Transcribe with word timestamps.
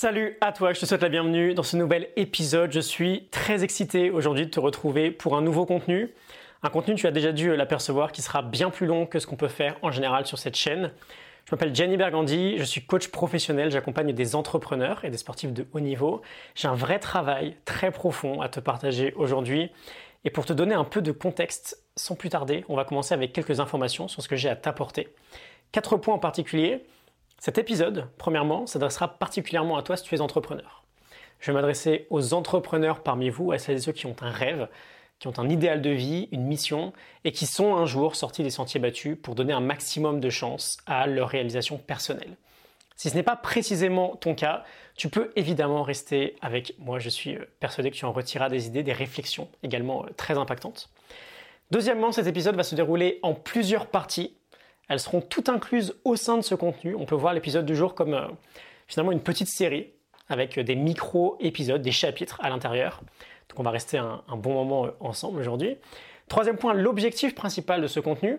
Salut 0.00 0.36
à 0.40 0.52
toi, 0.52 0.72
je 0.74 0.78
te 0.78 0.86
souhaite 0.86 1.02
la 1.02 1.08
bienvenue 1.08 1.54
dans 1.54 1.64
ce 1.64 1.76
nouvel 1.76 2.06
épisode. 2.14 2.70
Je 2.70 2.78
suis 2.78 3.26
très 3.32 3.64
excité 3.64 4.12
aujourd'hui 4.12 4.46
de 4.46 4.50
te 4.50 4.60
retrouver 4.60 5.10
pour 5.10 5.36
un 5.36 5.42
nouveau 5.42 5.66
contenu. 5.66 6.14
Un 6.62 6.68
contenu, 6.68 6.94
tu 6.94 7.08
as 7.08 7.10
déjà 7.10 7.32
dû 7.32 7.56
l'apercevoir, 7.56 8.12
qui 8.12 8.22
sera 8.22 8.42
bien 8.42 8.70
plus 8.70 8.86
long 8.86 9.06
que 9.06 9.18
ce 9.18 9.26
qu'on 9.26 9.34
peut 9.34 9.48
faire 9.48 9.74
en 9.82 9.90
général 9.90 10.24
sur 10.24 10.38
cette 10.38 10.54
chaîne. 10.54 10.92
Je 11.46 11.52
m'appelle 11.52 11.74
Jenny 11.74 11.96
Bergandi, 11.96 12.58
je 12.58 12.62
suis 12.62 12.86
coach 12.86 13.08
professionnel, 13.08 13.72
j'accompagne 13.72 14.12
des 14.12 14.36
entrepreneurs 14.36 15.04
et 15.04 15.10
des 15.10 15.16
sportifs 15.16 15.52
de 15.52 15.66
haut 15.72 15.80
niveau. 15.80 16.22
J'ai 16.54 16.68
un 16.68 16.76
vrai 16.76 17.00
travail 17.00 17.56
très 17.64 17.90
profond 17.90 18.40
à 18.40 18.48
te 18.48 18.60
partager 18.60 19.12
aujourd'hui. 19.14 19.72
Et 20.24 20.30
pour 20.30 20.46
te 20.46 20.52
donner 20.52 20.76
un 20.76 20.84
peu 20.84 21.02
de 21.02 21.10
contexte, 21.10 21.82
sans 21.96 22.14
plus 22.14 22.28
tarder, 22.28 22.64
on 22.68 22.76
va 22.76 22.84
commencer 22.84 23.14
avec 23.14 23.32
quelques 23.32 23.58
informations 23.58 24.06
sur 24.06 24.22
ce 24.22 24.28
que 24.28 24.36
j'ai 24.36 24.48
à 24.48 24.54
t'apporter. 24.54 25.08
Quatre 25.72 25.96
points 25.96 26.14
en 26.14 26.20
particulier. 26.20 26.86
Cet 27.38 27.56
épisode, 27.56 28.08
premièrement, 28.18 28.66
s'adressera 28.66 29.06
particulièrement 29.18 29.76
à 29.76 29.82
toi 29.82 29.96
si 29.96 30.02
tu 30.02 30.14
es 30.14 30.20
entrepreneur. 30.20 30.82
Je 31.38 31.46
vais 31.46 31.54
m'adresser 31.54 32.06
aux 32.10 32.34
entrepreneurs 32.34 33.02
parmi 33.02 33.30
vous, 33.30 33.52
à 33.52 33.58
celles 33.58 33.76
et 33.76 33.80
ceux 33.80 33.92
qui 33.92 34.06
ont 34.06 34.16
un 34.22 34.30
rêve, 34.30 34.68
qui 35.20 35.28
ont 35.28 35.38
un 35.38 35.48
idéal 35.48 35.80
de 35.80 35.90
vie, 35.90 36.28
une 36.32 36.44
mission, 36.44 36.92
et 37.24 37.30
qui 37.30 37.46
sont 37.46 37.76
un 37.76 37.86
jour 37.86 38.16
sortis 38.16 38.42
des 38.42 38.50
sentiers 38.50 38.80
battus 38.80 39.16
pour 39.22 39.36
donner 39.36 39.52
un 39.52 39.60
maximum 39.60 40.18
de 40.18 40.30
chance 40.30 40.78
à 40.86 41.06
leur 41.06 41.28
réalisation 41.28 41.78
personnelle. 41.78 42.36
Si 42.96 43.10
ce 43.10 43.14
n'est 43.14 43.22
pas 43.22 43.36
précisément 43.36 44.16
ton 44.16 44.34
cas, 44.34 44.64
tu 44.96 45.08
peux 45.08 45.30
évidemment 45.36 45.84
rester 45.84 46.34
avec 46.40 46.74
moi. 46.80 46.98
Je 46.98 47.08
suis 47.08 47.38
persuadé 47.60 47.92
que 47.92 47.96
tu 47.96 48.04
en 48.04 48.10
retireras 48.10 48.48
des 48.48 48.66
idées, 48.66 48.82
des 48.82 48.92
réflexions 48.92 49.48
également 49.62 50.04
euh, 50.04 50.08
très 50.16 50.36
impactantes. 50.36 50.90
Deuxièmement, 51.70 52.10
cet 52.10 52.26
épisode 52.26 52.56
va 52.56 52.64
se 52.64 52.74
dérouler 52.74 53.20
en 53.22 53.34
plusieurs 53.34 53.86
parties 53.86 54.34
elles 54.88 55.00
seront 55.00 55.20
toutes 55.20 55.48
incluses 55.48 55.96
au 56.04 56.16
sein 56.16 56.36
de 56.36 56.42
ce 56.42 56.54
contenu. 56.54 56.94
On 56.94 57.04
peut 57.04 57.14
voir 57.14 57.34
l'épisode 57.34 57.66
du 57.66 57.76
jour 57.76 57.94
comme 57.94 58.14
euh, 58.14 58.26
finalement 58.86 59.12
une 59.12 59.22
petite 59.22 59.48
série 59.48 59.90
avec 60.28 60.58
des 60.58 60.74
micro-épisodes, 60.74 61.80
des 61.80 61.92
chapitres 61.92 62.38
à 62.42 62.50
l'intérieur. 62.50 63.02
Donc 63.48 63.60
on 63.60 63.62
va 63.62 63.70
rester 63.70 63.98
un, 63.98 64.22
bon 64.36 64.52
moment 64.54 64.86
euh, 64.86 64.90
ensemble 65.00 65.40
aujourd'hui. 65.40 65.76
Troisième 66.28 66.56
point, 66.56 66.74
l'objectif 66.74 67.34
principal 67.34 67.80
de 67.80 67.86
ce 67.86 68.00
contenu, 68.00 68.38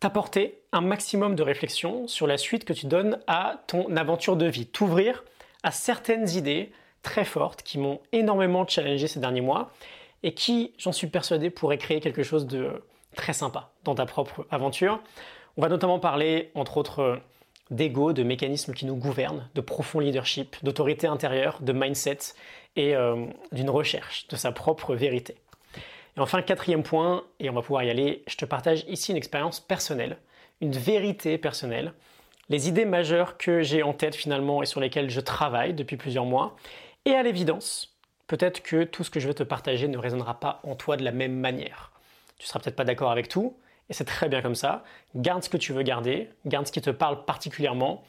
t'apporter 0.00 0.60
un 0.72 0.80
maximum 0.80 1.34
de 1.34 1.42
réflexion 1.42 2.06
sur 2.06 2.26
la 2.26 2.38
suite 2.38 2.64
que 2.64 2.72
tu 2.72 2.86
donnes 2.86 3.18
à 3.26 3.62
ton 3.66 3.96
aventure 3.96 4.36
de 4.36 4.46
vie, 4.46 4.66
t'ouvrir 4.66 5.24
à 5.62 5.70
certaines 5.70 6.28
idées 6.30 6.70
très 7.02 7.24
fortes 7.24 7.62
qui 7.62 7.78
m'ont 7.78 8.00
énormément 8.12 8.66
challengé 8.66 9.06
ces 9.06 9.20
derniers 9.20 9.40
mois 9.40 9.70
et 10.22 10.32
qui, 10.32 10.72
j'en 10.78 10.92
suis 10.92 11.06
persuadé, 11.06 11.50
pourraient 11.50 11.78
créer 11.78 12.00
quelque 12.00 12.22
chose 12.22 12.46
de 12.46 12.82
très 13.14 13.32
sympa 13.32 13.70
dans 13.84 13.94
ta 13.94 14.06
propre 14.06 14.46
aventure. 14.50 15.00
On 15.58 15.62
va 15.62 15.68
notamment 15.68 15.98
parler, 15.98 16.50
entre 16.54 16.76
autres, 16.76 17.00
euh, 17.00 17.16
d'ego, 17.70 18.12
de 18.12 18.22
mécanismes 18.22 18.74
qui 18.74 18.84
nous 18.84 18.96
gouvernent, 18.96 19.48
de 19.54 19.60
profond 19.62 20.00
leadership, 20.00 20.56
d'autorité 20.62 21.06
intérieure, 21.06 21.58
de 21.62 21.72
mindset 21.72 22.18
et 22.76 22.94
euh, 22.94 23.26
d'une 23.52 23.70
recherche 23.70 24.28
de 24.28 24.36
sa 24.36 24.52
propre 24.52 24.94
vérité. 24.94 25.36
Et 26.16 26.20
enfin, 26.20 26.42
quatrième 26.42 26.82
point, 26.82 27.24
et 27.40 27.48
on 27.48 27.54
va 27.54 27.62
pouvoir 27.62 27.84
y 27.84 27.90
aller, 27.90 28.22
je 28.26 28.36
te 28.36 28.44
partage 28.44 28.84
ici 28.86 29.12
une 29.12 29.16
expérience 29.16 29.60
personnelle, 29.60 30.18
une 30.60 30.72
vérité 30.72 31.38
personnelle, 31.38 31.94
les 32.50 32.68
idées 32.68 32.84
majeures 32.84 33.38
que 33.38 33.62
j'ai 33.62 33.82
en 33.82 33.94
tête 33.94 34.14
finalement 34.14 34.62
et 34.62 34.66
sur 34.66 34.80
lesquelles 34.80 35.10
je 35.10 35.20
travaille 35.20 35.72
depuis 35.72 35.96
plusieurs 35.96 36.26
mois. 36.26 36.54
Et 37.06 37.12
à 37.12 37.22
l'évidence, 37.22 37.96
peut-être 38.26 38.62
que 38.62 38.84
tout 38.84 39.04
ce 39.04 39.10
que 39.10 39.20
je 39.20 39.26
vais 39.26 39.34
te 39.34 39.42
partager 39.42 39.88
ne 39.88 39.98
résonnera 39.98 40.38
pas 40.38 40.60
en 40.64 40.74
toi 40.74 40.98
de 40.98 41.04
la 41.04 41.12
même 41.12 41.34
manière. 41.34 41.92
Tu 42.38 42.46
seras 42.46 42.60
peut-être 42.60 42.76
pas 42.76 42.84
d'accord 42.84 43.10
avec 43.10 43.28
tout, 43.28 43.56
et 43.88 43.92
c'est 43.92 44.04
très 44.04 44.28
bien 44.28 44.42
comme 44.42 44.54
ça. 44.54 44.84
Garde 45.14 45.42
ce 45.42 45.48
que 45.48 45.56
tu 45.56 45.72
veux 45.72 45.82
garder, 45.82 46.30
garde 46.44 46.66
ce 46.66 46.72
qui 46.72 46.80
te 46.80 46.90
parle 46.90 47.24
particulièrement. 47.24 48.02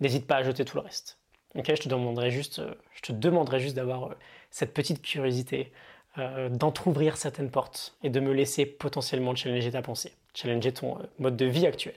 N'hésite 0.00 0.26
pas 0.26 0.36
à 0.36 0.42
jeter 0.42 0.64
tout 0.64 0.76
le 0.76 0.82
reste. 0.82 1.18
Ok, 1.54 1.66
je 1.68 1.82
te 1.82 1.88
demanderai 1.88 2.30
juste, 2.30 2.60
euh, 2.60 2.74
je 2.94 3.02
te 3.02 3.12
demanderai 3.12 3.60
juste 3.60 3.76
d'avoir 3.76 4.04
euh, 4.04 4.14
cette 4.50 4.72
petite 4.72 5.02
curiosité, 5.02 5.70
euh, 6.18 6.48
d'entrouvrir 6.48 7.16
certaines 7.16 7.50
portes 7.50 7.94
et 8.02 8.10
de 8.10 8.20
me 8.20 8.32
laisser 8.32 8.64
potentiellement 8.64 9.34
challenger 9.34 9.70
ta 9.70 9.82
pensée, 9.82 10.14
challenger 10.34 10.72
ton 10.72 10.98
mode 11.18 11.36
de 11.36 11.46
vie 11.46 11.66
actuel. 11.66 11.94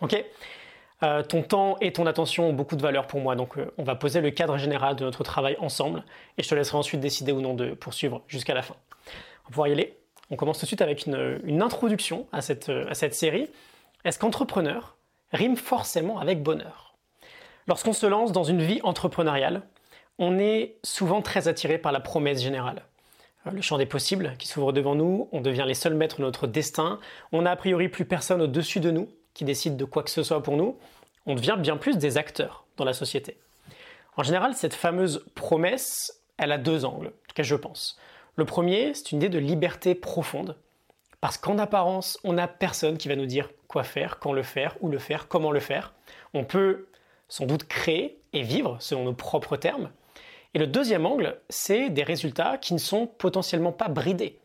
Ok 0.00 0.22
ton 1.30 1.42
temps 1.42 1.78
et 1.80 1.94
ton 1.94 2.04
attention 2.04 2.50
ont 2.50 2.52
beaucoup 2.52 2.76
de 2.76 2.82
valeur 2.82 3.06
pour 3.06 3.20
moi, 3.20 3.34
donc 3.34 3.54
on 3.78 3.84
va 3.84 3.94
poser 3.94 4.20
le 4.20 4.30
cadre 4.30 4.58
général 4.58 4.96
de 4.96 5.04
notre 5.06 5.24
travail 5.24 5.56
ensemble 5.58 6.04
et 6.36 6.42
je 6.42 6.48
te 6.50 6.54
laisserai 6.54 6.76
ensuite 6.76 7.00
décider 7.00 7.32
ou 7.32 7.40
non 7.40 7.54
de 7.54 7.70
poursuivre 7.72 8.20
jusqu'à 8.28 8.52
la 8.52 8.60
fin. 8.60 8.74
On 9.06 9.44
va 9.44 9.48
pouvoir 9.48 9.68
y 9.68 9.72
aller 9.72 9.96
on 10.30 10.36
commence 10.36 10.58
tout 10.58 10.64
de 10.64 10.68
suite 10.68 10.82
avec 10.82 11.06
une, 11.06 11.62
introduction 11.62 12.26
à 12.32 12.40
cette, 12.40 12.68
à 12.68 12.94
cette 12.94 13.14
série. 13.14 13.48
Est-ce 14.04 14.18
qu'entrepreneur 14.18 14.96
rime 15.32 15.56
forcément 15.56 16.18
avec 16.18 16.42
bonheur? 16.42 16.94
Lorsqu'on 17.66 17.92
se 17.92 18.06
lance 18.06 18.32
dans 18.32 18.44
une 18.44 18.62
vie 18.62 18.80
entrepreneuriale, 18.82 19.62
on 20.18 20.38
est 20.38 20.76
souvent 20.82 21.22
très 21.22 21.48
attiré 21.48 21.78
par 21.78 21.92
la 21.92 22.00
promesse 22.00 22.42
générale. 22.42 22.82
Euh, 23.46 23.50
le 23.50 23.62
champ 23.62 23.78
des 23.78 23.86
possibles 23.86 24.34
qui 24.38 24.48
s'ouvre 24.48 24.72
devant 24.72 24.94
nous, 24.94 25.28
on 25.32 25.40
devient 25.40 25.64
les 25.66 25.74
seuls 25.74 25.94
maîtres 25.94 26.18
de 26.18 26.22
notre 26.22 26.46
destin, 26.46 26.98
on 27.32 27.42
n'a 27.42 27.52
a 27.52 27.56
priori 27.56 27.88
plus 27.88 28.04
personne 28.04 28.42
au-dessus 28.42 28.80
de 28.80 28.90
nous 28.90 29.08
qui 29.34 29.44
décide 29.44 29.76
de 29.76 29.84
quoi 29.84 30.02
que 30.02 30.10
ce 30.10 30.22
soit 30.22 30.42
pour 30.42 30.56
nous, 30.56 30.76
on 31.26 31.34
devient 31.34 31.56
bien 31.58 31.76
plus 31.76 31.96
des 31.96 32.18
acteurs 32.18 32.64
dans 32.76 32.84
la 32.84 32.92
société. 32.92 33.38
En 34.16 34.22
général, 34.22 34.54
cette 34.54 34.74
fameuse 34.74 35.24
promesse, 35.34 36.22
elle 36.36 36.52
a 36.52 36.58
deux 36.58 36.84
angles, 36.84 37.06
en 37.06 37.28
tout 37.28 37.34
cas 37.34 37.42
je 37.42 37.54
pense? 37.54 37.98
Le 38.36 38.44
premier, 38.44 38.94
c'est 38.94 39.12
une 39.12 39.18
idée 39.18 39.28
de 39.28 39.38
liberté 39.38 39.94
profonde. 39.94 40.56
Parce 41.20 41.36
qu'en 41.36 41.58
apparence, 41.58 42.18
on 42.24 42.32
n'a 42.32 42.48
personne 42.48 42.96
qui 42.96 43.08
va 43.08 43.16
nous 43.16 43.26
dire 43.26 43.50
quoi 43.68 43.84
faire, 43.84 44.18
quand 44.18 44.32
le 44.32 44.42
faire, 44.42 44.76
où 44.80 44.88
le 44.88 44.98
faire, 44.98 45.28
comment 45.28 45.52
le 45.52 45.60
faire. 45.60 45.92
On 46.32 46.44
peut 46.44 46.86
sans 47.28 47.46
doute 47.46 47.64
créer 47.64 48.18
et 48.32 48.42
vivre 48.42 48.76
selon 48.80 49.04
nos 49.04 49.12
propres 49.12 49.56
termes. 49.56 49.90
Et 50.54 50.58
le 50.58 50.66
deuxième 50.66 51.06
angle, 51.06 51.38
c'est 51.48 51.90
des 51.90 52.02
résultats 52.02 52.58
qui 52.58 52.74
ne 52.74 52.78
sont 52.78 53.06
potentiellement 53.06 53.72
pas 53.72 53.88
bridés. 53.88 54.38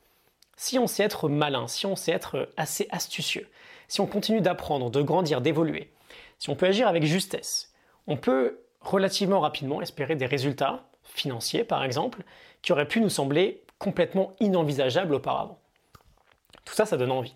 Si 0.58 0.78
on 0.78 0.88
sait 0.88 1.04
être 1.04 1.28
malin, 1.28 1.68
si 1.68 1.86
on 1.86 1.96
sait 1.96 2.12
être 2.12 2.50
assez 2.58 2.88
astucieux, 2.92 3.50
si 3.88 4.02
on 4.02 4.06
continue 4.06 4.42
d'apprendre, 4.42 4.90
de 4.90 5.02
grandir, 5.02 5.42
d'évoluer, 5.42 5.92
si 6.38 6.50
on 6.50 6.56
peut 6.56 6.68
agir 6.68 6.88
avec 6.88 7.04
justesse, 7.04 7.74
on 8.08 8.18
peut 8.18 8.60
relativement 8.82 9.40
rapidement 9.40 9.82
espérer 9.82 10.16
des 10.16 10.26
résultats 10.26 10.86
financiers 11.04 11.64
par 11.64 11.84
exemple, 11.84 12.22
qui 12.62 12.72
auraient 12.72 12.88
pu 12.88 13.02
nous 13.02 13.10
sembler 13.10 13.64
complètement 13.78 14.34
inenvisageable 14.40 15.14
auparavant. 15.14 15.60
Tout 16.66 16.74
ça, 16.74 16.86
ça 16.86 16.98
donne 16.98 17.12
envie. 17.12 17.36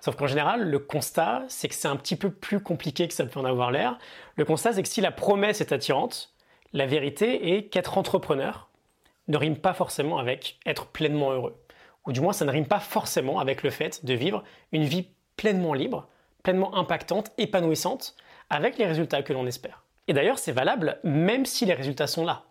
Sauf 0.00 0.16
qu'en 0.16 0.26
général, 0.26 0.68
le 0.68 0.78
constat, 0.78 1.44
c'est 1.48 1.68
que 1.68 1.74
c'est 1.74 1.88
un 1.88 1.96
petit 1.96 2.16
peu 2.16 2.30
plus 2.30 2.60
compliqué 2.60 3.08
que 3.08 3.14
ça 3.14 3.24
peut 3.24 3.40
en 3.40 3.44
avoir 3.44 3.70
l'air. 3.70 3.98
Le 4.36 4.44
constat, 4.44 4.74
c'est 4.74 4.82
que 4.82 4.88
si 4.88 5.00
la 5.00 5.12
promesse 5.12 5.60
est 5.60 5.72
attirante, 5.72 6.34
la 6.72 6.86
vérité 6.86 7.54
est 7.54 7.68
qu'être 7.68 7.96
entrepreneur 7.96 8.68
ne 9.28 9.36
rime 9.38 9.56
pas 9.56 9.72
forcément 9.72 10.18
avec 10.18 10.58
être 10.66 10.86
pleinement 10.86 11.32
heureux. 11.32 11.56
Ou 12.06 12.12
du 12.12 12.20
moins, 12.20 12.34
ça 12.34 12.44
ne 12.44 12.50
rime 12.50 12.66
pas 12.66 12.80
forcément 12.80 13.38
avec 13.38 13.62
le 13.62 13.70
fait 13.70 14.04
de 14.04 14.12
vivre 14.12 14.44
une 14.72 14.84
vie 14.84 15.08
pleinement 15.36 15.72
libre, 15.72 16.08
pleinement 16.42 16.76
impactante, 16.76 17.30
épanouissante, 17.38 18.14
avec 18.50 18.76
les 18.76 18.84
résultats 18.84 19.22
que 19.22 19.32
l'on 19.32 19.46
espère. 19.46 19.84
Et 20.06 20.12
d'ailleurs, 20.12 20.38
c'est 20.38 20.52
valable 20.52 20.98
même 21.02 21.46
si 21.46 21.64
les 21.64 21.72
résultats 21.72 22.06
sont 22.06 22.26
là 22.26 22.44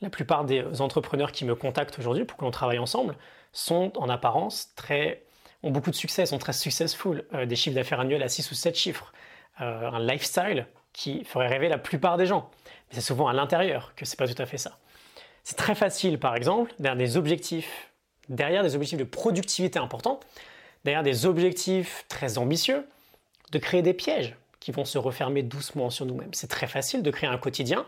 la 0.00 0.10
plupart 0.10 0.44
des 0.44 0.80
entrepreneurs 0.80 1.32
qui 1.32 1.44
me 1.44 1.54
contactent 1.54 1.98
aujourd'hui 1.98 2.24
pour 2.24 2.38
que 2.38 2.44
l'on 2.44 2.50
travaille 2.50 2.78
ensemble 2.78 3.16
sont 3.52 3.92
en 3.96 4.08
apparence 4.08 4.74
très 4.74 5.24
ont 5.62 5.70
beaucoup 5.70 5.90
de 5.90 5.96
succès, 5.96 6.26
sont 6.26 6.38
très 6.38 6.52
successful, 6.52 7.24
euh, 7.34 7.46
des 7.46 7.56
chiffres 7.56 7.74
d'affaires 7.74 8.00
annuels 8.00 8.22
à 8.22 8.28
6 8.28 8.50
ou 8.50 8.54
7 8.54 8.74
chiffres, 8.74 9.12
euh, 9.60 9.90
un 9.90 10.00
lifestyle 10.00 10.66
qui 10.92 11.24
ferait 11.24 11.48
rêver 11.48 11.68
la 11.68 11.78
plupart 11.78 12.16
des 12.16 12.26
gens. 12.26 12.50
Mais 12.88 12.94
c'est 12.94 13.00
souvent 13.02 13.28
à 13.28 13.32
l'intérieur 13.32 13.92
que 13.94 14.04
c'est 14.04 14.18
pas 14.18 14.26
tout 14.26 14.40
à 14.40 14.46
fait 14.46 14.58
ça. 14.58 14.78
C'est 15.44 15.56
très 15.56 15.74
facile, 15.74 16.18
par 16.18 16.34
exemple, 16.34 16.72
derrière 16.78 16.96
des 16.96 17.16
objectifs, 17.16 17.90
derrière 18.28 18.62
des 18.62 18.74
objectifs 18.74 18.98
de 18.98 19.04
productivité 19.04 19.78
importants, 19.78 20.20
derrière 20.84 21.02
des 21.02 21.26
objectifs 21.26 22.04
très 22.08 22.38
ambitieux, 22.38 22.86
de 23.52 23.58
créer 23.58 23.82
des 23.82 23.94
pièges 23.94 24.36
qui 24.60 24.72
vont 24.72 24.84
se 24.84 24.98
refermer 24.98 25.42
doucement 25.42 25.90
sur 25.90 26.06
nous-mêmes. 26.06 26.32
C'est 26.32 26.48
très 26.48 26.66
facile 26.66 27.02
de 27.02 27.10
créer 27.10 27.28
un 27.28 27.38
quotidien 27.38 27.86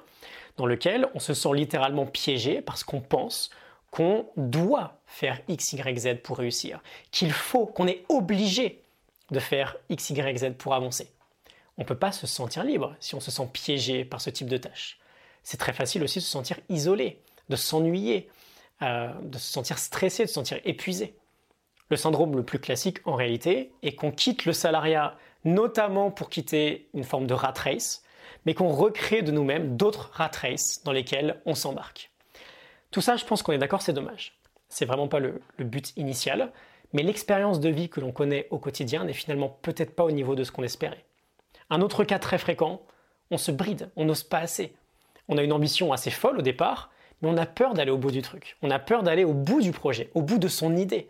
dans 0.56 0.66
lequel 0.66 1.08
on 1.14 1.18
se 1.18 1.34
sent 1.34 1.54
littéralement 1.54 2.06
piégé 2.06 2.60
parce 2.60 2.84
qu'on 2.84 3.00
pense 3.00 3.50
qu'on 3.90 4.26
doit 4.36 4.98
faire 5.06 5.40
X, 5.48 5.74
Y, 5.74 5.98
Z 5.98 6.22
pour 6.22 6.38
réussir, 6.38 6.82
qu'il 7.10 7.32
faut, 7.32 7.66
qu'on 7.66 7.86
est 7.86 8.04
obligé 8.08 8.82
de 9.30 9.38
faire 9.38 9.76
X, 9.90 10.10
Y, 10.10 10.38
Z 10.38 10.54
pour 10.56 10.74
avancer. 10.74 11.12
On 11.78 11.82
ne 11.82 11.86
peut 11.86 11.98
pas 11.98 12.12
se 12.12 12.26
sentir 12.26 12.64
libre 12.64 12.94
si 13.00 13.14
on 13.14 13.20
se 13.20 13.30
sent 13.30 13.48
piégé 13.52 14.04
par 14.04 14.20
ce 14.20 14.30
type 14.30 14.48
de 14.48 14.56
tâche. 14.56 14.98
C'est 15.42 15.58
très 15.58 15.72
facile 15.72 16.02
aussi 16.02 16.20
de 16.20 16.24
se 16.24 16.30
sentir 16.30 16.58
isolé, 16.68 17.20
de 17.48 17.56
s'ennuyer, 17.56 18.28
euh, 18.82 19.12
de 19.22 19.38
se 19.38 19.52
sentir 19.52 19.78
stressé, 19.78 20.24
de 20.24 20.28
se 20.28 20.34
sentir 20.34 20.58
épuisé. 20.64 21.14
Le 21.90 21.96
syndrome 21.96 22.36
le 22.36 22.44
plus 22.44 22.58
classique 22.58 22.98
en 23.06 23.14
réalité 23.14 23.72
est 23.82 23.94
qu'on 23.94 24.12
quitte 24.12 24.46
le 24.46 24.52
salariat 24.52 25.16
notamment 25.44 26.10
pour 26.10 26.30
quitter 26.30 26.88
une 26.94 27.04
forme 27.04 27.26
de 27.26 27.34
rat 27.34 27.54
race, 27.56 28.02
mais 28.46 28.54
qu'on 28.54 28.68
recrée 28.68 29.22
de 29.22 29.32
nous-mêmes 29.32 29.76
d'autres 29.76 30.10
rat 30.12 30.30
races 30.40 30.82
dans 30.84 30.92
lesquelles 30.92 31.40
on 31.46 31.54
s'embarque. 31.54 32.10
Tout 32.90 33.00
ça, 33.00 33.16
je 33.16 33.24
pense 33.24 33.42
qu'on 33.42 33.52
est 33.52 33.58
d'accord, 33.58 33.82
c'est 33.82 33.92
dommage. 33.92 34.38
C'est 34.68 34.84
vraiment 34.84 35.08
pas 35.08 35.18
le, 35.18 35.40
but 35.58 35.92
initial, 35.96 36.52
mais 36.92 37.02
l'expérience 37.02 37.60
de 37.60 37.68
vie 37.68 37.88
que 37.88 38.00
l'on 38.00 38.12
connaît 38.12 38.46
au 38.50 38.58
quotidien 38.58 39.04
n'est 39.04 39.12
finalement 39.12 39.48
peut-être 39.62 39.94
pas 39.94 40.04
au 40.04 40.10
niveau 40.10 40.34
de 40.34 40.44
ce 40.44 40.52
qu'on 40.52 40.62
espérait. 40.62 41.04
Un 41.70 41.80
autre 41.80 42.04
cas 42.04 42.18
très 42.18 42.38
fréquent, 42.38 42.82
on 43.30 43.38
se 43.38 43.50
bride, 43.50 43.90
on 43.96 44.04
n'ose 44.04 44.24
pas 44.24 44.38
assez. 44.38 44.74
On 45.28 45.38
a 45.38 45.42
une 45.42 45.52
ambition 45.52 45.92
assez 45.92 46.10
folle 46.10 46.38
au 46.38 46.42
départ, 46.42 46.90
mais 47.20 47.30
on 47.30 47.36
a 47.36 47.46
peur 47.46 47.72
d'aller 47.72 47.90
au 47.90 47.96
bout 47.96 48.10
du 48.10 48.20
truc. 48.20 48.56
On 48.62 48.70
a 48.70 48.78
peur 48.78 49.02
d'aller 49.02 49.24
au 49.24 49.32
bout 49.32 49.62
du 49.62 49.72
projet, 49.72 50.10
au 50.14 50.22
bout 50.22 50.38
de 50.38 50.48
son 50.48 50.76
idée. 50.76 51.08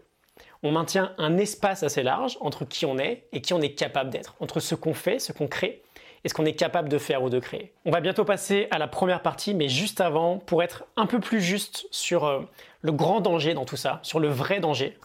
On 0.63 0.71
maintient 0.71 1.15
un 1.19 1.37
espace 1.39 1.83
assez 1.83 2.05
large 2.05 2.39
entre 2.41 2.65
qui 2.65 2.87
on 2.87 2.99
est 2.99 3.27
et 3.33 3.41
qui 3.41 3.53
on 3.55 3.61
est 3.61 3.75
capable 3.75 4.11
d'être, 4.11 4.37
entre 4.39 4.61
ce 4.61 4.77
qu'on 4.77 4.95
fait, 4.95 5.19
ce 5.19 5.33
qu'on 5.33 5.49
crée 5.49 5.83
et 6.25 6.29
ce 6.29 6.35
qu'on 6.35 6.45
est 6.45 6.55
capable 6.55 6.89
de 6.89 6.99
faire 6.99 7.23
ou 7.23 7.31
de 7.31 7.39
créer. 7.41 7.73
On 7.85 7.91
va 7.91 8.01
bientôt 8.01 8.25
passer 8.25 8.69
à 8.71 8.79
la 8.79 8.87
première 8.87 9.23
partie, 9.23 9.55
mais 9.55 9.69
juste 9.69 10.01
avant, 10.01 10.39
pour 10.39 10.63
être 10.63 10.85
un 10.97 11.07
peu 11.07 11.21
plus 11.21 11.41
juste 11.41 11.87
sur 11.91 12.25
euh, 12.25 12.41
le 12.81 12.93
grand 12.93 13.21
danger 13.21 13.55
dans 13.55 13.65
tout 13.65 13.77
ça, 13.77 14.01
sur 14.03 14.21
le 14.21 14.29
vrai 14.29 14.61
danger, 14.61 14.99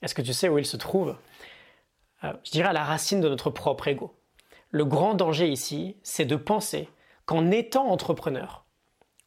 est-ce 0.00 0.14
que 0.14 0.22
tu 0.22 0.32
sais 0.32 0.48
où 0.48 0.58
il 0.58 0.66
se 0.66 0.76
trouve? 0.76 1.16
Euh, 2.24 2.32
Je 2.44 2.50
dirais 2.50 2.70
à 2.70 2.72
la 2.72 2.84
racine 2.84 3.20
de 3.20 3.28
notre 3.28 3.50
propre 3.50 3.88
ego. 3.88 4.14
Le 4.70 4.84
grand 4.84 5.14
danger 5.14 5.48
ici, 5.48 5.96
c'est 6.02 6.24
de 6.24 6.36
penser 6.36 6.88
qu'en 7.26 7.50
étant 7.50 7.88
entrepreneur, 7.88 8.64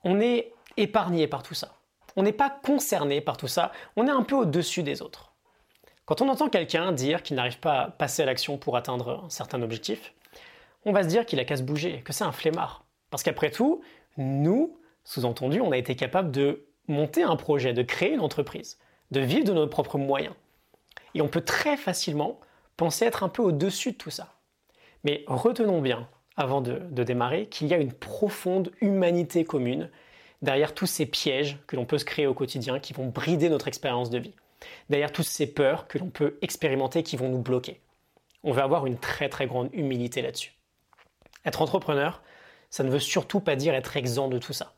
on 0.03 0.19
est 0.19 0.51
épargné 0.77 1.27
par 1.27 1.43
tout 1.43 1.53
ça. 1.53 1.75
On 2.15 2.23
n'est 2.23 2.31
pas 2.33 2.49
concerné 2.49 3.21
par 3.21 3.37
tout 3.37 3.47
ça, 3.47 3.71
on 3.95 4.07
est 4.07 4.11
un 4.11 4.23
peu 4.23 4.35
au-dessus 4.35 4.83
des 4.83 5.01
autres. 5.01 5.33
Quand 6.05 6.21
on 6.21 6.29
entend 6.29 6.49
quelqu'un 6.49 6.91
dire 6.91 7.23
qu'il 7.23 7.35
n'arrive 7.35 7.59
pas 7.59 7.81
à 7.81 7.89
passer 7.89 8.21
à 8.23 8.25
l'action 8.25 8.57
pour 8.57 8.77
atteindre 8.77 9.23
un 9.25 9.29
certain 9.29 9.61
objectif, 9.61 10.13
on 10.85 10.93
va 10.93 11.03
se 11.03 11.07
dire 11.07 11.25
qu'il 11.25 11.39
a 11.39 11.45
qu'à 11.45 11.57
se 11.57 11.63
bouger, 11.63 12.01
que 12.01 12.13
c'est 12.13 12.23
un 12.23 12.31
flemmard. 12.31 12.85
Parce 13.09 13.23
qu'après 13.23 13.51
tout, 13.51 13.81
nous, 14.17 14.77
sous-entendu, 15.03 15.61
on 15.61 15.71
a 15.71 15.77
été 15.77 15.95
capable 15.95 16.31
de 16.31 16.67
monter 16.87 17.23
un 17.23 17.35
projet, 17.35 17.73
de 17.73 17.83
créer 17.83 18.13
une 18.13 18.19
entreprise, 18.19 18.77
de 19.11 19.19
vivre 19.19 19.45
de 19.45 19.53
nos 19.53 19.67
propres 19.67 19.97
moyens. 19.97 20.35
Et 21.13 21.21
on 21.21 21.27
peut 21.27 21.41
très 21.41 21.77
facilement 21.77 22.39
penser 22.77 23.05
être 23.05 23.23
un 23.23 23.29
peu 23.29 23.41
au-dessus 23.41 23.93
de 23.93 23.97
tout 23.97 24.09
ça. 24.09 24.33
Mais 25.03 25.23
retenons 25.27 25.81
bien, 25.81 26.07
avant 26.37 26.61
de, 26.61 26.79
de 26.89 27.03
démarrer, 27.03 27.47
qu'il 27.47 27.67
y 27.67 27.73
a 27.73 27.77
une 27.77 27.93
profonde 27.93 28.71
humanité 28.81 29.45
commune 29.45 29.89
derrière 30.41 30.73
tous 30.73 30.85
ces 30.85 31.05
pièges 31.05 31.57
que 31.67 31.75
l'on 31.75 31.85
peut 31.85 31.97
se 31.97 32.05
créer 32.05 32.27
au 32.27 32.33
quotidien 32.33 32.79
qui 32.79 32.93
vont 32.93 33.07
brider 33.07 33.49
notre 33.49 33.67
expérience 33.67 34.09
de 34.09 34.19
vie, 34.19 34.33
derrière 34.89 35.11
toutes 35.11 35.25
ces 35.25 35.47
peurs 35.47 35.87
que 35.87 35.97
l'on 35.97 36.09
peut 36.09 36.37
expérimenter 36.41 37.03
qui 37.03 37.17
vont 37.17 37.29
nous 37.29 37.41
bloquer. 37.41 37.81
On 38.43 38.51
va 38.51 38.63
avoir 38.63 38.85
une 38.85 38.97
très 38.97 39.29
très 39.29 39.47
grande 39.47 39.69
humilité 39.73 40.21
là-dessus. 40.21 40.53
Être 41.45 41.61
entrepreneur, 41.61 42.21
ça 42.69 42.83
ne 42.83 42.89
veut 42.89 42.99
surtout 42.99 43.39
pas 43.39 43.55
dire 43.55 43.73
être 43.73 43.97
exempt 43.97 44.27
de 44.27 44.37
tout 44.37 44.53
ça. 44.53 44.73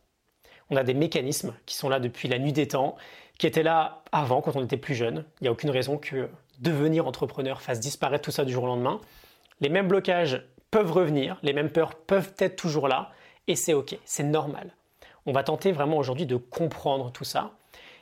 On 0.69 0.75
a 0.75 0.83
des 0.83 0.93
mécanismes 0.93 1.53
qui 1.65 1.75
sont 1.75 1.89
là 1.89 1.99
depuis 1.99 2.27
la 2.27 2.39
nuit 2.39 2.53
des 2.53 2.67
temps, 2.67 2.97
qui 3.37 3.47
étaient 3.47 3.63
là 3.63 4.03
avant 4.11 4.41
quand 4.41 4.55
on 4.55 4.63
était 4.63 4.77
plus 4.77 4.95
jeune. 4.95 5.25
Il 5.39 5.43
n'y 5.43 5.47
a 5.47 5.51
aucune 5.51 5.69
raison 5.69 5.97
que 5.97 6.29
devenir 6.59 7.07
entrepreneur 7.07 7.61
fasse 7.61 7.79
disparaître 7.79 8.23
tout 8.23 8.31
ça 8.31 8.43
du 8.43 8.51
jour 8.51 8.63
au 8.63 8.67
lendemain. 8.67 8.99
Les 9.61 9.69
mêmes 9.69 9.87
blocages 9.87 10.43
peuvent 10.71 10.91
revenir, 10.91 11.37
les 11.41 11.53
mêmes 11.53 11.71
peurs 11.71 11.95
peuvent 11.95 12.33
être 12.39 12.55
toujours 12.55 12.87
là, 12.87 13.11
et 13.47 13.55
c'est 13.55 13.73
ok, 13.73 13.97
c'est 14.03 14.23
normal. 14.23 14.75
On 15.25 15.31
va 15.31 15.43
tenter 15.43 15.71
vraiment 15.71 15.97
aujourd'hui 15.97 16.25
de 16.25 16.35
comprendre 16.35 17.11
tout 17.11 17.23
ça 17.23 17.51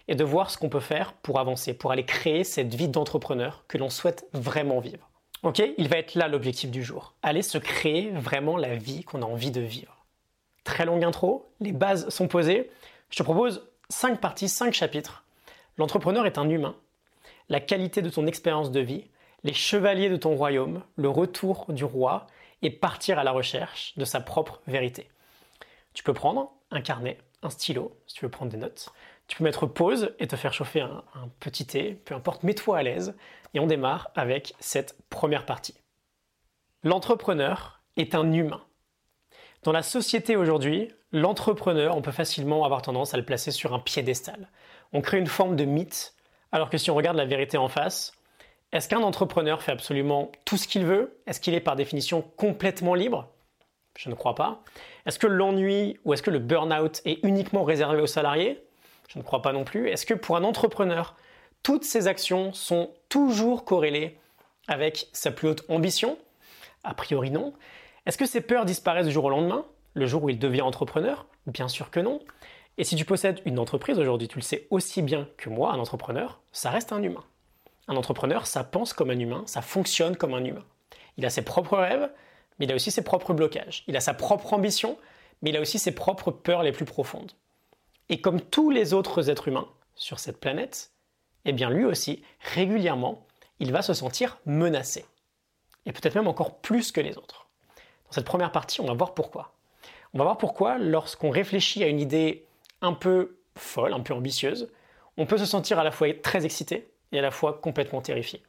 et 0.07 0.15
de 0.15 0.23
voir 0.23 0.49
ce 0.49 0.57
qu'on 0.57 0.69
peut 0.69 0.79
faire 0.79 1.13
pour 1.13 1.39
avancer, 1.39 1.73
pour 1.73 1.91
aller 1.91 2.05
créer 2.05 2.43
cette 2.43 2.73
vie 2.73 2.87
d'entrepreneur 2.87 3.65
que 3.67 3.77
l'on 3.77 3.89
souhaite 3.89 4.27
vraiment 4.33 4.79
vivre. 4.79 5.09
Ok, 5.45 5.61
il 5.77 5.89
va 5.89 5.97
être 5.97 6.15
là 6.15 6.27
l'objectif 6.27 6.71
du 6.71 6.83
jour. 6.83 7.13
Aller 7.21 7.43
se 7.43 7.59
créer 7.59 8.09
vraiment 8.09 8.57
la 8.57 8.73
vie 8.73 9.03
qu'on 9.03 9.21
a 9.21 9.25
envie 9.25 9.51
de 9.51 9.61
vivre. 9.61 10.03
Très 10.63 10.85
longue 10.85 11.03
intro, 11.03 11.47
les 11.59 11.71
bases 11.71 12.09
sont 12.09 12.27
posées. 12.27 12.71
Je 13.11 13.17
te 13.17 13.21
propose 13.21 13.69
5 13.89 14.19
parties, 14.19 14.49
5 14.49 14.73
chapitres. 14.73 15.23
L'entrepreneur 15.77 16.25
est 16.25 16.39
un 16.39 16.49
humain. 16.49 16.75
La 17.47 17.59
qualité 17.59 18.01
de 18.01 18.09
ton 18.09 18.25
expérience 18.25 18.71
de 18.71 18.79
vie, 18.79 19.05
les 19.43 19.53
chevaliers 19.53 20.09
de 20.09 20.17
ton 20.17 20.35
royaume, 20.35 20.81
le 20.95 21.09
retour 21.09 21.67
du 21.69 21.83
roi 21.83 22.25
et 22.63 22.71
partir 22.71 23.19
à 23.19 23.23
la 23.23 23.31
recherche 23.31 23.93
de 23.97 24.03
sa 24.03 24.21
propre 24.21 24.63
vérité. 24.65 25.09
Tu 25.93 26.03
peux 26.03 26.15
prendre 26.15 26.53
un 26.71 26.81
carnet, 26.81 27.19
un 27.43 27.51
stylo, 27.51 27.95
si 28.07 28.15
tu 28.15 28.25
veux 28.25 28.31
prendre 28.31 28.51
des 28.51 28.57
notes. 28.57 28.89
Tu 29.27 29.37
peux 29.37 29.43
mettre 29.43 29.67
pause 29.67 30.15
et 30.17 30.27
te 30.27 30.35
faire 30.35 30.53
chauffer 30.53 30.81
un, 30.81 31.03
petit 31.39 31.65
thé, 31.65 31.93
peu 31.93 32.15
importe, 32.15 32.41
mets-toi 32.41 32.77
à 32.79 32.83
l'aise. 32.83 33.15
Et 33.55 33.59
on 33.59 33.67
démarre 33.67 34.11
avec 34.13 34.53
cette 34.59 34.95
première 35.09 35.45
partie. 35.45 35.73
L'entrepreneur 36.83 37.81
est 37.97 38.13
un 38.13 38.31
humain. 38.31 38.61
Dans 39.63 39.71
la 39.71 39.81
société 39.81 40.35
aujourd'hui, 40.35 40.91
l'entrepreneur, 41.11 41.97
on 41.97 42.01
peut 42.01 42.11
facilement 42.11 42.65
avoir 42.65 42.83
tendance 42.83 43.13
à 43.13 43.17
le 43.17 43.25
placer 43.25 43.49
sur 43.49 43.73
un 43.73 43.79
piédestal. 43.79 44.49
On 44.93 45.01
crée 45.01 45.17
une 45.17 45.25
forme 45.25 45.55
de 45.55 45.65
mythe, 45.65 46.13
alors 46.51 46.69
que 46.69 46.77
si 46.77 46.91
on 46.91 46.95
regarde 46.95 47.17
la 47.17 47.25
vérité 47.25 47.57
en 47.57 47.69
face, 47.69 48.11
est-ce 48.73 48.89
qu'un 48.89 49.01
entrepreneur 49.01 49.63
fait 49.63 49.71
absolument 49.71 50.31
tout 50.43 50.57
ce 50.57 50.67
qu'il 50.67 50.85
veut? 50.85 51.17
Est-ce 51.25 51.39
qu'il 51.39 51.53
est 51.53 51.61
par 51.61 51.77
définition 51.77 52.21
complètement 52.21 52.93
libre? 52.93 53.31
Je 53.97 54.09
ne 54.09 54.15
crois 54.15 54.35
pas. 54.35 54.61
Est-ce 55.05 55.17
que 55.17 55.27
l'ennui 55.27 55.97
ou 56.03 56.13
est-ce 56.13 56.21
que 56.21 56.29
le 56.29 56.39
burn-out 56.39 57.01
est 57.05 57.23
uniquement 57.23 57.63
réservé 57.63 58.01
aux 58.01 58.07
salariés? 58.07 58.61
Je 59.07 59.17
ne 59.17 59.23
crois 59.23 59.41
pas 59.41 59.53
non 59.53 59.63
plus. 59.63 59.87
Est-ce 59.87 60.05
que 60.05 60.13
pour 60.13 60.35
un 60.35 60.43
entrepreneur, 60.43 61.15
toutes 61.65 61.83
ses 61.83 62.05
actions 62.05 62.53
sont 62.53 62.91
toujours 63.09 63.65
corrélées 63.65 64.19
avec 64.67 65.07
sa 65.13 65.31
plus 65.31 65.47
haute 65.47 65.65
ambition? 65.67 66.19
A 66.83 66.93
priori 66.93 67.31
non. 67.31 67.53
Est-ce 68.05 68.19
que 68.19 68.27
ses 68.27 68.41
peurs 68.41 68.65
disparaissent 68.65 69.07
du 69.07 69.11
jour 69.11 69.25
au 69.25 69.29
lendemain, 69.31 69.65
le 69.95 70.05
jour 70.05 70.23
où 70.23 70.29
il 70.29 70.37
devient 70.37 70.61
entrepreneur? 70.61 71.25
Bien 71.47 71.67
sûr 71.67 71.89
que 71.89 71.99
non. 71.99 72.19
Et 72.77 72.83
si 72.83 72.95
tu 72.95 73.03
possèdes 73.03 73.41
une 73.45 73.57
entreprise 73.57 73.97
aujourd'hui, 73.97 74.27
tu 74.27 74.37
le 74.37 74.43
sais 74.43 74.67
aussi 74.69 75.01
bien 75.01 75.27
que 75.37 75.49
moi, 75.49 75.73
un 75.73 75.79
entrepreneur, 75.79 76.39
ça 76.51 76.69
reste 76.69 76.93
un 76.93 77.01
humain. 77.01 77.23
Un 77.87 77.95
entrepreneur, 77.95 78.45
ça 78.45 78.63
pense 78.63 78.93
comme 78.93 79.09
un 79.09 79.17
humain, 79.17 79.41
ça 79.47 79.63
fonctionne 79.63 80.15
comme 80.15 80.35
un 80.35 80.45
humain. 80.45 80.65
Il 81.17 81.25
a 81.25 81.31
ses 81.31 81.41
propres 81.41 81.77
rêves, 81.77 82.11
mais 82.59 82.67
il 82.67 82.71
a 82.71 82.75
aussi 82.75 82.91
ses 82.91 83.03
propres 83.03 83.33
blocages. 83.33 83.83
Il 83.87 83.97
a 83.97 84.01
sa 84.01 84.13
propre 84.13 84.53
ambition, 84.53 84.99
mais 85.41 85.49
il 85.49 85.57
a 85.57 85.61
aussi 85.61 85.79
ses 85.79 85.95
propres 85.95 86.29
peurs 86.29 86.61
les 86.61 86.71
plus 86.71 86.85
profondes. 86.85 87.31
Et 88.09 88.21
comme 88.21 88.39
tous 88.39 88.69
les 88.69 88.93
autres 88.93 89.31
êtres 89.31 89.47
humains 89.47 89.67
sur 89.95 90.19
cette 90.19 90.39
planète, 90.39 90.91
eh 91.45 91.53
bien 91.53 91.69
lui 91.69 91.85
aussi, 91.85 92.23
régulièrement, 92.53 93.25
il 93.59 93.71
va 93.71 93.81
se 93.81 93.93
sentir 93.93 94.37
menacé. 94.45 95.05
Et 95.85 95.91
peut-être 95.91 96.15
même 96.15 96.27
encore 96.27 96.57
plus 96.57 96.91
que 96.91 97.01
les 97.01 97.17
autres. 97.17 97.47
Dans 98.05 98.11
cette 98.11 98.25
première 98.25 98.51
partie, 98.51 98.81
on 98.81 98.85
va 98.85 98.93
voir 98.93 99.13
pourquoi. 99.13 99.53
On 100.13 100.17
va 100.17 100.23
voir 100.23 100.37
pourquoi, 100.37 100.77
lorsqu'on 100.77 101.29
réfléchit 101.29 101.83
à 101.83 101.87
une 101.87 101.99
idée 101.99 102.45
un 102.81 102.93
peu 102.93 103.37
folle, 103.57 103.93
un 103.93 103.99
peu 103.99 104.13
ambitieuse, 104.13 104.69
on 105.17 105.25
peut 105.25 105.37
se 105.37 105.45
sentir 105.45 105.79
à 105.79 105.83
la 105.83 105.91
fois 105.91 106.13
très 106.21 106.45
excité 106.45 106.89
et 107.11 107.19
à 107.19 107.21
la 107.21 107.31
fois 107.31 107.53
complètement 107.53 108.01
terrifié. 108.01 108.41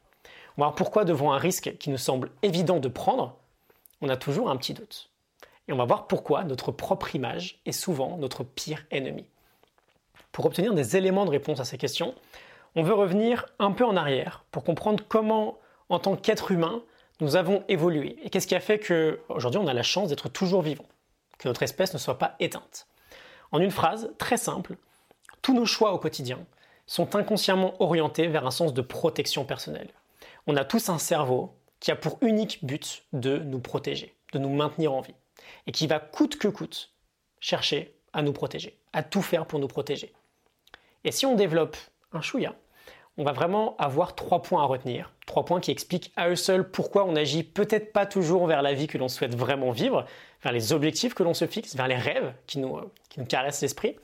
On 0.57 0.61
va 0.61 0.67
voir 0.67 0.75
pourquoi, 0.75 1.05
devant 1.05 1.33
un 1.33 1.37
risque 1.37 1.77
qui 1.77 1.89
nous 1.89 1.97
semble 1.97 2.31
évident 2.41 2.79
de 2.79 2.87
prendre, 2.87 3.37
on 4.01 4.09
a 4.09 4.17
toujours 4.17 4.49
un 4.49 4.57
petit 4.57 4.73
doute. 4.73 5.09
Et 5.67 5.73
on 5.73 5.77
va 5.77 5.85
voir 5.85 6.07
pourquoi 6.07 6.43
notre 6.43 6.71
propre 6.71 7.15
image 7.15 7.59
est 7.65 7.71
souvent 7.71 8.17
notre 8.17 8.43
pire 8.43 8.85
ennemi. 8.89 9.25
Pour 10.31 10.45
obtenir 10.45 10.73
des 10.73 10.97
éléments 10.97 11.25
de 11.25 11.31
réponse 11.31 11.59
à 11.59 11.65
ces 11.65 11.77
questions, 11.77 12.15
on 12.75 12.83
veut 12.83 12.93
revenir 12.93 13.45
un 13.59 13.71
peu 13.71 13.85
en 13.85 13.95
arrière 13.95 14.45
pour 14.51 14.63
comprendre 14.63 15.03
comment, 15.07 15.57
en 15.89 15.99
tant 15.99 16.15
qu'être 16.15 16.51
humain, 16.51 16.83
nous 17.19 17.35
avons 17.35 17.63
évolué 17.67 18.17
et 18.23 18.29
qu'est-ce 18.29 18.47
qui 18.47 18.55
a 18.55 18.59
fait 18.59 18.79
qu'aujourd'hui 18.79 19.59
on 19.59 19.67
a 19.67 19.73
la 19.73 19.83
chance 19.83 20.09
d'être 20.09 20.29
toujours 20.29 20.61
vivant, 20.61 20.85
que 21.39 21.47
notre 21.47 21.63
espèce 21.63 21.93
ne 21.93 21.99
soit 21.99 22.19
pas 22.19 22.35
éteinte. 22.39 22.87
En 23.51 23.59
une 23.59 23.71
phrase 23.71 24.11
très 24.17 24.37
simple, 24.37 24.75
tous 25.41 25.53
nos 25.53 25.65
choix 25.65 25.93
au 25.93 25.97
quotidien 25.97 26.39
sont 26.85 27.15
inconsciemment 27.15 27.81
orientés 27.81 28.27
vers 28.27 28.45
un 28.45 28.51
sens 28.51 28.73
de 28.73 28.81
protection 28.81 29.45
personnelle. 29.45 29.89
On 30.45 30.55
a 30.55 30.63
tous 30.63 30.89
un 30.89 30.97
cerveau 30.97 31.53
qui 31.79 31.91
a 31.91 31.95
pour 31.95 32.17
unique 32.21 32.63
but 32.63 33.03
de 33.13 33.37
nous 33.39 33.59
protéger, 33.59 34.15
de 34.33 34.39
nous 34.39 34.49
maintenir 34.49 34.93
en 34.93 35.01
vie, 35.01 35.15
et 35.65 35.71
qui 35.71 35.87
va 35.87 35.99
coûte 35.99 36.37
que 36.37 36.47
coûte 36.47 36.91
chercher 37.39 37.95
à 38.13 38.21
nous 38.21 38.33
protéger, 38.33 38.77
à 38.93 39.03
tout 39.03 39.21
faire 39.21 39.45
pour 39.45 39.59
nous 39.59 39.67
protéger. 39.67 40.13
Et 41.03 41.11
si 41.11 41.25
on 41.25 41.35
développe 41.35 41.77
chouïa, 42.21 42.55
on 43.17 43.23
va 43.23 43.31
vraiment 43.31 43.75
avoir 43.77 44.15
trois 44.15 44.43
points 44.43 44.61
à 44.61 44.65
retenir, 44.65 45.11
trois 45.25 45.43
points 45.43 45.59
qui 45.59 45.71
expliquent 45.71 46.11
à 46.15 46.29
eux 46.29 46.35
seuls 46.35 46.69
pourquoi 46.69 47.05
on 47.05 47.15
agit 47.15 47.43
peut-être 47.43 47.91
pas 47.91 48.05
toujours 48.05 48.45
vers 48.45 48.61
la 48.61 48.73
vie 48.73 48.87
que 48.87 48.97
l'on 48.97 49.07
souhaite 49.07 49.35
vraiment 49.35 49.71
vivre, 49.71 50.05
vers 50.43 50.51
les 50.51 50.71
objectifs 50.71 51.15
que 51.15 51.23
l'on 51.23 51.33
se 51.33 51.47
fixe, 51.47 51.75
vers 51.75 51.87
les 51.87 51.95
rêves 51.95 52.33
qui 52.45 52.59
nous, 52.59 52.79
qui 53.09 53.19
nous 53.19 53.25
caressent 53.25 53.61
l'esprit. 53.61 53.95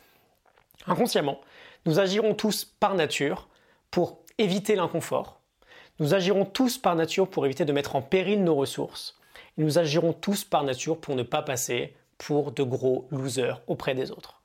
Inconsciemment, 0.87 1.39
nous 1.85 1.99
agirons 1.99 2.33
tous 2.33 2.65
par 2.65 2.95
nature 2.95 3.47
pour 3.91 4.19
éviter 4.39 4.75
l'inconfort. 4.75 5.39
Nous 5.99 6.15
agirons 6.15 6.45
tous 6.45 6.79
par 6.79 6.95
nature 6.95 7.29
pour 7.29 7.45
éviter 7.45 7.65
de 7.65 7.73
mettre 7.73 7.95
en 7.95 8.01
péril 8.01 8.43
nos 8.43 8.55
ressources. 8.55 9.19
nous 9.57 9.77
agirons 9.77 10.13
tous 10.13 10.43
par 10.43 10.63
nature 10.63 10.99
pour 10.99 11.15
ne 11.15 11.23
pas 11.23 11.43
passer 11.43 11.95
pour 12.17 12.51
de 12.51 12.63
gros 12.63 13.07
losers 13.11 13.61
auprès 13.67 13.93
des 13.93 14.11
autres 14.11 14.42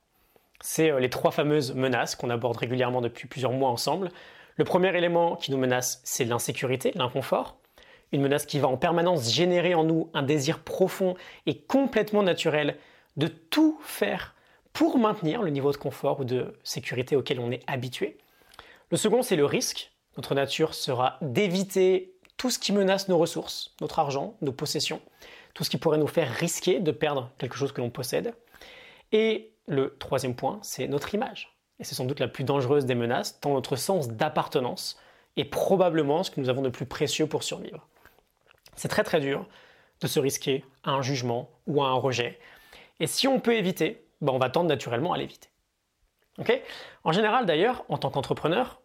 c'est 0.61 0.91
euh, 0.91 0.99
les 0.99 1.09
trois 1.09 1.31
fameuses 1.31 1.73
menaces 1.73 2.15
qu'on 2.15 2.29
aborde 2.29 2.57
régulièrement 2.57 3.01
depuis 3.01 3.27
plusieurs 3.27 3.51
mois 3.51 3.69
ensemble. 3.69 4.11
Le 4.55 4.65
premier 4.65 4.95
élément 4.95 5.35
qui 5.35 5.51
nous 5.51 5.57
menace, 5.57 6.01
c'est 6.03 6.25
l'insécurité, 6.25 6.91
l'inconfort. 6.95 7.57
Une 8.11 8.21
menace 8.21 8.45
qui 8.45 8.59
va 8.59 8.67
en 8.67 8.77
permanence 8.77 9.31
générer 9.31 9.75
en 9.75 9.83
nous 9.83 10.09
un 10.13 10.23
désir 10.23 10.59
profond 10.59 11.15
et 11.45 11.59
complètement 11.59 12.23
naturel 12.23 12.77
de 13.17 13.27
tout 13.27 13.79
faire 13.83 14.35
pour 14.73 14.97
maintenir 14.97 15.41
le 15.41 15.49
niveau 15.49 15.71
de 15.71 15.77
confort 15.77 16.19
ou 16.19 16.23
de 16.23 16.53
sécurité 16.63 17.15
auquel 17.15 17.39
on 17.39 17.51
est 17.51 17.63
habitué. 17.67 18.17
Le 18.91 18.97
second, 18.97 19.21
c'est 19.21 19.35
le 19.35 19.45
risque. 19.45 19.91
Notre 20.17 20.35
nature 20.35 20.73
sera 20.73 21.17
d'éviter 21.21 22.13
tout 22.37 22.49
ce 22.49 22.57
qui 22.57 22.71
menace 22.71 23.07
nos 23.07 23.17
ressources, 23.17 23.75
notre 23.81 23.99
argent, 23.99 24.35
nos 24.41 24.51
possessions, 24.51 25.01
tout 25.53 25.63
ce 25.63 25.69
qui 25.69 25.77
pourrait 25.77 25.97
nous 25.97 26.07
faire 26.07 26.33
risquer 26.33 26.79
de 26.79 26.91
perdre 26.91 27.29
quelque 27.37 27.55
chose 27.55 27.71
que 27.71 27.81
l'on 27.81 27.89
possède. 27.89 28.33
Et 29.11 29.51
le 29.69 29.95
troisième 29.99 30.35
point, 30.35 30.59
c'est 30.61 30.87
notre 30.87 31.13
image. 31.15 31.55
Et 31.79 31.83
c'est 31.83 31.95
sans 31.95 32.05
doute 32.05 32.19
la 32.19 32.27
plus 32.27 32.43
dangereuse 32.43 32.85
des 32.85 32.95
menaces, 32.95 33.39
tant 33.39 33.53
notre 33.53 33.75
sens 33.77 34.09
d'appartenance 34.09 34.99
est 35.37 35.45
probablement 35.45 36.23
ce 36.23 36.31
que 36.31 36.41
nous 36.41 36.49
avons 36.49 36.61
de 36.61 36.69
plus 36.69 36.85
précieux 36.85 37.27
pour 37.27 37.43
survivre. 37.43 37.87
C'est 38.75 38.89
très 38.89 39.03
très 39.03 39.21
dur 39.21 39.47
de 40.01 40.07
se 40.07 40.19
risquer 40.19 40.65
à 40.83 40.91
un 40.91 41.01
jugement 41.01 41.49
ou 41.67 41.81
à 41.83 41.87
un 41.87 41.93
rejet. 41.93 42.39
Et 42.99 43.07
si 43.07 43.27
on 43.27 43.39
peut 43.39 43.55
éviter, 43.55 44.05
ben 44.21 44.33
on 44.33 44.39
va 44.39 44.49
tendre 44.49 44.67
naturellement 44.67 45.13
à 45.13 45.17
l'éviter. 45.17 45.49
en 47.03 47.11
général 47.11 47.45
d'ailleurs, 47.45 47.85
en 47.89 47.97
tant 47.97 48.09
qu'entrepreneur, 48.09 48.81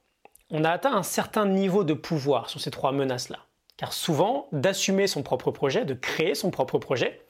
on 0.50 0.64
a 0.64 0.71
atteint 0.71 0.95
un 0.95 1.03
certain 1.03 1.47
niveau 1.47 1.83
de 1.83 1.95
pouvoir 1.95 2.50
sur 2.50 2.61
ces 2.61 2.71
trois 2.71 2.93
menaces-là. 2.93 3.38
Car 3.76 3.93
souvent, 3.93 4.49
d'assumer 4.53 5.07
son 5.07 5.23
propre 5.23 5.50
projet, 5.50 5.85
de 5.85 5.95
créer 5.95 6.35
son 6.35 6.50
propre 6.50 6.79
projet, 6.79 7.23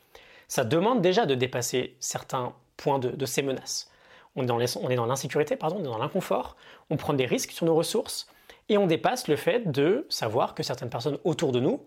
ça 0.49 0.65
demande 0.65 1.01
déjà 1.01 1.25
de 1.25 1.35
dépasser 1.35 1.97
certains 2.01 2.55
points 2.77 2.99
de, 2.99 3.27
ces 3.27 3.43
menaces. 3.43 3.91
On 4.37 4.43
est 4.43 4.97
dans 4.97 5.07
l'insécurité, 5.07 5.57
pardon, 5.57 5.77
on 5.79 5.81
est 5.81 5.85
dans 5.85 5.99
l'inconfort, 5.99 6.57
on 6.91 6.97
prend 6.97 7.13
des 7.13 7.27
risques 7.27 7.53
sur 7.53 7.67
nos 7.67 7.75
ressources, 7.75 8.27
et 8.69 8.79
on 8.79 8.87
dépasse 8.87 9.29
le 9.29 9.37
fait 9.37 9.71
de 9.71 10.07
savoir 10.09 10.55
que 10.55 10.63
certaines 10.63 10.91
personnes 10.91 11.19
autour 11.25 11.53
de 11.53 11.61
nous 11.61 11.83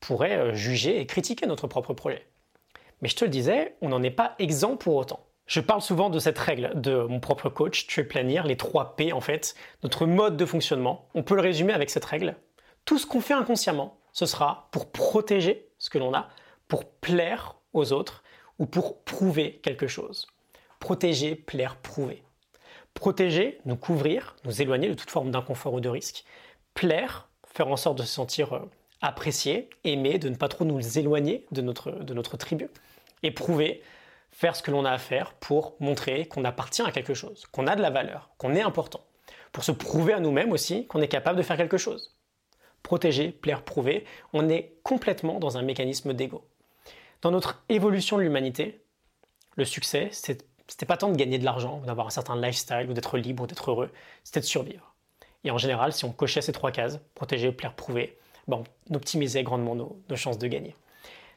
pourraient 0.00 0.36
euh, 0.36 0.54
juger 0.54 1.00
et 1.00 1.06
critiquer 1.06 1.46
notre 1.46 1.66
propre 1.66 1.94
projet. 1.94 2.26
Mais 3.00 3.08
je 3.08 3.16
te 3.16 3.24
le 3.24 3.30
disais, 3.30 3.76
on 3.80 3.88
n'en 3.88 4.02
est 4.02 4.10
pas 4.10 4.34
exempt 4.38 4.76
pour 4.76 4.96
autant. 4.96 5.24
Je 5.46 5.60
parle 5.60 5.80
souvent 5.80 6.10
de 6.10 6.18
cette 6.18 6.38
règle 6.38 6.72
de 6.74 6.98
mon 6.98 7.20
propre 7.20 7.48
coach, 7.48 7.86
tu 7.86 8.00
es 8.00 8.04
planir, 8.04 8.44
les 8.46 8.56
3 8.56 8.96
P 8.96 9.12
en 9.12 9.20
fait, 9.20 9.54
notre 9.82 10.04
mode 10.04 10.36
de 10.36 10.44
fonctionnement. 10.44 11.08
On 11.14 11.22
peut 11.22 11.34
le 11.34 11.40
résumer 11.40 11.72
avec 11.72 11.88
cette 11.88 12.04
règle. 12.04 12.36
Tout 12.84 12.98
ce 12.98 13.06
qu'on 13.06 13.20
fait 13.20 13.34
inconsciemment, 13.34 13.98
ce 14.12 14.26
sera 14.26 14.68
pour 14.72 14.92
protéger 14.92 15.70
ce 15.78 15.90
que 15.90 15.98
l'on 15.98 16.12
a, 16.12 16.28
pour 16.66 16.84
plaire 16.84 17.56
aux 17.72 17.92
autres 17.92 18.22
ou 18.58 18.66
pour 18.66 19.02
prouver 19.02 19.60
quelque 19.62 19.86
chose. 19.86 20.26
Protéger, 20.80 21.34
plaire, 21.34 21.76
prouver. 21.76 22.22
Protéger, 22.94 23.60
nous 23.64 23.76
couvrir, 23.76 24.36
nous 24.44 24.62
éloigner 24.62 24.88
de 24.88 24.94
toute 24.94 25.10
forme 25.10 25.30
d'inconfort 25.30 25.74
ou 25.74 25.80
de 25.80 25.88
risque. 25.88 26.24
Plaire, 26.74 27.28
faire 27.46 27.68
en 27.68 27.76
sorte 27.76 27.98
de 27.98 28.02
se 28.02 28.12
sentir 28.12 28.52
euh, 28.52 28.60
apprécié, 29.00 29.70
aimé, 29.84 30.18
de 30.18 30.28
ne 30.28 30.36
pas 30.36 30.48
trop 30.48 30.64
nous 30.64 30.98
éloigner 30.98 31.46
de 31.52 31.62
notre, 31.62 31.90
de 31.90 32.14
notre 32.14 32.36
tribu. 32.36 32.68
Et 33.22 33.30
prouver, 33.30 33.82
faire 34.30 34.56
ce 34.56 34.62
que 34.62 34.70
l'on 34.70 34.84
a 34.84 34.90
à 34.90 34.98
faire 34.98 35.34
pour 35.34 35.76
montrer 35.80 36.26
qu'on 36.26 36.44
appartient 36.44 36.82
à 36.82 36.92
quelque 36.92 37.14
chose, 37.14 37.46
qu'on 37.52 37.66
a 37.66 37.76
de 37.76 37.82
la 37.82 37.90
valeur, 37.90 38.30
qu'on 38.38 38.54
est 38.54 38.62
important. 38.62 39.04
Pour 39.52 39.64
se 39.64 39.72
prouver 39.72 40.12
à 40.12 40.20
nous-mêmes 40.20 40.52
aussi 40.52 40.86
qu'on 40.86 41.00
est 41.00 41.08
capable 41.08 41.38
de 41.38 41.42
faire 41.42 41.56
quelque 41.56 41.78
chose. 41.78 42.14
Protéger, 42.82 43.30
plaire, 43.32 43.62
prouver, 43.62 44.04
on 44.32 44.48
est 44.48 44.74
complètement 44.82 45.40
dans 45.40 45.58
un 45.58 45.62
mécanisme 45.62 46.14
d'ego. 46.14 46.44
Dans 47.20 47.30
notre 47.30 47.62
évolution 47.68 48.16
de 48.16 48.22
l'humanité, 48.22 48.80
le 49.56 49.64
succès, 49.64 50.10
c'était 50.12 50.86
pas 50.86 50.96
tant 50.96 51.08
de 51.08 51.16
gagner 51.16 51.38
de 51.38 51.44
l'argent, 51.44 51.82
d'avoir 51.84 52.06
un 52.06 52.10
certain 52.10 52.40
lifestyle, 52.40 52.86
ou 52.88 52.92
d'être 52.92 53.18
libre, 53.18 53.42
ou 53.42 53.46
d'être 53.46 53.70
heureux, 53.70 53.90
c'était 54.22 54.40
de 54.40 54.44
survivre. 54.44 54.94
Et 55.44 55.50
en 55.50 55.58
général, 55.58 55.92
si 55.92 56.04
on 56.04 56.12
cochait 56.12 56.42
ces 56.42 56.52
trois 56.52 56.70
cases, 56.70 57.00
protéger, 57.14 57.50
plaire, 57.50 57.74
prouver, 57.74 58.18
ben, 58.46 58.62
on 58.90 58.94
optimisait 58.94 59.42
grandement 59.42 59.74
nos, 59.74 60.16
chances 60.16 60.38
de 60.38 60.46
gagner. 60.46 60.76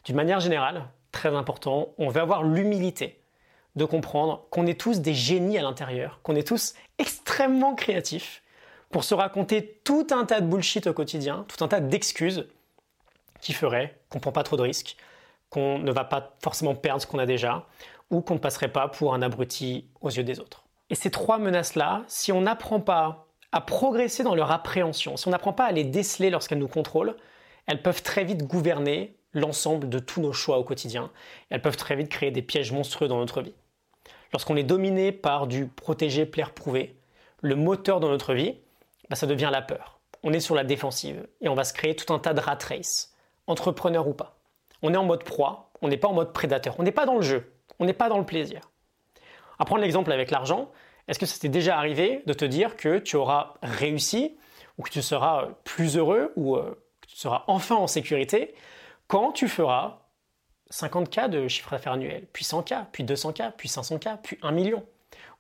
D'une 0.06 0.16
manière 0.16 0.40
générale, 0.40 0.86
très 1.12 1.36
important, 1.36 1.90
on 1.98 2.10
veut 2.10 2.22
avoir 2.22 2.44
l'humilité 2.44 3.20
de 3.76 3.86
comprendre 3.86 4.46
qu'on 4.50 4.68
est 4.68 4.80
tous 4.80 5.00
des 5.00 5.14
génies 5.14 5.58
à 5.58 5.62
l'intérieur, 5.62 6.20
qu'on 6.24 6.36
est 6.36 6.48
tous 6.48 6.74
extrêmement 7.00 7.74
créatifs 7.74 8.44
pour 8.92 9.04
se 9.04 9.14
raconter 9.14 9.80
tout 9.84 10.08
un 10.12 10.26
tas 10.26 10.42
de 10.42 10.48
bullshit 10.48 10.88
au 10.88 10.94
quotidien, 10.94 11.46
tout 11.48 11.64
un 11.64 11.68
tas 11.68 11.80
d'excuses 11.80 12.48
qui 13.40 13.54
feraient 13.54 13.98
qu'on 14.10 14.20
prend 14.20 14.32
pas 14.32 14.44
trop 14.44 14.58
de 14.58 14.62
risques, 14.62 14.98
qu'on 15.52 15.78
ne 15.78 15.92
va 15.92 16.06
pas 16.06 16.34
forcément 16.42 16.74
perdre 16.74 17.02
ce 17.02 17.08
qu'on 17.08 17.20
a 17.20 17.28
déjà, 17.28 17.68
ou 18.10 18.22
qu'on 18.22 18.36
ne 18.36 18.40
passerait 18.40 18.72
pas 18.72 18.88
pour 18.88 19.14
un 19.14 19.22
abruti 19.22 19.86
aux 20.02 20.10
yeux 20.10 20.24
des 20.24 20.40
autres. 20.40 20.64
Et 20.90 20.96
ces 20.96 21.12
trois 21.12 21.38
menaces-là, 21.38 22.04
si 22.08 22.32
on 22.32 22.42
n'apprend 22.42 22.80
pas 22.80 23.28
à 23.52 23.62
progresser 23.62 24.24
dans 24.24 24.34
leur 24.34 24.52
appréhension, 24.52 25.18
si 25.18 25.28
on 25.28 25.32
n'apprend 25.32 25.54
pas 25.54 25.66
à 25.66 25.72
les 25.72 25.84
déceler 25.84 26.30
lorsqu'elles 26.30 26.58
nous 26.58 26.68
contrôlent, 26.68 27.16
elles 27.68 27.82
peuvent 27.82 28.02
très 28.02 28.24
vite 28.24 28.44
gouverner 28.44 29.16
l'ensemble 29.34 29.88
de 29.90 30.00
tous 30.00 30.22
nos 30.22 30.34
choix 30.34 30.58
au 30.58 30.64
quotidien. 30.64 31.12
Elles 31.50 31.62
peuvent 31.62 31.78
très 31.78 31.96
vite 31.96 32.10
créer 32.10 32.32
des 32.32 32.42
pièges 32.42 32.72
monstrueux 32.72 33.08
dans 33.08 33.20
notre 33.20 33.42
vie. 33.42 33.54
Lorsqu'on 34.34 34.56
est 34.56 34.64
dominé 34.64 35.12
par 35.12 35.48
du 35.48 35.68
protéger, 35.68 36.26
plaire, 36.26 36.54
prouver, 36.54 36.96
le 37.42 37.56
moteur 37.56 38.00
de 38.00 38.08
notre 38.08 38.34
vie, 38.34 38.56
bah, 39.10 39.16
ça 39.16 39.28
devient 39.28 39.50
la 39.52 39.62
peur. 39.62 40.00
On 40.24 40.34
est 40.34 40.40
sur 40.40 40.56
la 40.56 40.64
défensive 40.64 41.28
et 41.42 41.50
on 41.50 41.56
va 41.56 41.64
se 41.66 41.74
créer 41.74 41.96
tout 41.96 42.14
un 42.14 42.20
tas 42.20 42.34
de 42.34 42.40
rat 42.40 42.60
race, 42.68 43.14
entrepreneur 43.48 44.08
ou 44.08 44.14
pas 44.14 44.41
on 44.82 44.94
est 44.94 44.98
en 44.98 45.06
mode 45.06 45.24
proie, 45.24 45.72
on 45.82 45.88
n'est 45.88 45.98
pas 45.98 46.08
en 46.08 46.14
mode 46.14 46.34
prédateur, 46.34 46.76
on 46.80 46.84
n'est 46.84 46.92
pas 46.92 47.06
dans 47.06 47.16
le 47.16 47.22
jeu, 47.22 47.54
on 47.80 47.86
n'est 47.86 47.94
pas 47.94 48.10
dans 48.10 48.18
le 48.18 48.26
plaisir. 48.26 48.62
À 49.60 49.66
prendre 49.66 49.82
l'exemple 49.82 50.12
avec 50.12 50.32
l'argent, 50.32 50.72
est-ce 51.08 51.20
que 51.20 51.26
ça 51.26 51.38
t'est 51.40 51.50
déjà 51.50 51.78
arrivé 51.78 52.24
de 52.26 52.34
te 52.34 52.46
dire 52.46 52.76
que 52.78 53.00
tu 53.00 53.16
auras 53.16 53.54
réussi 53.62 54.38
ou 54.78 54.84
que 54.84 54.90
tu 54.90 55.02
seras 55.02 55.50
plus 55.64 55.98
heureux 55.98 56.32
ou 56.36 56.56
euh, 56.56 56.84
que 57.02 57.08
tu 57.08 57.16
seras 57.16 57.44
enfin 57.48 57.76
en 57.76 57.88
sécurité 57.88 58.56
quand 59.08 59.32
tu 59.32 59.48
feras 59.48 60.00
50K 60.72 61.30
de 61.30 61.48
chiffre 61.48 61.72
d'affaires 61.72 61.94
annuel, 61.94 62.28
puis 62.32 62.46
100K, 62.46 62.86
puis 62.92 63.04
200K, 63.04 63.52
puis 63.58 63.68
500K, 63.68 64.18
puis 64.24 64.38
1 64.42 64.52
million? 64.52 64.86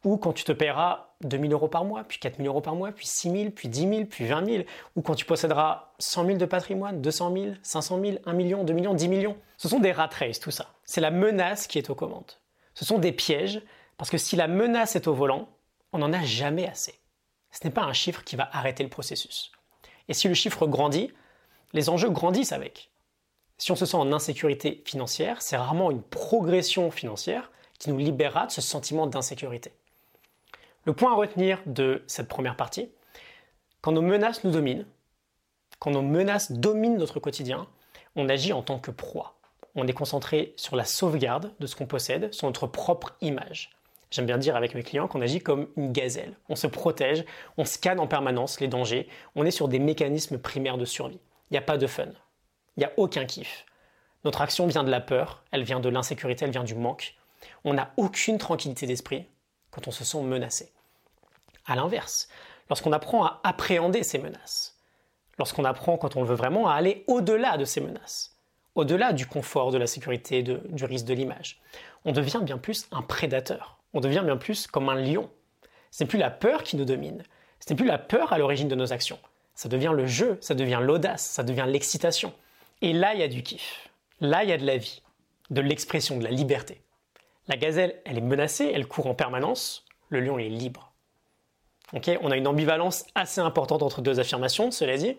Ou 0.04 0.18
quand 0.18 0.34
tu 0.34 0.44
te 0.44 0.52
paieras 0.52 1.12
2000 1.22 1.54
euros 1.54 1.68
par 1.68 1.86
mois, 1.86 2.04
puis 2.04 2.20
4000 2.20 2.48
euros 2.48 2.62
par 2.62 2.76
mois, 2.76 2.92
puis 2.92 3.06
6000, 3.06 3.52
puis 3.52 3.70
10 3.70 3.80
000, 3.88 4.06
puis 4.06 4.26
20 4.26 4.46
000, 4.46 4.64
ou 4.96 5.02
quand 5.02 5.16
tu 5.16 5.26
posséderas 5.26 5.92
100 6.00 6.26
000 6.26 6.38
de 6.38 6.46
patrimoine, 6.46 7.02
200 7.02 7.34
000, 7.34 7.46
500 7.62 8.02
000, 8.04 8.18
1 8.26 8.34
million, 8.34 8.64
2 8.64 8.74
millions, 8.74 8.94
10 8.94 9.08
millions. 9.08 9.38
Ce 9.58 9.70
sont 9.70 9.80
des 9.80 9.92
rat 9.92 10.10
races, 10.18 10.40
tout 10.40 10.52
ça. 10.52 10.68
C'est 10.86 11.02
la 11.02 11.12
menace 11.12 11.68
qui 11.68 11.78
est 11.78 11.90
aux 11.90 11.96
commandes. 11.96 12.32
Ce 12.74 12.86
sont 12.86 12.98
des 12.98 13.12
pièges, 13.12 13.62
parce 13.98 14.10
que 14.10 14.18
si 14.18 14.36
la 14.36 14.48
menace 14.48 14.96
est 14.96 15.08
au 15.08 15.14
volant, 15.14 15.50
on 15.94 16.00
n'en 16.00 16.14
a 16.14 16.24
jamais 16.24 16.68
assez. 16.68 16.96
Ce 17.52 17.60
n'est 17.64 17.74
pas 17.74 17.84
un 17.84 17.94
chiffre 17.94 18.24
qui 18.24 18.36
va 18.36 18.50
arrêter 18.52 18.84
le 18.84 18.90
processus. 18.90 19.52
Et 20.08 20.14
si 20.14 20.28
le 20.28 20.34
chiffre 20.34 20.66
grandit, 20.66 21.12
les 21.74 21.90
enjeux 21.90 22.10
grandissent 22.10 22.54
avec. 22.54 22.90
Si 23.58 23.72
on 23.72 23.76
se 23.76 23.86
sent 23.86 23.98
en 23.98 24.12
insécurité 24.12 24.82
financière, 24.86 25.42
c'est 25.42 25.58
rarement 25.58 25.92
une 25.92 26.02
progression 26.02 26.90
financière 26.90 27.52
qui 27.78 27.92
nous 27.92 27.98
libérera 27.98 28.48
de 28.48 28.52
ce 28.52 28.62
sentiment 28.62 29.06
d'insécurité. 29.06 29.72
Le 30.86 30.94
point 30.94 31.12
à 31.12 31.16
retenir 31.16 31.60
de 31.68 32.04
cette 32.08 32.28
première 32.28 32.56
partie, 32.56 32.90
quand 33.82 33.92
nos 33.92 34.02
menaces 34.02 34.44
nous 34.44 34.52
dominent, 34.52 34.88
quand 35.78 35.92
nos 35.92 36.02
menaces 36.02 36.52
dominent 36.52 36.98
notre 36.98 37.20
quotidien, 37.20 37.68
on 38.16 38.28
agit 38.30 38.52
en 38.52 38.64
tant 38.64 38.80
que 38.80 38.90
proie. 38.90 39.36
On 39.76 39.88
est 39.88 39.94
concentré 39.94 40.54
sur 40.58 40.76
la 40.76 40.84
sauvegarde 40.84 41.54
de 41.60 41.68
ce 41.68 41.76
qu'on 41.76 41.86
possède, 41.86 42.34
sur 42.34 42.48
notre 42.48 42.66
propre 42.66 43.16
image. 43.22 43.70
J'aime 44.10 44.26
bien 44.26 44.40
dire 44.40 44.56
avec 44.56 44.74
mes 44.74 44.82
clients 44.82 45.08
qu'on 45.08 45.22
agit 45.22 45.40
comme 45.40 45.68
une 45.78 45.92
gazelle. 45.92 46.34
On 46.50 46.56
se 46.56 46.68
protège, 46.68 47.26
on 47.58 47.66
scanne 47.66 48.00
en 48.00 48.08
permanence 48.08 48.60
les 48.60 48.68
dangers, 48.68 49.08
on 49.36 49.46
est 49.46 49.52
sur 49.52 49.68
des 49.68 49.80
mécanismes 49.80 50.40
primaires 50.40 50.78
de 50.78 50.86
survie. 50.86 51.20
Il 51.50 51.54
n'y 51.54 51.58
a 51.60 51.62
pas 51.62 51.78
de 51.78 51.88
fun. 51.88 52.08
Il 52.76 52.80
n'y 52.80 52.86
a 52.86 52.92
aucun 52.98 53.26
kiff. 53.26 53.66
Notre 54.24 54.42
action 54.42 54.66
vient 54.68 54.84
de 54.84 54.92
la 54.92 55.00
peur, 55.00 55.44
elle 55.52 55.64
vient 55.64 55.80
de 55.80 55.90
l'insécurité, 55.90 56.46
elle 56.46 56.52
vient 56.52 56.64
du 56.64 56.76
manque. 56.76 57.16
On 57.64 57.74
n'a 57.74 57.94
aucune 57.98 58.38
tranquillité 58.38 58.86
d'esprit, 58.86 59.26
quand 59.72 59.88
on 59.88 59.92
se 59.92 60.04
sent 60.04 60.22
menacé. 60.22 60.72
À 61.66 61.76
l'inverse, 61.76 62.30
lorsqu'on 62.70 62.92
apprend 62.92 63.26
à 63.26 63.40
appréhender 63.44 64.04
ces 64.04 64.20
menaces, 64.20 64.78
lorsqu'on 65.38 65.66
apprend 65.66 65.98
quand 65.98 66.16
on 66.16 66.22
le 66.22 66.28
veut 66.28 66.36
vraiment 66.36 66.68
à 66.68 66.74
aller 66.74 67.04
au-delà 67.08 67.58
de 67.58 67.66
ces 67.66 67.82
menaces, 67.82 68.38
au-delà 68.76 69.14
du 69.14 69.26
confort, 69.26 69.72
de 69.72 69.78
la 69.78 69.88
sécurité, 69.88 70.44
du 70.44 70.86
risque 70.86 71.06
de 71.06 71.14
l'image, 71.14 71.60
on 72.06 72.12
devient 72.12 72.42
bien 72.42 72.58
plus 72.58 72.88
un 72.92 73.02
prédateur, 73.02 73.80
on 73.94 74.00
devient 74.00 74.22
bien 74.24 74.38
plus 74.38 74.68
comme 74.68 74.90
un 74.90 74.96
lion. 74.96 75.30
Ce 75.92 76.04
n'est 76.04 76.08
plus 76.08 76.20
la 76.20 76.32
peur 76.32 76.64
qui 76.64 76.78
nous 76.78 76.86
domine, 76.86 77.24
ce 77.60 77.72
n'est 77.72 77.76
plus 77.76 77.86
la 77.86 77.98
peur 77.98 78.32
à 78.32 78.38
l'origine 78.38 78.70
de 78.70 78.76
nos 78.76 78.94
actions, 78.94 79.20
ça 79.56 79.68
devient 79.68 79.92
le 79.94 80.06
jeu, 80.06 80.38
ça 80.42 80.56
devient 80.56 80.80
l'audace, 80.82 81.24
ça 81.24 81.44
devient 81.44 81.66
l'excitation. 81.68 82.34
Et 82.82 82.94
là, 82.94 83.14
il 83.14 83.20
y 83.20 83.24
a 83.24 83.28
du 83.28 83.44
kiff, 83.44 83.90
là, 84.22 84.44
il 84.44 84.50
y 84.50 84.54
a 84.54 84.58
de 84.58 84.66
la 84.66 84.78
vie, 84.78 85.02
de 85.50 85.62
l'expression, 85.62 86.18
de 86.18 86.24
la 86.24 86.32
liberté. 86.32 86.82
La 87.48 87.58
gazelle, 87.58 88.02
elle 88.06 88.18
est 88.18 88.22
menacée, 88.22 88.72
elle 88.74 88.88
court 88.88 89.08
en 89.08 89.16
permanence, 89.16 89.86
le 90.10 90.20
lion 90.22 90.38
est 90.38 90.50
libre. 90.50 90.94
on 91.94 92.32
a 92.32 92.38
une 92.38 92.48
ambivalence 92.48 93.06
assez 93.16 93.42
importante 93.42 93.84
entre 93.84 94.02
deux 94.02 94.20
affirmations, 94.20 94.72
cela 94.72 94.98
dit. 94.98 95.18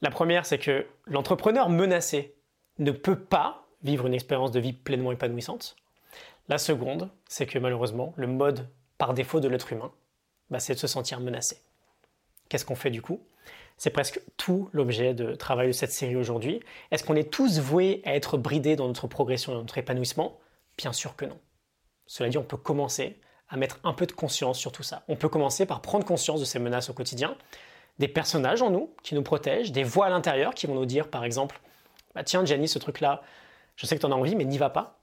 La 0.00 0.10
première, 0.10 0.46
c'est 0.46 0.58
que 0.58 0.86
l'entrepreneur 1.06 1.68
menacé 1.68 2.34
ne 2.78 2.90
peut 2.90 3.18
pas 3.18 3.66
vivre 3.82 4.06
une 4.06 4.14
expérience 4.14 4.52
de 4.52 4.60
vie 4.60 4.72
pleinement 4.72 5.12
épanouissante. 5.12 5.76
La 6.48 6.58
seconde, 6.58 7.10
c'est 7.28 7.46
que 7.46 7.58
malheureusement, 7.58 8.12
le 8.16 8.26
mode 8.26 8.68
par 8.98 9.14
défaut 9.14 9.40
de 9.40 9.48
l'être 9.48 9.72
humain, 9.72 9.92
bah, 10.50 10.60
c'est 10.60 10.74
de 10.74 10.78
se 10.78 10.86
sentir 10.86 11.20
menacé. 11.20 11.60
Qu'est-ce 12.48 12.64
qu'on 12.64 12.74
fait 12.74 12.90
du 12.90 13.02
coup? 13.02 13.20
C'est 13.78 13.90
presque 13.90 14.20
tout 14.36 14.68
l'objet 14.72 15.14
de 15.14 15.34
travail 15.34 15.68
de 15.68 15.72
cette 15.72 15.92
série 15.92 16.16
aujourd'hui. 16.16 16.60
Est-ce 16.90 17.02
qu'on 17.04 17.16
est 17.16 17.32
tous 17.32 17.58
voués 17.58 18.02
à 18.04 18.14
être 18.14 18.36
bridés 18.36 18.76
dans 18.76 18.86
notre 18.86 19.06
progression, 19.06 19.52
dans 19.52 19.60
notre 19.60 19.78
épanouissement? 19.78 20.38
Bien 20.82 20.92
sûr 20.92 21.14
que 21.14 21.24
non. 21.24 21.38
Cela 22.06 22.28
dit, 22.28 22.38
on 22.38 22.42
peut 22.42 22.56
commencer 22.56 23.20
à 23.48 23.56
mettre 23.56 23.78
un 23.84 23.92
peu 23.92 24.04
de 24.04 24.10
conscience 24.10 24.58
sur 24.58 24.72
tout 24.72 24.82
ça. 24.82 25.04
On 25.06 25.14
peut 25.14 25.28
commencer 25.28 25.64
par 25.64 25.80
prendre 25.80 26.04
conscience 26.04 26.40
de 26.40 26.44
ces 26.44 26.58
menaces 26.58 26.90
au 26.90 26.92
quotidien, 26.92 27.36
des 28.00 28.08
personnages 28.08 28.62
en 28.62 28.70
nous 28.70 28.92
qui 29.04 29.14
nous 29.14 29.22
protègent, 29.22 29.70
des 29.70 29.84
voix 29.84 30.06
à 30.06 30.10
l'intérieur 30.10 30.54
qui 30.54 30.66
vont 30.66 30.74
nous 30.74 30.84
dire, 30.84 31.08
par 31.08 31.22
exemple, 31.22 31.60
bah 32.16 32.24
tiens, 32.24 32.44
Jenny, 32.44 32.66
ce 32.66 32.80
truc-là, 32.80 33.22
je 33.76 33.86
sais 33.86 33.94
que 33.94 34.00
tu 34.00 34.06
en 34.06 34.10
as 34.10 34.16
envie, 34.16 34.34
mais 34.34 34.44
n'y 34.44 34.58
va 34.58 34.70
pas. 34.70 34.98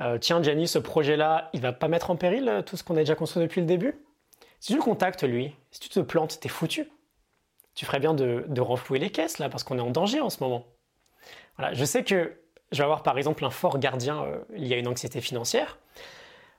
euh, 0.00 0.16
Tiens, 0.16 0.42
Gianni, 0.42 0.66
ce 0.66 0.78
projet-là, 0.78 1.50
il 1.52 1.60
va 1.60 1.74
pas 1.74 1.88
mettre 1.88 2.10
en 2.10 2.16
péril 2.16 2.48
euh, 2.48 2.62
tout 2.62 2.78
ce 2.78 2.82
qu'on 2.82 2.94
a 2.94 3.00
déjà 3.00 3.14
construit 3.14 3.42
depuis 3.42 3.60
le 3.60 3.66
début? 3.66 4.02
Si 4.58 4.72
tu 4.72 4.78
le 4.78 4.82
contactes, 4.82 5.22
lui, 5.22 5.54
si 5.70 5.80
tu 5.80 5.90
te 5.90 6.00
plantes, 6.00 6.40
t'es 6.40 6.48
foutu. 6.48 6.90
Tu 7.74 7.84
ferais 7.84 8.00
bien 8.00 8.14
de, 8.14 8.46
de 8.48 8.60
renflouer 8.62 8.98
les 8.98 9.10
caisses, 9.10 9.38
là, 9.38 9.50
parce 9.50 9.64
qu'on 9.64 9.76
est 9.76 9.82
en 9.82 9.90
danger 9.90 10.22
en 10.22 10.30
ce 10.30 10.42
moment. 10.42 10.64
Voilà, 11.58 11.74
je 11.74 11.84
sais 11.84 12.04
que 12.04 12.39
je 12.72 12.78
vais 12.78 12.84
avoir 12.84 13.02
par 13.02 13.18
exemple 13.18 13.44
un 13.44 13.50
fort 13.50 13.78
gardien 13.78 14.22
euh, 14.22 14.38
lié 14.50 14.74
à 14.74 14.78
une 14.78 14.88
anxiété 14.88 15.20
financière. 15.20 15.78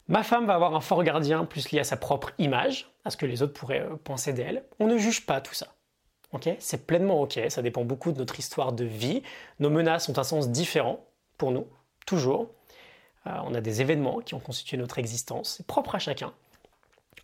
Ma 0.08 0.24
femme 0.24 0.46
va 0.46 0.56
avoir 0.56 0.76
un 0.76 0.82
fort 0.82 1.04
gardien 1.04 1.46
plus 1.46 1.72
lié 1.72 1.80
à 1.80 1.84
sa 1.84 1.96
propre 1.96 2.32
image, 2.38 2.92
à 3.06 3.12
ce 3.12 3.18
que 3.18 3.26
les 3.26 3.42
autres 3.42 3.54
pourraient 3.54 3.88
penser 4.04 4.34
d'elle. 4.34 4.64
On 4.80 4.88
ne 4.88 4.98
juge 4.98 5.26
pas 5.26 5.40
tout 5.42 5.54
ça. 5.54 5.68
c'est 6.60 6.86
pleinement 6.86 7.22
ok, 7.22 7.40
ça 7.50 7.62
dépend 7.62 7.86
beaucoup 7.86 8.12
de 8.12 8.18
notre 8.18 8.40
histoire 8.40 8.74
de 8.74 8.84
vie. 8.84 9.24
Nos 9.60 9.70
menaces 9.70 10.10
ont 10.10 10.18
un 10.18 10.24
sens 10.24 10.50
différent 10.50 11.00
pour 11.38 11.52
nous, 11.52 11.68
toujours. 12.06 12.50
Euh, 13.28 13.32
on 13.46 13.54
a 13.54 13.62
des 13.62 13.82
événements 13.82 14.20
qui 14.20 14.34
ont 14.34 14.40
constitué 14.40 14.78
notre 14.78 15.00
existence, 15.00 15.56
c'est 15.58 15.68
propre 15.68 15.96
à 15.96 16.00
chacun. 16.00 16.34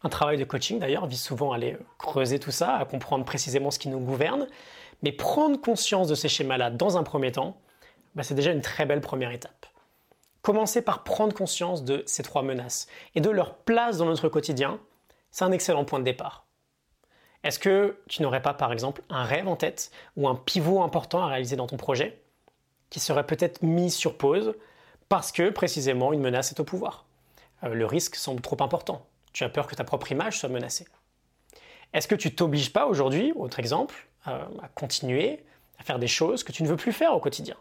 Un 0.04 0.10
travail 0.10 0.38
de 0.38 0.44
coaching 0.44 0.80
d'ailleurs 0.80 1.08
vise 1.08 1.22
souvent 1.22 1.52
à 1.52 1.56
aller 1.56 1.76
creuser 1.98 2.40
tout 2.40 2.52
ça, 2.52 2.76
à 2.76 2.86
comprendre 2.86 3.26
précisément 3.26 3.72
ce 3.72 3.80
qui 3.80 3.90
nous 3.90 4.00
gouverne, 4.00 4.48
mais 5.02 5.12
prendre 5.12 5.60
conscience 5.60 6.08
de 6.08 6.16
ces 6.16 6.30
schémas-là 6.30 6.70
dans 6.70 6.98
un 6.98 7.04
premier 7.04 7.32
temps, 7.32 7.58
bah, 8.18 8.24
c'est 8.24 8.34
déjà 8.34 8.52
une 8.52 8.62
très 8.62 8.88
belle 8.88 9.00
première 9.00 9.32
étape. 9.32 9.68
Commencer 10.42 10.82
par 10.82 11.04
prendre 11.04 11.36
conscience 11.36 11.84
de 11.84 12.02
ces 12.08 12.24
trois 12.24 12.42
menaces 12.42 12.88
et 13.14 13.22
de 13.22 13.30
leur 13.30 13.58
place 13.58 13.98
dans 13.98 14.06
notre 14.06 14.28
quotidien, 14.28 14.80
c'est 15.30 15.46
un 15.46 15.52
excellent 15.52 15.86
point 15.86 16.00
de 16.00 16.04
départ. 16.04 16.48
Est-ce 17.44 17.60
que 17.60 18.00
tu 18.10 18.24
n'aurais 18.24 18.42
pas 18.42 18.56
par 18.56 18.74
exemple 18.74 19.04
un 19.12 19.24
rêve 19.24 19.48
en 19.48 19.56
tête 19.56 19.92
ou 20.16 20.28
un 20.28 20.34
pivot 20.34 20.82
important 20.82 21.22
à 21.22 21.28
réaliser 21.28 21.56
dans 21.56 21.68
ton 21.68 21.78
projet 21.78 22.20
qui 22.90 23.00
serait 23.00 23.26
peut-être 23.26 23.62
mis 23.62 23.92
sur 23.92 24.18
pause 24.18 24.56
parce 25.10 25.32
que 25.32 25.52
précisément 25.52 26.12
une 26.12 26.22
menace 26.22 26.52
est 26.52 26.60
au 26.60 26.64
pouvoir? 26.64 27.06
Euh, 27.64 27.76
le 27.76 27.86
risque 27.86 28.16
semble 28.16 28.42
trop 28.42 28.58
important. 28.64 29.06
Tu 29.32 29.44
as 29.44 29.50
peur 29.50 29.68
que 29.68 29.76
ta 29.76 29.84
propre 29.84 30.12
image 30.12 30.40
soit 30.40 30.50
menacée. 30.50 30.88
Est-ce 31.94 32.08
que 32.08 32.16
tu 32.16 32.34
t'obliges 32.34 32.74
pas 32.74 32.88
aujourd'hui, 32.88 33.32
autre 33.36 33.60
exemple, 33.60 34.08
euh, 34.28 34.44
à 34.64 34.70
continuer 34.70 35.46
à 35.78 35.84
faire 35.84 36.00
des 36.00 36.08
choses 36.08 36.44
que 36.44 36.52
tu 36.52 36.64
ne 36.64 36.68
veux 36.68 36.78
plus 36.78 36.94
faire 36.94 37.14
au 37.14 37.20
quotidien? 37.20 37.56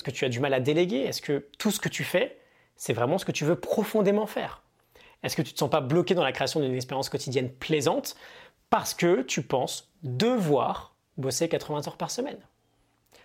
Est-ce 0.00 0.04
que 0.04 0.16
tu 0.16 0.24
as 0.24 0.30
du 0.30 0.40
mal 0.40 0.54
à 0.54 0.60
déléguer 0.60 1.00
Est-ce 1.00 1.20
que 1.20 1.46
tout 1.58 1.70
ce 1.70 1.78
que 1.78 1.90
tu 1.90 2.04
fais, 2.04 2.38
c'est 2.74 2.94
vraiment 2.94 3.18
ce 3.18 3.26
que 3.26 3.32
tu 3.32 3.44
veux 3.44 3.60
profondément 3.60 4.24
faire? 4.24 4.62
Est-ce 5.22 5.36
que 5.36 5.42
tu 5.42 5.50
ne 5.50 5.52
te 5.52 5.58
sens 5.58 5.68
pas 5.68 5.82
bloqué 5.82 6.14
dans 6.14 6.24
la 6.24 6.32
création 6.32 6.58
d'une 6.58 6.74
expérience 6.74 7.10
quotidienne 7.10 7.50
plaisante 7.50 8.16
parce 8.70 8.94
que 8.94 9.20
tu 9.20 9.42
penses 9.42 9.92
devoir 10.02 10.94
bosser 11.18 11.50
80 11.50 11.86
heures 11.86 11.98
par 11.98 12.10
semaine? 12.10 12.38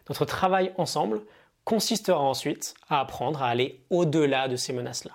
Notre 0.09 0.25
travail 0.25 0.73
ensemble 0.77 1.21
consistera 1.63 2.19
ensuite 2.19 2.73
à 2.89 2.99
apprendre 2.99 3.41
à 3.41 3.47
aller 3.47 3.81
au-delà 3.89 4.49
de 4.49 4.57
ces 4.57 4.73
menaces-là. 4.73 5.13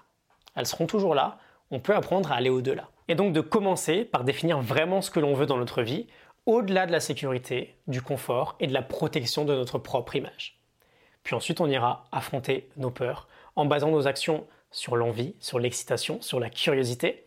Elles 0.56 0.64
seront 0.64 0.86
toujours 0.86 1.14
là, 1.14 1.40
on 1.70 1.78
peut 1.78 1.94
apprendre 1.94 2.32
à 2.32 2.36
aller 2.36 2.48
au-delà. 2.48 2.88
Et 3.08 3.14
donc 3.14 3.34
de 3.34 3.42
commencer 3.42 4.06
par 4.06 4.24
définir 4.24 4.62
vraiment 4.62 5.02
ce 5.02 5.10
que 5.10 5.20
l'on 5.20 5.34
veut 5.34 5.44
dans 5.44 5.58
notre 5.58 5.82
vie, 5.82 6.06
au-delà 6.46 6.86
de 6.86 6.92
la 6.92 7.00
sécurité, 7.00 7.76
du 7.86 8.00
confort 8.00 8.56
et 8.60 8.66
de 8.66 8.72
la 8.72 8.80
protection 8.80 9.44
de 9.44 9.54
notre 9.54 9.78
propre 9.78 10.16
image. 10.16 10.59
Puis 11.22 11.34
ensuite, 11.34 11.60
on 11.60 11.68
ira 11.68 12.06
affronter 12.12 12.68
nos 12.76 12.90
peurs 12.90 13.28
en 13.56 13.64
basant 13.64 13.90
nos 13.90 14.06
actions 14.06 14.46
sur 14.70 14.96
l'envie, 14.96 15.34
sur 15.40 15.58
l'excitation, 15.58 16.20
sur 16.22 16.40
la 16.40 16.50
curiosité, 16.50 17.26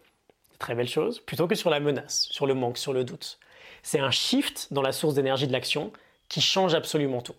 très 0.59 0.75
belle 0.75 0.87
chose, 0.87 1.19
plutôt 1.19 1.47
que 1.47 1.55
sur 1.55 1.69
la 1.69 1.79
menace, 1.79 2.27
sur 2.31 2.47
le 2.47 2.53
manque, 2.53 2.77
sur 2.77 2.93
le 2.93 3.03
doute. 3.03 3.39
C'est 3.81 3.99
un 3.99 4.11
shift 4.11 4.71
dans 4.71 4.81
la 4.81 4.91
source 4.91 5.13
d'énergie 5.13 5.47
de 5.47 5.51
l'action 5.51 5.91
qui 6.29 6.41
change 6.41 6.73
absolument 6.73 7.21
tout. 7.21 7.35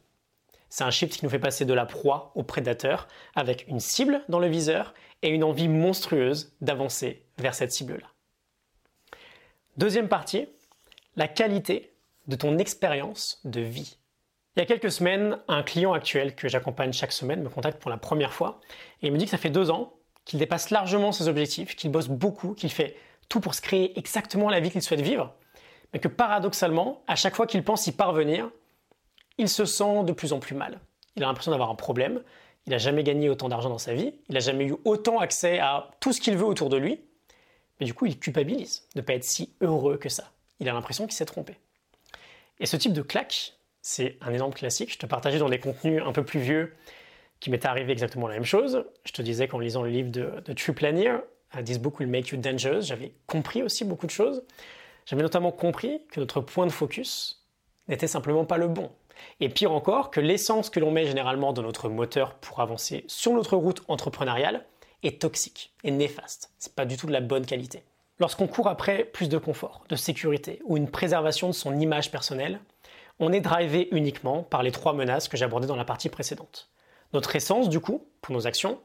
C'est 0.69 0.85
un 0.85 0.91
shift 0.91 1.17
qui 1.17 1.25
nous 1.25 1.31
fait 1.31 1.39
passer 1.39 1.65
de 1.65 1.73
la 1.73 1.87
proie 1.87 2.33
au 2.35 2.43
prédateur 2.43 3.09
avec 3.35 3.67
une 3.69 3.81
cible 3.81 4.23
dans 4.29 4.41
le 4.41 4.49
viseur 4.49 4.93
et 5.23 5.29
une 5.29 5.45
envie 5.45 5.69
monstrueuse 5.69 6.53
d'avancer 6.61 7.23
vers 7.39 7.55
cette 7.55 7.73
cible-là. 7.73 8.07
Deuxième 9.77 10.09
partie, 10.09 10.49
la 11.17 11.29
qualité 11.29 11.93
de 12.27 12.37
ton 12.37 12.59
expérience 12.59 13.41
de 13.45 13.61
vie. 13.61 13.97
Il 14.57 14.61
y 14.61 14.63
a 14.63 14.67
quelques 14.67 14.93
semaines, 14.93 15.39
un 15.49 15.65
client 15.65 15.93
actuel 15.93 16.37
que 16.37 16.49
j'accompagne 16.49 16.93
chaque 16.93 17.13
semaine 17.13 17.43
me 17.43 17.49
contacte 17.49 17.81
pour 17.81 17.91
la 17.91 17.97
première 17.97 18.33
fois 18.33 18.61
et 19.03 19.09
il 19.09 19.13
me 19.13 19.19
dit 19.19 19.25
que 19.25 19.31
ça 19.33 19.39
fait 19.39 19.51
deux 19.51 19.71
ans 19.71 19.95
qu'il 20.25 20.39
dépasse 20.39 20.71
largement 20.71 21.11
ses 21.11 21.27
objectifs, 21.27 21.75
qu'il 21.75 21.91
bosse 21.91 22.09
beaucoup, 22.09 22.55
qu'il 22.55 22.71
fait 22.71 22.97
tout 23.29 23.41
pour 23.41 23.55
se 23.55 23.61
créer 23.61 23.99
exactement 23.99 24.49
la 24.49 24.61
vie 24.61 24.71
qu'il 24.71 24.83
souhaite 24.83 25.01
vivre, 25.01 25.35
mais 25.93 25.99
que 25.99 26.09
paradoxalement, 26.09 27.03
à 27.09 27.17
chaque 27.17 27.35
fois 27.35 27.47
qu'il 27.47 27.65
pense 27.65 27.87
y 27.89 27.93
parvenir, 27.93 28.49
il 29.39 29.49
se 29.49 29.65
sent 29.65 30.05
de 30.05 30.13
plus 30.13 30.33
en 30.33 30.39
plus 30.39 30.55
mal. 30.55 30.81
Il 31.17 31.25
a 31.25 31.27
l'impression 31.27 31.51
d'avoir 31.51 31.71
un 31.71 31.75
problème. 31.75 32.23
Il 32.67 32.71
n'a 32.71 32.79
jamais 32.79 33.03
gagné 33.03 33.29
autant 33.29 33.49
d'argent 33.49 33.69
dans 33.69 33.79
sa 33.79 33.93
vie. 33.93 34.15
Il 34.29 34.35
n'a 34.35 34.41
jamais 34.41 34.67
eu 34.67 34.77
autant 34.85 35.19
accès 35.19 35.59
à 35.59 35.91
tout 36.01 36.13
ce 36.13 36.21
qu'il 36.21 36.37
veut 36.37 36.47
autour 36.47 36.69
de 36.69 36.77
lui. 36.77 37.01
Mais 37.81 37.87
du 37.87 37.95
coup, 37.95 38.07
il 38.07 38.19
culpabilise 38.19 38.89
de 38.95 39.01
ne 39.01 39.05
pas 39.05 39.15
être 39.15 39.25
si 39.25 39.55
heureux 39.61 39.97
que 39.97 40.09
ça. 40.09 40.31
Il 40.61 40.69
a 40.69 40.73
l'impression 40.73 41.07
qu'il 41.07 41.15
s'est 41.15 41.25
trompé. 41.25 41.57
Et 42.61 42.67
ce 42.67 42.77
type 42.77 42.93
de 42.93 43.03
claque, 43.03 43.54
c'est 43.85 44.17
un 44.23 44.33
exemple 44.33 44.57
classique. 44.57 44.95
Je 44.95 44.99
te 44.99 45.05
partageais 45.05 45.39
dans 45.39 45.51
des 45.51 45.61
contenus 45.61 46.03
un 46.05 46.13
peu 46.13 46.25
plus 46.25 46.41
vieux 46.41 46.75
qui 47.39 47.51
m'était 47.51 47.69
arrivé 47.69 47.93
exactement 47.93 48.27
la 48.27 48.35
même 48.35 48.45
chose. 48.45 48.87
Je 49.05 49.13
te 49.13 49.21
disais 49.21 49.47
qu'en 49.47 49.59
lisant 49.59 49.83
le 49.83 49.91
livre 49.91 50.11
de, 50.11 50.41
de 50.43 50.53
True 50.55 50.73
Planier, 50.73 51.19
This 51.63 51.79
Book 51.79 52.01
Will 52.01 52.09
Make 52.09 52.29
You 52.29 52.39
Dangerous, 52.39 52.81
j'avais 52.81 53.13
compris 53.27 53.63
aussi 53.63 53.85
beaucoup 53.85 54.07
de 54.07 54.11
choses. 54.11 54.43
J'avais 55.05 55.21
notamment 55.21 55.53
compris 55.53 56.01
que 56.11 56.19
notre 56.19 56.41
point 56.41 56.67
de 56.67 56.73
focus 56.73 57.45
n'était 57.87 58.07
simplement 58.07 58.47
pas 58.47 58.57
le 58.57 58.69
bon. 58.69 58.91
Et 59.41 59.51
pire 59.51 59.71
encore, 59.71 60.11
que 60.11 60.21
l'essence 60.21 60.71
que 60.71 60.81
l'on 60.81 60.91
met 60.91 61.05
généralement 61.07 61.53
dans 61.53 61.63
notre 61.63 61.91
moteur 61.91 62.37
pour 62.37 62.61
avancer 62.61 63.05
sur 63.07 63.35
notre 63.35 63.55
route 63.55 63.83
entrepreneuriale 63.89 64.65
est 65.03 65.21
toxique 65.21 65.75
et 65.85 65.91
néfaste. 65.91 66.53
C'est 66.59 66.75
pas 66.75 66.87
du 66.87 66.97
tout 66.97 67.07
de 67.07 67.13
la 67.13 67.21
bonne 67.21 67.45
qualité. 67.45 67.83
Lorsqu'on 68.19 68.47
court 68.47 68.69
après 68.69 69.05
plus 69.05 69.29
de 69.29 69.37
confort, 69.37 69.85
de 69.91 69.97
sécurité 69.97 70.63
ou 70.65 70.79
une 70.79 70.91
préservation 70.91 71.49
de 71.49 71.53
son 71.53 71.79
image 71.79 72.11
personnelle, 72.11 72.61
on 73.19 73.33
est 73.33 73.41
drivé 73.41 73.89
uniquement 73.93 74.43
par 74.43 74.63
les 74.63 74.73
trois 74.73 74.93
menaces 74.93 75.29
que 75.29 75.37
j'abordais 75.37 75.67
dans 75.67 75.77
la 75.77 75.85
partie 75.85 76.09
précédente. 76.09 76.71
Notre 77.13 77.37
essence, 77.37 77.69
du 77.69 77.81
coup, 77.81 78.09
pour 78.21 78.35
nos 78.35 78.47
actions, 78.47 78.81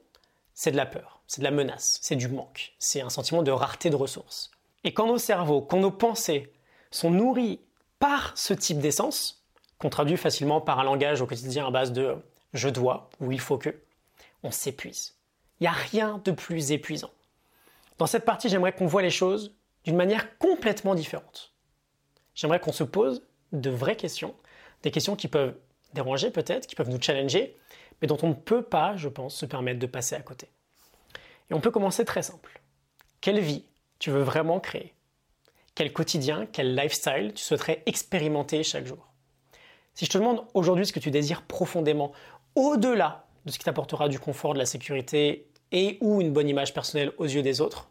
c'est 0.54 0.72
de 0.72 0.78
la 0.78 0.86
peur, 0.86 1.22
c'est 1.26 1.42
de 1.42 1.46
la 1.46 1.52
menace, 1.52 2.00
c'est 2.02 2.16
du 2.16 2.28
manque, 2.28 2.74
c'est 2.80 3.02
un 3.02 3.10
sentiment 3.10 3.44
de 3.44 3.52
rareté 3.52 3.90
de 3.90 3.96
ressources. 3.96 4.52
Et 4.84 4.94
quand 4.94 5.08
nos 5.08 5.18
cerveaux, 5.18 5.62
quand 5.62 5.80
nos 5.80 5.92
pensées 5.92 6.54
sont 6.92 7.10
nourris 7.10 7.60
par 8.00 8.38
ce 8.38 8.54
type 8.54 8.80
d'essence, 8.80 9.46
qu'on 9.80 9.90
traduit 9.90 10.18
facilement 10.18 10.62
par 10.62 10.80
un 10.80 10.84
langage 10.84 11.22
au 11.22 11.26
quotidien 11.26 11.68
à 11.68 11.72
base 11.72 11.92
de 11.92 12.18
je 12.54 12.70
dois 12.70 13.10
ou 13.20 13.32
il 13.32 13.40
faut 13.40 13.58
que, 13.58 13.82
on 14.44 14.52
s'épuise. 14.52 15.16
Il 15.60 15.64
n'y 15.64 15.68
a 15.68 15.72
rien 15.72 16.22
de 16.24 16.32
plus 16.32 16.72
épuisant. 16.72 17.12
Dans 17.98 18.08
cette 18.08 18.26
partie, 18.26 18.50
j'aimerais 18.50 18.74
qu'on 18.74 18.88
voit 18.88 19.02
les 19.02 19.10
choses 19.10 19.54
d'une 19.84 19.96
manière 19.96 20.38
complètement 20.38 20.96
différente. 20.96 21.54
J'aimerais 22.36 22.60
qu'on 22.60 22.72
se 22.72 22.84
pose 22.84 23.24
de 23.52 23.70
vraies 23.70 23.96
questions, 23.96 24.36
des 24.84 24.92
questions 24.92 25.16
qui 25.16 25.28
peuvent 25.28 25.56
déranger 25.94 26.32
peut-être, 26.32 26.68
qui 26.68 26.76
peuvent 26.76 26.90
nous 26.90 27.02
challenger, 27.02 27.58
mais 28.02 28.08
dont 28.08 28.18
on 28.22 28.30
ne 28.30 28.34
peut 28.34 28.62
pas, 28.62 28.96
je 28.96 29.10
pense, 29.10 29.36
se 29.36 29.46
permettre 29.46 29.80
de 29.80 29.88
passer 29.88 30.16
à 30.16 30.22
côté. 30.22 30.50
Et 31.50 31.54
on 31.54 31.60
peut 31.60 31.72
commencer 31.72 32.06
très 32.06 32.22
simple. 32.22 32.62
Quelle 33.22 33.40
vie 33.40 33.66
tu 33.98 34.12
veux 34.12 34.22
vraiment 34.22 34.60
créer? 34.60 34.94
Quel 35.76 35.92
quotidien, 35.94 36.48
quel 36.52 36.76
lifestyle 36.76 37.34
tu 37.34 37.44
souhaiterais 37.44 37.84
expérimenter 37.86 38.64
chaque 38.64 38.86
jour? 38.86 39.08
Si 39.94 40.06
je 40.06 40.12
te 40.12 40.18
demande 40.18 40.46
aujourd'hui 40.54 40.86
ce 40.86 40.94
que 40.94 41.00
tu 41.00 41.12
désires 41.12 41.42
profondément, 41.42 42.12
au-delà 42.56 43.26
de 43.46 43.52
ce 43.52 43.58
qui 43.58 43.66
t'apportera 43.66 44.10
du 44.10 44.20
confort, 44.20 44.54
de 44.54 44.60
la 44.60 44.66
sécurité 44.66 45.48
et 45.72 45.98
ou 46.02 46.22
une 46.22 46.32
bonne 46.32 46.50
image 46.50 46.74
personnelle 46.74 47.12
aux 47.18 47.26
yeux 47.26 47.42
des 47.42 47.62
autres, 47.62 47.90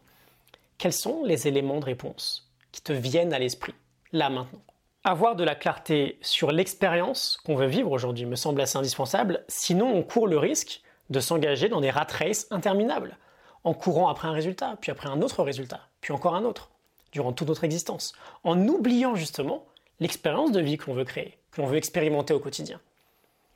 quels 0.77 0.93
sont 0.93 1.23
les 1.23 1.47
éléments 1.47 1.79
de 1.79 1.85
réponse 1.85 2.51
qui 2.71 2.81
te 2.81 2.93
viennent 2.93 3.33
à 3.33 3.39
l'esprit, 3.39 3.73
là 4.11 4.29
maintenant? 4.29 4.63
Avoir 5.05 5.37
de 5.37 5.45
la 5.45 5.55
clarté 5.55 6.19
sur 6.21 6.51
l'expérience 6.51 7.37
qu'on 7.45 7.55
veut 7.55 7.67
vivre 7.67 7.91
aujourd'hui 7.91 8.25
me 8.25 8.35
semble 8.35 8.59
assez 8.59 8.77
indispensable, 8.77 9.45
sinon 9.47 9.87
on 9.87 10.03
court 10.03 10.27
le 10.27 10.37
risque 10.37 10.81
de 11.09 11.21
s'engager 11.21 11.69
dans 11.69 11.79
des 11.79 11.89
rat 11.89 12.07
races 12.09 12.47
interminables, 12.51 13.17
en 13.63 13.73
courant 13.73 14.09
après 14.09 14.27
un 14.27 14.33
résultat, 14.33 14.77
puis 14.81 14.91
après 14.91 15.07
un 15.07 15.21
autre 15.21 15.41
résultat, 15.41 15.87
puis 16.01 16.11
encore 16.11 16.35
un 16.35 16.43
autre, 16.43 16.69
durant 17.13 17.31
toute 17.31 17.47
notre 17.47 17.63
existence, 17.63 18.13
en 18.43 18.67
oubliant 18.67 19.15
justement 19.15 19.65
l'expérience 20.01 20.51
de 20.51 20.59
vie 20.59 20.77
qu'on 20.77 20.93
veut 20.93 21.05
créer 21.05 21.37
que 21.51 21.61
l'on 21.61 21.67
veut 21.67 21.77
expérimenter 21.77 22.33
au 22.33 22.39
quotidien. 22.39 22.81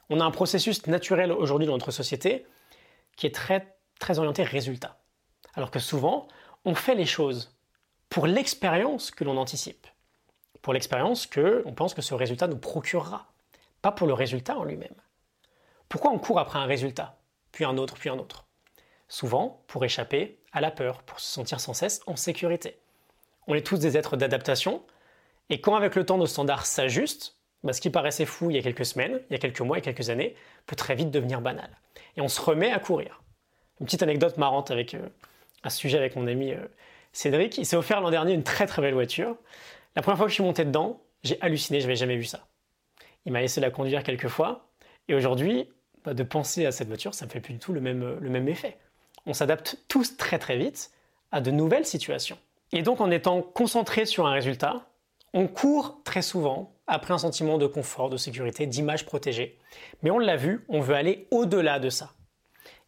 On 0.10 0.22
a 0.22 0.26
un 0.26 0.32
processus 0.32 0.88
naturel 0.88 1.32
aujourd'hui 1.32 1.68
dans 1.68 1.74
notre 1.74 1.92
société 1.92 2.46
qui 3.18 3.28
est 3.28 3.36
très, 3.36 3.76
très 4.00 4.18
orienté 4.18 4.44
résultat. 4.44 4.98
Alors 5.56 5.72
que 5.72 5.80
souvent, 5.80 6.28
on 6.66 6.74
fait 6.74 6.96
les 6.96 7.06
choses 7.06 7.54
pour 8.10 8.28
l'expérience 8.28 9.12
que 9.12 9.24
l'on 9.24 9.38
anticipe, 9.38 9.88
pour 10.64 10.74
l'expérience 10.74 11.28
que 11.28 11.62
on 11.66 11.74
pense 11.74 11.94
que 11.94 12.02
ce 12.02 12.16
résultat 12.16 12.48
nous 12.48 12.58
procurera, 12.58 13.28
pas 13.84 13.92
pour 13.92 14.08
le 14.08 14.14
résultat 14.14 14.58
en 14.58 14.64
lui-même. 14.64 14.96
Pourquoi 15.90 16.12
on 16.12 16.18
court 16.18 16.40
après 16.40 16.58
un 16.58 16.66
résultat, 16.66 17.20
puis 17.52 17.66
un 17.66 17.78
autre, 17.78 17.96
puis 17.96 18.10
un 18.10 18.18
autre? 18.18 18.46
Souvent 19.10 19.62
pour 19.68 19.86
échapper 19.86 20.40
à 20.54 20.62
la 20.62 20.72
peur, 20.72 21.04
pour 21.04 21.20
se 21.20 21.30
sentir 21.30 21.60
sans 21.60 21.74
cesse 21.76 22.02
en 22.08 22.16
sécurité. 22.16 22.80
On 23.46 23.54
est 23.54 23.66
tous 23.66 23.78
des 23.78 23.98
êtres 23.98 24.16
d'adaptation, 24.16 24.82
et 25.50 25.60
quand 25.60 25.76
avec 25.76 25.96
le 25.96 26.06
temps 26.06 26.18
nos 26.18 26.26
standards 26.26 26.66
s'ajustent, 26.66 27.36
bah, 27.64 27.74
ce 27.74 27.82
qui 27.82 27.90
paraissait 27.90 28.26
fou 28.26 28.50
il 28.50 28.56
y 28.56 28.60
a 28.60 28.64
quelques 28.64 28.86
semaines, 28.86 29.22
il 29.30 29.34
y 29.34 29.36
a 29.36 29.40
quelques 29.40 29.62
mois, 29.62 29.78
il 29.78 29.86
y 29.86 29.88
a 29.88 29.94
quelques 29.94 30.10
années, 30.10 30.36
peut 30.66 30.78
très 30.78 30.96
vite 30.96 31.12
devenir 31.12 31.42
banal. 31.42 31.70
Et 32.16 32.22
on 32.22 32.30
se 32.30 32.40
remet 32.40 32.72
à 32.72 32.80
courir. 32.80 33.22
Une 33.82 33.86
petite 33.86 34.04
anecdote 34.04 34.38
marrante 34.38 34.72
avec 34.72 34.94
euh, 34.94 35.10
sujet 35.70 35.98
avec 35.98 36.16
mon 36.16 36.26
ami 36.26 36.54
euh, 36.54 36.66
Cédric. 37.12 37.58
Il 37.58 37.66
s'est 37.66 37.76
offert 37.76 38.00
l'an 38.02 38.12
dernier 38.12 38.34
une 38.34 38.44
très 38.44 38.66
très 38.66 38.82
belle 38.82 38.94
voiture. 38.94 39.36
La 39.96 40.02
première 40.02 40.18
fois 40.18 40.26
que 40.26 40.32
je 40.32 40.36
suis 40.36 40.44
monté 40.44 40.66
dedans, 40.66 41.02
j'ai 41.24 41.40
halluciné, 41.42 41.80
je 41.80 41.86
n'avais 41.86 41.96
jamais 41.96 42.18
vu 42.18 42.26
ça. 42.26 42.48
Il 43.26 43.32
m'a 43.32 43.42
laissé 43.42 43.62
la 43.62 43.70
conduire 43.70 44.04
quelques 44.04 44.28
fois. 44.28 44.70
Et 45.08 45.16
aujourd'hui, 45.16 45.70
bah, 46.04 46.14
de 46.14 46.24
penser 46.24 46.66
à 46.66 46.72
cette 46.72 46.88
voiture, 46.88 47.14
ça 47.14 47.26
ne 47.26 47.30
me 47.30 47.34
fait 47.34 47.40
plus 47.40 47.54
du 47.54 47.60
tout 47.60 47.74
le 47.74 47.82
même, 47.82 48.18
le 48.20 48.30
même 48.30 48.48
effet. 48.48 48.78
On 49.26 49.34
s'adapte 49.34 49.78
tous 49.88 50.18
très 50.18 50.40
très 50.40 50.58
vite 50.58 50.92
à 51.32 51.42
de 51.42 51.52
nouvelles 51.52 51.86
situations. 51.86 52.38
Et 52.72 52.82
donc 52.82 53.02
en 53.02 53.12
étant 53.12 53.42
concentré 53.42 54.06
sur 54.06 54.26
un 54.28 54.32
résultat, 54.32 54.88
on 55.34 55.48
court 55.48 56.02
très 56.04 56.22
souvent 56.22 56.74
après 56.88 57.14
un 57.14 57.18
sentiment 57.18 57.58
de 57.58 57.68
confort, 57.68 58.10
de 58.10 58.18
sécurité, 58.18 58.68
d'image 58.68 59.06
protégée. 59.06 59.58
Mais 60.02 60.12
on 60.12 60.20
l'a 60.20 60.36
vu, 60.36 60.66
on 60.68 60.82
veut 60.82 60.96
aller 60.96 61.28
au-delà 61.32 61.80
de 61.80 61.90
ça. 61.90 62.14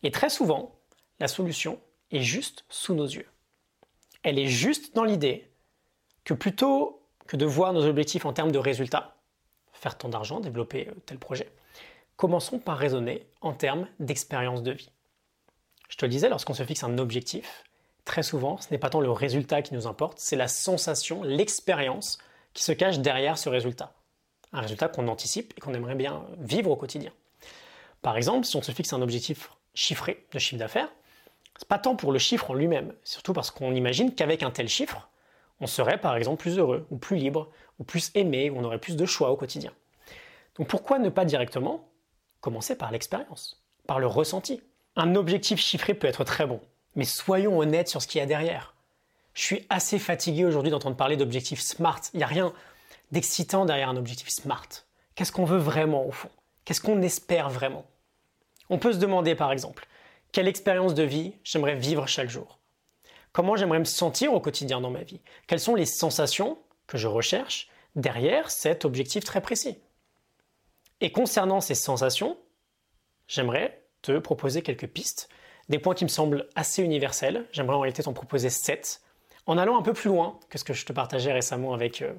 Et 0.04 0.12
très 0.12 0.30
souvent, 0.30 0.76
la 1.20 1.28
solution 1.28 1.80
est 2.12 2.22
juste 2.22 2.66
sous 2.70 2.94
nos 2.94 3.06
yeux. 3.06 3.28
Elle 4.24 4.38
est 4.38 4.48
juste 4.48 4.96
dans 4.96 5.04
l'idée 5.04 5.50
que 6.26 6.34
plutôt 6.34 7.02
que 7.28 7.38
de 7.38 7.46
voir 7.46 7.72
nos 7.72 7.86
objectifs 7.86 8.26
en 8.26 8.34
termes 8.34 8.52
de 8.52 8.60
résultats, 8.60 9.16
faire 9.74 9.98
tant 9.98 10.10
d'argent, 10.10 10.40
développer 10.40 10.90
euh, 10.90 10.94
tel 11.06 11.18
projet, 11.18 11.52
commençons 12.18 12.60
par 12.60 12.78
raisonner 12.78 13.26
en 13.42 13.54
termes 13.54 13.88
d'expérience 14.00 14.64
de 14.64 14.72
vie. 14.72 14.92
Je 15.90 15.98
te 15.98 16.06
le 16.06 16.10
disais, 16.10 16.30
lorsqu'on 16.30 16.54
se 16.54 16.64
fixe 16.64 16.84
un 16.84 16.98
objectif, 16.98 17.64
très 18.06 18.24
souvent, 18.24 18.58
ce 18.58 18.68
n'est 18.72 18.78
pas 18.78 18.90
tant 18.90 19.02
le 19.02 19.12
résultat 19.12 19.62
qui 19.62 19.74
nous 19.74 19.88
importe, 19.88 20.20
c'est 20.20 20.36
la 20.36 20.48
sensation, 20.48 21.24
l'expérience 21.24 22.18
qui 22.54 22.64
se 22.64 22.72
cache 22.72 23.00
derrière 23.00 23.38
ce 23.38 23.50
résultat. 23.50 23.94
Un 24.54 24.62
résultat 24.62 24.88
qu'on 24.88 25.08
anticipe 25.08 25.54
et 25.58 25.62
qu'on 25.62 25.74
aimerait 25.74 25.96
bien 25.96 26.26
vivre 26.40 26.72
au 26.72 26.76
quotidien. 26.76 27.12
Par 28.02 28.18
exemple, 28.18 28.46
si 28.46 28.56
on 28.56 28.62
se 28.62 28.72
fixe 28.72 28.94
un 28.94 29.02
objectif 29.02 29.52
chiffré 29.74 30.26
de 30.32 30.40
chiffre 30.40 30.60
d'affaires, 30.60 30.90
c'est 31.58 31.68
pas 31.68 31.80
tant 31.80 31.96
pour 31.96 32.12
le 32.12 32.20
chiffre 32.20 32.52
en 32.52 32.54
lui-même, 32.54 32.94
surtout 33.04 33.34
parce 33.34 33.52
qu'on 33.52 33.74
imagine 33.74 34.14
qu'avec 34.14 34.44
un 34.44 34.52
tel 34.52 34.70
chiffre, 34.70 35.10
on 35.60 35.68
serait 35.68 36.00
par 36.00 36.16
exemple 36.16 36.42
plus 36.42 36.58
heureux, 36.58 36.86
ou 36.90 36.98
plus 36.98 37.18
libre, 37.18 37.50
ou 37.80 37.84
plus 37.84 38.12
aimé, 38.16 38.50
ou 38.50 38.58
on 38.58 38.64
aurait 38.64 38.80
plus 38.80 38.96
de 38.96 39.06
choix 39.06 39.32
au 39.32 39.38
quotidien. 39.38 39.72
Donc 40.58 40.68
pourquoi 40.68 41.00
ne 41.00 41.10
pas 41.10 41.26
directement 41.26 41.90
commencer 42.42 42.78
par 42.78 42.92
l'expérience, 42.92 43.64
par 43.88 44.00
le 44.00 44.08
ressenti? 44.08 44.62
Un 44.96 45.16
objectif 45.16 45.60
chiffré 45.60 45.94
peut 45.94 46.08
être 46.08 46.24
très 46.24 46.46
bon, 46.46 46.62
mais 46.96 47.06
soyons 47.06 47.60
honnêtes 47.60 47.90
sur 47.90 48.02
ce 48.02 48.08
qu'il 48.08 48.20
y 48.20 48.22
a 48.22 48.28
derrière. 48.28 48.76
Je 49.34 49.44
suis 49.44 49.66
assez 49.70 50.00
fatigué 50.00 50.46
aujourd'hui 50.46 50.72
d'entendre 50.72 50.96
parler 50.96 51.18
d'objectifs 51.18 51.60
SMART. 51.60 52.00
Il 52.14 52.18
n'y 52.18 52.24
a 52.24 52.28
rien 52.28 52.54
d'excitant 53.12 53.66
derrière 53.66 53.90
un 53.90 53.98
objectif 53.98 54.30
SMART. 54.30 54.68
Qu'est-ce 55.16 55.34
qu'on 55.34 55.44
veut 55.44 55.58
vraiment 55.58 56.06
au 56.06 56.12
fond? 56.12 56.30
Qu'est-ce 56.64 56.82
qu'on 56.82 57.02
espère 57.02 57.50
vraiment? 57.50 57.86
On 58.70 58.78
peut 58.78 58.94
se 58.94 58.98
demander 58.98 59.36
par 59.36 59.52
exemple, 59.52 59.88
quelle 60.32 60.48
expérience 60.48 60.94
de 60.94 61.04
vie 61.04 61.34
j'aimerais 61.44 61.76
vivre 61.76 62.08
chaque 62.08 62.30
jour 62.30 62.60
Comment 63.36 63.58
j'aimerais 63.58 63.80
me 63.80 63.84
sentir 63.84 64.34
au 64.34 64.40
quotidien 64.40 64.80
dans 64.80 64.92
ma 64.92 65.04
vie? 65.04 65.20
Quelles 65.46 65.60
sont 65.60 65.76
les 65.76 65.86
sensations 65.86 66.58
que 66.88 66.98
je 66.98 67.10
recherche 67.10 67.68
derrière 67.98 68.50
cet 68.50 68.86
objectif 68.86 69.26
très 69.26 69.42
précis? 69.42 69.78
Et 71.02 71.12
concernant 71.12 71.60
ces 71.60 71.76
sensations, 71.76 72.38
j'aimerais 73.28 73.84
te 74.02 74.20
proposer 74.20 74.62
quelques 74.62 74.88
pistes 74.88 75.28
des 75.68 75.80
points 75.80 75.96
qui 75.96 76.06
me 76.06 76.10
semblent 76.10 76.48
assez 76.56 76.82
universels. 76.82 77.46
J'aimerais 77.52 77.76
en 77.76 77.82
réalité 77.82 78.04
t'en 78.04 78.14
proposer 78.14 78.50
7, 78.50 79.02
en 79.48 79.58
allant 79.58 79.78
un 79.78 79.82
peu 79.82 79.92
plus 79.92 80.08
loin 80.08 80.40
que 80.50 80.58
ce 80.58 80.64
que 80.64 80.74
je 80.74 80.86
te 80.86 80.94
partageais 80.94 81.34
récemment 81.34 81.74
avec 81.74 82.02
euh, 82.04 82.14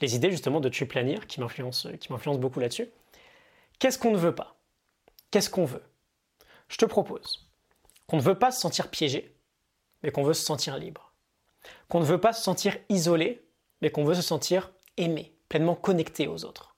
les 0.00 0.16
idées 0.16 0.32
justement 0.32 0.58
de 0.58 0.68
Tuplanir 0.68 1.28
qui 1.28 1.38
m'influencent 1.38 1.90
qui 2.00 2.08
beaucoup 2.40 2.58
là-dessus. 2.58 2.90
Qu'est-ce 3.78 4.00
qu'on 4.00 4.10
ne 4.10 4.18
veut 4.18 4.34
pas? 4.34 4.56
Qu'est-ce 5.30 5.48
qu'on 5.48 5.64
veut? 5.64 5.84
Je 6.66 6.76
te 6.76 6.86
propose 6.86 7.48
qu'on 8.08 8.16
ne 8.16 8.22
veut 8.22 8.38
pas 8.38 8.50
se 8.50 8.60
sentir 8.60 8.90
piégé, 8.90 9.35
mais 10.06 10.12
qu'on 10.12 10.22
veut 10.22 10.34
se 10.34 10.44
sentir 10.44 10.78
libre. 10.78 11.12
Qu'on 11.88 11.98
ne 11.98 12.04
veut 12.04 12.20
pas 12.20 12.32
se 12.32 12.40
sentir 12.40 12.76
isolé, 12.88 13.44
mais 13.82 13.90
qu'on 13.90 14.04
veut 14.04 14.14
se 14.14 14.22
sentir 14.22 14.70
aimé, 14.96 15.34
pleinement 15.48 15.74
connecté 15.74 16.28
aux 16.28 16.44
autres. 16.44 16.76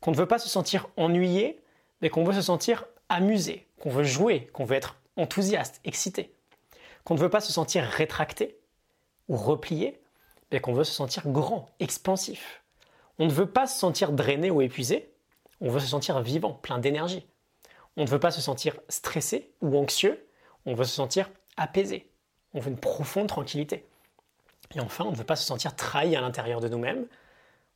Qu'on 0.00 0.12
ne 0.12 0.16
veut 0.16 0.28
pas 0.28 0.38
se 0.38 0.48
sentir 0.48 0.86
ennuyé, 0.96 1.60
mais 2.00 2.10
qu'on 2.10 2.22
veut 2.22 2.32
se 2.32 2.42
sentir 2.42 2.86
amusé, 3.08 3.66
qu'on 3.80 3.90
veut 3.90 4.04
jouer, 4.04 4.46
qu'on 4.52 4.64
veut 4.64 4.76
être 4.76 4.94
enthousiaste, 5.16 5.80
excité. 5.82 6.32
Qu'on 7.02 7.14
ne 7.14 7.18
veut 7.18 7.28
pas 7.28 7.40
se 7.40 7.52
sentir 7.52 7.82
rétracté 7.82 8.60
ou 9.28 9.36
replié, 9.36 10.00
mais 10.52 10.60
qu'on 10.60 10.72
veut 10.72 10.84
se 10.84 10.92
sentir 10.92 11.26
grand, 11.26 11.70
expansif. 11.80 12.62
On 13.18 13.26
ne 13.26 13.32
veut 13.32 13.50
pas 13.50 13.66
se 13.66 13.80
sentir 13.80 14.12
drainé 14.12 14.52
ou 14.52 14.62
épuisé, 14.62 15.12
on 15.60 15.70
veut 15.70 15.80
se 15.80 15.88
sentir 15.88 16.20
vivant, 16.20 16.52
plein 16.52 16.78
d'énergie. 16.78 17.26
On 17.96 18.04
ne 18.04 18.08
veut 18.08 18.20
pas 18.20 18.30
se 18.30 18.40
sentir 18.40 18.78
stressé 18.88 19.56
ou 19.60 19.76
anxieux, 19.76 20.24
on 20.66 20.74
veut 20.74 20.84
se 20.84 20.94
sentir 20.94 21.28
apaisé. 21.56 22.09
On 22.54 22.60
veut 22.60 22.70
une 22.70 22.78
profonde 22.78 23.28
tranquillité. 23.28 23.86
Et 24.74 24.80
enfin, 24.80 25.04
on 25.04 25.10
ne 25.10 25.16
veut 25.16 25.24
pas 25.24 25.36
se 25.36 25.44
sentir 25.44 25.74
trahi 25.74 26.14
à 26.16 26.20
l'intérieur 26.20 26.60
de 26.60 26.68
nous-mêmes, 26.68 27.06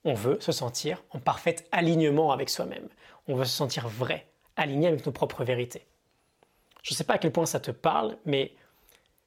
on 0.05 0.15
veut 0.15 0.39
se 0.41 0.53
sentir 0.53 1.03
en 1.11 1.19
parfait 1.19 1.57
alignement 1.73 2.31
avec 2.31 2.51
soi-même. 2.51 2.89
On 3.27 3.35
veut 3.35 3.45
se 3.45 3.57
sentir 3.57 3.89
vrai, 3.89 4.27
aligné 4.57 4.87
avec 4.89 5.05
nos 5.07 5.13
propres 5.13 5.45
vérités. 5.45 5.87
Je 6.83 6.93
ne 6.93 6.97
sais 6.97 7.05
pas 7.05 7.15
à 7.15 7.19
quel 7.19 7.33
point 7.33 7.47
ça 7.47 7.61
te 7.61 7.71
parle, 7.71 8.17
mais 8.27 8.55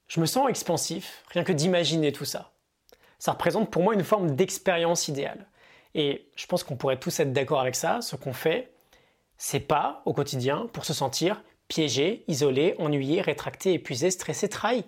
je 0.08 0.20
me 0.20 0.26
sens 0.26 0.50
expansif, 0.50 1.24
rien 1.30 1.44
que 1.44 1.52
d'imaginer 1.52 2.12
tout 2.12 2.26
ça. 2.26 2.52
Ça 3.20 3.32
représente 3.32 3.72
pour 3.72 3.82
moi 3.82 3.96
une 3.96 4.04
forme 4.04 4.36
d'expérience 4.36 5.08
idéale. 5.08 5.48
Et 5.96 6.30
je 6.36 6.46
pense 6.46 6.64
qu'on 6.64 6.76
pourrait 6.76 7.00
tous 7.00 7.20
être 7.20 7.34
d'accord 7.34 7.60
avec 7.60 7.76
ça. 7.76 8.02
Ce 8.02 8.16
qu'on 8.16 8.34
fait, 8.34 8.72
c'est 9.38 9.60
pas 9.60 10.04
au 10.06 10.14
quotidien 10.14 10.68
pour 10.72 10.86
se 10.86 10.94
sentir 10.94 11.42
piégé, 11.68 12.24
isolé, 12.28 12.76
ennuyé, 12.78 13.22
rétracté, 13.22 13.74
épuisé, 13.74 14.12
stressé, 14.12 14.48
trahi. 14.48 14.86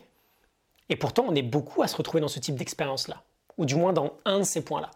Et 0.89 0.95
pourtant, 0.95 1.25
on 1.28 1.36
est 1.36 1.43
beaucoup 1.43 1.82
à 1.84 1.88
se 1.88 1.95
retrouver 1.95 2.21
dans 2.21 2.28
ce 2.28 2.39
type 2.39 2.56
d'expérience-là, 2.56 3.23
ou 3.58 3.65
du 3.65 3.75
moins 3.75 3.93
dans 3.93 4.17
un 4.25 4.39
de 4.39 4.43
ces 4.43 4.63
points-là. 4.63 4.91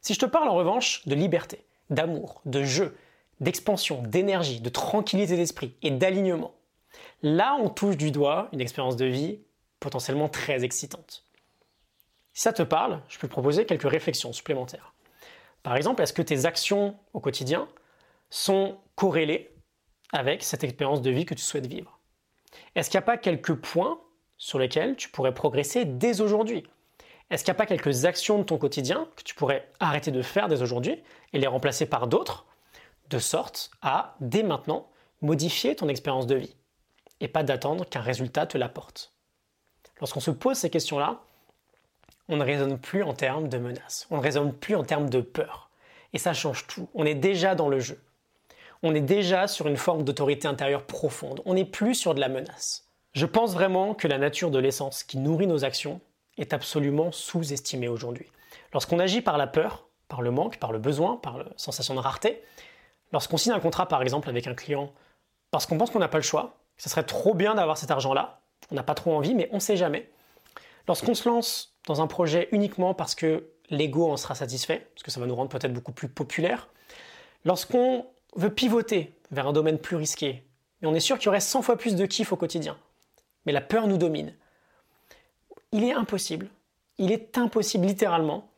Si 0.00 0.14
je 0.14 0.18
te 0.18 0.26
parle 0.26 0.48
en 0.48 0.54
revanche 0.54 1.06
de 1.06 1.14
liberté, 1.14 1.64
d'amour, 1.90 2.40
de 2.44 2.62
jeu, 2.62 2.96
d'expansion, 3.40 4.02
d'énergie, 4.02 4.60
de 4.60 4.68
tranquillité 4.68 5.36
d'esprit 5.36 5.74
et 5.82 5.90
d'alignement, 5.90 6.52
Là, 7.22 7.56
on 7.60 7.68
touche 7.68 7.96
du 7.96 8.10
doigt 8.10 8.48
une 8.52 8.60
expérience 8.60 8.96
de 8.96 9.06
vie 9.06 9.40
potentiellement 9.80 10.28
très 10.28 10.64
excitante. 10.64 11.24
Si 12.32 12.42
ça 12.42 12.52
te 12.52 12.62
parle, 12.62 13.00
je 13.08 13.18
peux 13.18 13.28
proposer 13.28 13.64
quelques 13.64 13.90
réflexions 13.90 14.32
supplémentaires. 14.32 14.92
Par 15.62 15.76
exemple, 15.76 16.02
est-ce 16.02 16.12
que 16.12 16.22
tes 16.22 16.44
actions 16.44 16.96
au 17.12 17.20
quotidien 17.20 17.68
sont 18.30 18.78
corrélées 18.94 19.54
avec 20.12 20.42
cette 20.42 20.64
expérience 20.64 21.02
de 21.02 21.10
vie 21.10 21.24
que 21.24 21.34
tu 21.34 21.42
souhaites 21.42 21.66
vivre? 21.66 21.98
Est-ce 22.74 22.90
qu'il 22.90 22.98
n'y 22.98 23.04
a 23.04 23.06
pas 23.06 23.16
quelques 23.16 23.54
points 23.54 24.00
sur 24.38 24.58
lesquels 24.58 24.96
tu 24.96 25.08
pourrais 25.08 25.34
progresser 25.34 25.84
dès 25.84 26.20
aujourd'hui 26.20 26.64
Est-ce 27.30 27.44
qu'il 27.44 27.52
n'y 27.52 27.56
a 27.56 27.58
pas 27.58 27.66
quelques 27.66 28.04
actions 28.04 28.38
de 28.38 28.44
ton 28.44 28.58
quotidien 28.58 29.08
que 29.16 29.22
tu 29.22 29.34
pourrais 29.34 29.68
arrêter 29.80 30.10
de 30.10 30.22
faire 30.22 30.48
dès 30.48 30.62
aujourd'hui 30.62 31.02
et 31.32 31.38
les 31.38 31.46
remplacer 31.46 31.86
par 31.86 32.06
d'autres, 32.06 32.46
de 33.10 33.18
sorte 33.18 33.70
à, 33.82 34.16
dès 34.20 34.42
maintenant, 34.42 34.88
modifier 35.22 35.74
ton 35.76 35.88
expérience 35.88 36.26
de 36.26 36.36
vie 36.36 36.56
et 37.20 37.28
pas 37.28 37.42
d'attendre 37.42 37.88
qu'un 37.88 38.00
résultat 38.00 38.46
te 38.46 38.58
l'apporte? 38.58 39.12
Lorsqu'on 40.00 40.20
se 40.20 40.30
pose 40.30 40.56
ces 40.56 40.70
questions-là, 40.70 41.22
on 42.28 42.36
ne 42.36 42.44
raisonne 42.44 42.78
plus 42.78 43.02
en 43.02 43.14
termes 43.14 43.48
de 43.48 43.58
menaces, 43.58 44.06
on 44.10 44.16
ne 44.16 44.22
raisonne 44.22 44.52
plus 44.52 44.74
en 44.74 44.84
termes 44.84 45.08
de 45.08 45.20
peur. 45.20 45.70
Et 46.12 46.18
ça 46.18 46.34
change 46.34 46.66
tout. 46.66 46.88
On 46.94 47.04
est 47.04 47.14
déjà 47.14 47.54
dans 47.54 47.68
le 47.68 47.78
jeu. 47.78 48.00
On 48.82 48.94
est 48.94 49.00
déjà 49.00 49.46
sur 49.46 49.66
une 49.66 49.76
forme 49.76 50.02
d'autorité 50.02 50.48
intérieure 50.48 50.84
profonde. 50.84 51.42
On 51.44 51.54
n'est 51.54 51.64
plus 51.64 51.94
sur 51.94 52.14
de 52.14 52.20
la 52.20 52.28
menace. 52.28 52.85
Je 53.16 53.24
pense 53.24 53.54
vraiment 53.54 53.94
que 53.94 54.06
la 54.06 54.18
nature 54.18 54.50
de 54.50 54.58
l'essence 54.58 55.02
qui 55.02 55.16
nourrit 55.16 55.46
nos 55.46 55.64
actions 55.64 56.02
est 56.36 56.52
absolument 56.52 57.12
sous-estimée 57.12 57.88
aujourd'hui. 57.88 58.26
Lorsqu'on 58.74 58.98
agit 58.98 59.22
par 59.22 59.38
la 59.38 59.46
peur, 59.46 59.88
par 60.06 60.20
le 60.20 60.30
manque, 60.30 60.58
par 60.58 60.70
le 60.70 60.78
besoin, 60.78 61.16
par 61.16 61.38
la 61.38 61.46
sensation 61.56 61.94
de 61.94 62.00
rareté, 62.00 62.42
lorsqu'on 63.14 63.38
signe 63.38 63.52
un 63.52 63.58
contrat 63.58 63.88
par 63.88 64.02
exemple 64.02 64.28
avec 64.28 64.46
un 64.46 64.54
client 64.54 64.92
parce 65.50 65.64
qu'on 65.64 65.78
pense 65.78 65.88
qu'on 65.88 65.98
n'a 65.98 66.08
pas 66.08 66.18
le 66.18 66.22
choix, 66.22 66.58
ce 66.76 66.90
serait 66.90 67.04
trop 67.04 67.32
bien 67.32 67.54
d'avoir 67.54 67.78
cet 67.78 67.90
argent-là. 67.90 68.42
On 68.70 68.74
n'a 68.74 68.82
pas 68.82 68.94
trop 68.94 69.14
envie, 69.14 69.34
mais 69.34 69.48
on 69.50 69.56
ne 69.56 69.60
sait 69.60 69.78
jamais. 69.78 70.10
Lorsqu'on 70.86 71.14
se 71.14 71.26
lance 71.26 71.74
dans 71.86 72.02
un 72.02 72.06
projet 72.08 72.50
uniquement 72.52 72.92
parce 72.92 73.14
que 73.14 73.48
l'ego 73.70 74.10
en 74.10 74.18
sera 74.18 74.34
satisfait, 74.34 74.90
parce 74.94 75.04
que 75.04 75.10
ça 75.10 75.20
va 75.20 75.26
nous 75.26 75.36
rendre 75.36 75.48
peut-être 75.48 75.72
beaucoup 75.72 75.92
plus 75.92 76.10
populaire, 76.10 76.68
lorsqu'on 77.46 78.04
veut 78.34 78.52
pivoter 78.52 79.18
vers 79.30 79.46
un 79.46 79.54
domaine 79.54 79.78
plus 79.78 79.96
risqué, 79.96 80.46
mais 80.82 80.88
on 80.88 80.94
est 80.94 81.00
sûr 81.00 81.16
qu'il 81.16 81.26
y 81.26 81.28
aurait 81.30 81.40
100 81.40 81.62
fois 81.62 81.78
plus 81.78 81.96
de 81.96 82.04
kiff 82.04 82.30
au 82.30 82.36
quotidien, 82.36 82.76
mais 83.46 83.52
la 83.52 83.60
peur 83.60 83.86
nous 83.86 83.98
domine, 83.98 84.34
il 85.72 85.84
est 85.84 85.92
impossible, 85.92 86.48
il 86.98 87.12
est 87.12 87.38
impossible 87.38 87.86
littéralement 87.86 88.48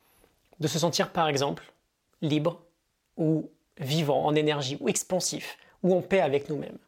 de 0.61 0.69
se 0.69 0.79
sentir 0.79 1.13
par 1.13 1.29
exemple 1.29 1.73
libre 2.21 2.63
ou 3.17 3.51
vivant 3.79 4.25
en 4.25 4.35
énergie 4.35 4.77
ou 4.81 4.89
expansif 4.89 5.57
ou 5.83 5.95
en 5.95 6.03
paix 6.03 6.21
avec 6.21 6.49
nous-mêmes 6.49 6.79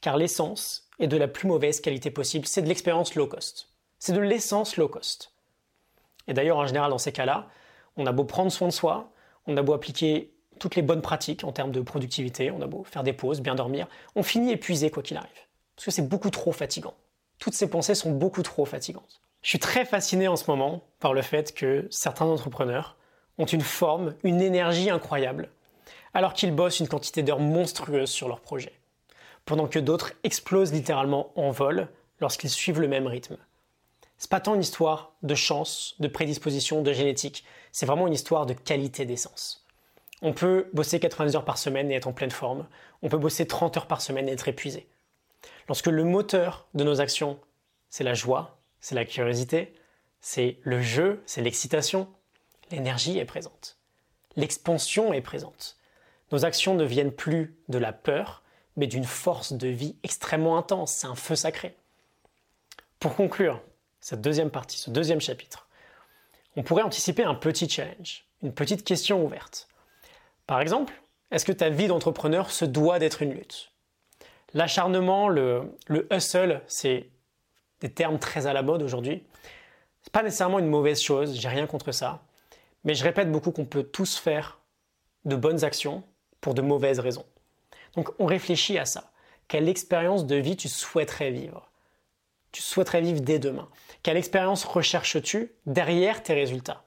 car 0.00 0.16
l'essence 0.16 0.88
est 0.98 1.08
de 1.08 1.16
la 1.16 1.28
plus 1.28 1.48
mauvaise 1.48 1.80
qualité 1.80 2.10
possible, 2.10 2.46
c'est 2.46 2.62
de 2.62 2.68
l'expérience 2.68 3.14
low 3.14 3.26
cost. 3.26 3.68
C'est 3.98 4.12
de 4.12 4.20
l'essence 4.20 4.76
low 4.76 4.88
cost. 4.88 5.32
Et 6.28 6.34
d'ailleurs, 6.34 6.58
en 6.58 6.66
général, 6.66 6.90
dans 6.90 6.98
ces 6.98 7.12
cas-là, 7.12 7.48
on 7.96 8.06
a 8.06 8.12
beau 8.12 8.24
prendre 8.24 8.52
soin 8.52 8.68
de 8.68 8.72
soi, 8.72 9.10
on 9.46 9.56
a 9.56 9.62
beau 9.62 9.72
appliquer 9.72 10.32
toutes 10.58 10.74
les 10.74 10.82
bonnes 10.82 11.02
pratiques 11.02 11.44
en 11.44 11.52
termes 11.52 11.70
de 11.70 11.80
productivité, 11.80 12.50
on 12.50 12.60
a 12.62 12.66
beau 12.66 12.84
faire 12.84 13.02
des 13.02 13.12
pauses, 13.12 13.40
bien 13.40 13.54
dormir, 13.54 13.88
on 14.14 14.22
finit 14.22 14.52
épuisé 14.52 14.90
quoi 14.90 15.02
qu'il 15.02 15.16
arrive. 15.16 15.28
parce 15.74 15.86
que 15.86 15.90
c'est 15.90 16.08
beaucoup 16.08 16.30
trop 16.30 16.52
fatigant. 16.52 16.94
Toutes 17.38 17.54
ces 17.54 17.68
pensées 17.68 17.94
sont 17.94 18.10
beaucoup 18.10 18.42
trop 18.42 18.64
fatigantes. 18.64 19.20
Je 19.42 19.50
suis 19.50 19.58
très 19.58 19.84
fasciné 19.84 20.28
en 20.28 20.36
ce 20.36 20.50
moment 20.50 20.82
par 20.98 21.14
le 21.14 21.22
fait 21.22 21.54
que 21.54 21.86
certains 21.90 22.24
entrepreneurs 22.24 22.96
ont 23.38 23.44
une 23.44 23.60
forme, 23.60 24.14
une 24.24 24.40
énergie 24.40 24.90
incroyable, 24.90 25.50
alors 26.14 26.32
qu'ils 26.32 26.54
bossent 26.54 26.80
une 26.80 26.88
quantité 26.88 27.22
d'heures 27.22 27.40
monstrueuses 27.40 28.10
sur 28.10 28.28
leur 28.28 28.40
projet, 28.40 28.72
pendant 29.44 29.68
que 29.68 29.78
d'autres 29.78 30.12
explosent 30.24 30.72
littéralement 30.72 31.30
en 31.36 31.50
vol 31.50 31.88
lorsqu'ils 32.20 32.50
suivent 32.50 32.80
le 32.80 32.88
même 32.88 33.06
rythme. 33.06 33.36
C'est 34.18 34.30
pas 34.30 34.40
tant 34.40 34.54
une 34.54 34.62
histoire 34.62 35.12
de 35.22 35.34
chance, 35.34 35.94
de 36.00 36.08
prédisposition, 36.08 36.80
de 36.80 36.92
génétique, 36.92 37.44
c'est 37.70 37.86
vraiment 37.86 38.06
une 38.06 38.14
histoire 38.14 38.46
de 38.46 38.54
qualité 38.54 39.04
d'essence. 39.04 39.66
On 40.22 40.32
peut 40.32 40.70
bosser 40.72 40.98
90 40.98 41.36
heures 41.36 41.44
par 41.44 41.58
semaine 41.58 41.90
et 41.90 41.94
être 41.94 42.08
en 42.08 42.12
pleine 42.12 42.30
forme, 42.30 42.66
on 43.02 43.10
peut 43.10 43.18
bosser 43.18 43.46
30 43.46 43.76
heures 43.76 43.86
par 43.86 44.00
semaine 44.00 44.28
et 44.28 44.32
être 44.32 44.48
épuisé. 44.48 44.88
Lorsque 45.68 45.86
le 45.86 46.04
moteur 46.04 46.68
de 46.74 46.84
nos 46.84 47.00
actions, 47.00 47.38
c'est 47.90 48.04
la 48.04 48.14
joie, 48.14 48.58
c'est 48.80 48.94
la 48.94 49.04
curiosité, 49.04 49.74
c'est 50.20 50.58
le 50.62 50.80
jeu, 50.80 51.22
c'est 51.26 51.42
l'excitation, 51.42 52.08
l'énergie 52.70 53.18
est 53.18 53.24
présente. 53.24 53.78
L'expansion 54.36 55.12
est 55.12 55.22
présente. 55.22 55.76
Nos 56.32 56.44
actions 56.44 56.74
ne 56.74 56.84
viennent 56.84 57.12
plus 57.12 57.56
de 57.68 57.78
la 57.78 57.92
peur, 57.92 58.42
mais 58.76 58.86
d'une 58.86 59.04
force 59.04 59.52
de 59.52 59.68
vie 59.68 59.96
extrêmement 60.02 60.58
intense. 60.58 60.92
C'est 60.92 61.06
un 61.06 61.14
feu 61.14 61.36
sacré. 61.36 61.74
Pour 63.00 63.14
conclure 63.14 63.62
cette 64.00 64.20
deuxième 64.20 64.50
partie, 64.50 64.78
ce 64.78 64.90
deuxième 64.90 65.20
chapitre, 65.20 65.68
on 66.56 66.62
pourrait 66.62 66.82
anticiper 66.82 67.24
un 67.24 67.34
petit 67.34 67.68
challenge, 67.68 68.26
une 68.42 68.52
petite 68.52 68.84
question 68.84 69.24
ouverte. 69.24 69.68
Par 70.46 70.60
exemple, 70.60 70.92
est-ce 71.30 71.44
que 71.44 71.52
ta 71.52 71.70
vie 71.70 71.88
d'entrepreneur 71.88 72.50
se 72.50 72.64
doit 72.64 72.98
d'être 72.98 73.22
une 73.22 73.32
lutte? 73.32 73.72
L'acharnement, 74.56 75.28
le, 75.28 75.70
le 75.86 76.08
hustle, 76.10 76.62
c'est 76.66 77.10
des 77.82 77.90
termes 77.90 78.18
très 78.18 78.46
à 78.46 78.54
la 78.54 78.62
mode 78.62 78.82
aujourd'hui. 78.82 79.22
C'est 80.00 80.12
pas 80.14 80.22
nécessairement 80.22 80.58
une 80.58 80.68
mauvaise 80.68 81.02
chose, 81.02 81.38
j'ai 81.38 81.48
rien 81.48 81.66
contre 81.66 81.92
ça. 81.92 82.22
Mais 82.82 82.94
je 82.94 83.04
répète 83.04 83.30
beaucoup 83.30 83.50
qu'on 83.50 83.66
peut 83.66 83.82
tous 83.82 84.16
faire 84.16 84.58
de 85.26 85.36
bonnes 85.36 85.62
actions 85.62 86.04
pour 86.40 86.54
de 86.54 86.62
mauvaises 86.62 87.00
raisons. 87.00 87.26
Donc 87.96 88.08
on 88.18 88.24
réfléchit 88.24 88.78
à 88.78 88.86
ça. 88.86 89.10
Quelle 89.46 89.68
expérience 89.68 90.24
de 90.24 90.36
vie 90.36 90.56
tu 90.56 90.70
souhaiterais 90.70 91.32
vivre? 91.32 91.70
Tu 92.50 92.62
souhaiterais 92.62 93.02
vivre 93.02 93.20
dès 93.20 93.38
demain. 93.38 93.68
Quelle 94.02 94.16
expérience 94.16 94.64
recherches-tu 94.64 95.52
derrière 95.66 96.22
tes 96.22 96.32
résultats? 96.32 96.82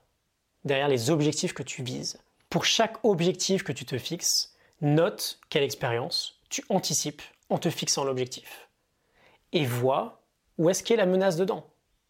Derrière 0.65 0.87
les 0.87 1.11
objectifs 1.11 1.53
que 1.53 1.61
tu 1.61 1.83
vises 1.83 2.17
Pour 2.49 2.65
chaque 2.65 3.05
objectif 3.05 3.61
que 3.61 3.73
tu 3.73 3.85
te 3.85 3.99
fixes, 3.99 4.55
note 4.81 5.39
quelle 5.49 5.61
expérience 5.61 6.39
tu 6.49 6.63
anticipes 6.69 7.21
en 7.49 7.57
te 7.57 7.69
fixant 7.69 8.03
l'objectif. 8.03 8.69
Et 9.51 9.65
vois 9.65 10.21
où 10.57 10.69
est-ce 10.69 10.83
qu'est 10.83 10.95
la 10.95 11.05
menace 11.05 11.37
dedans. 11.37 11.65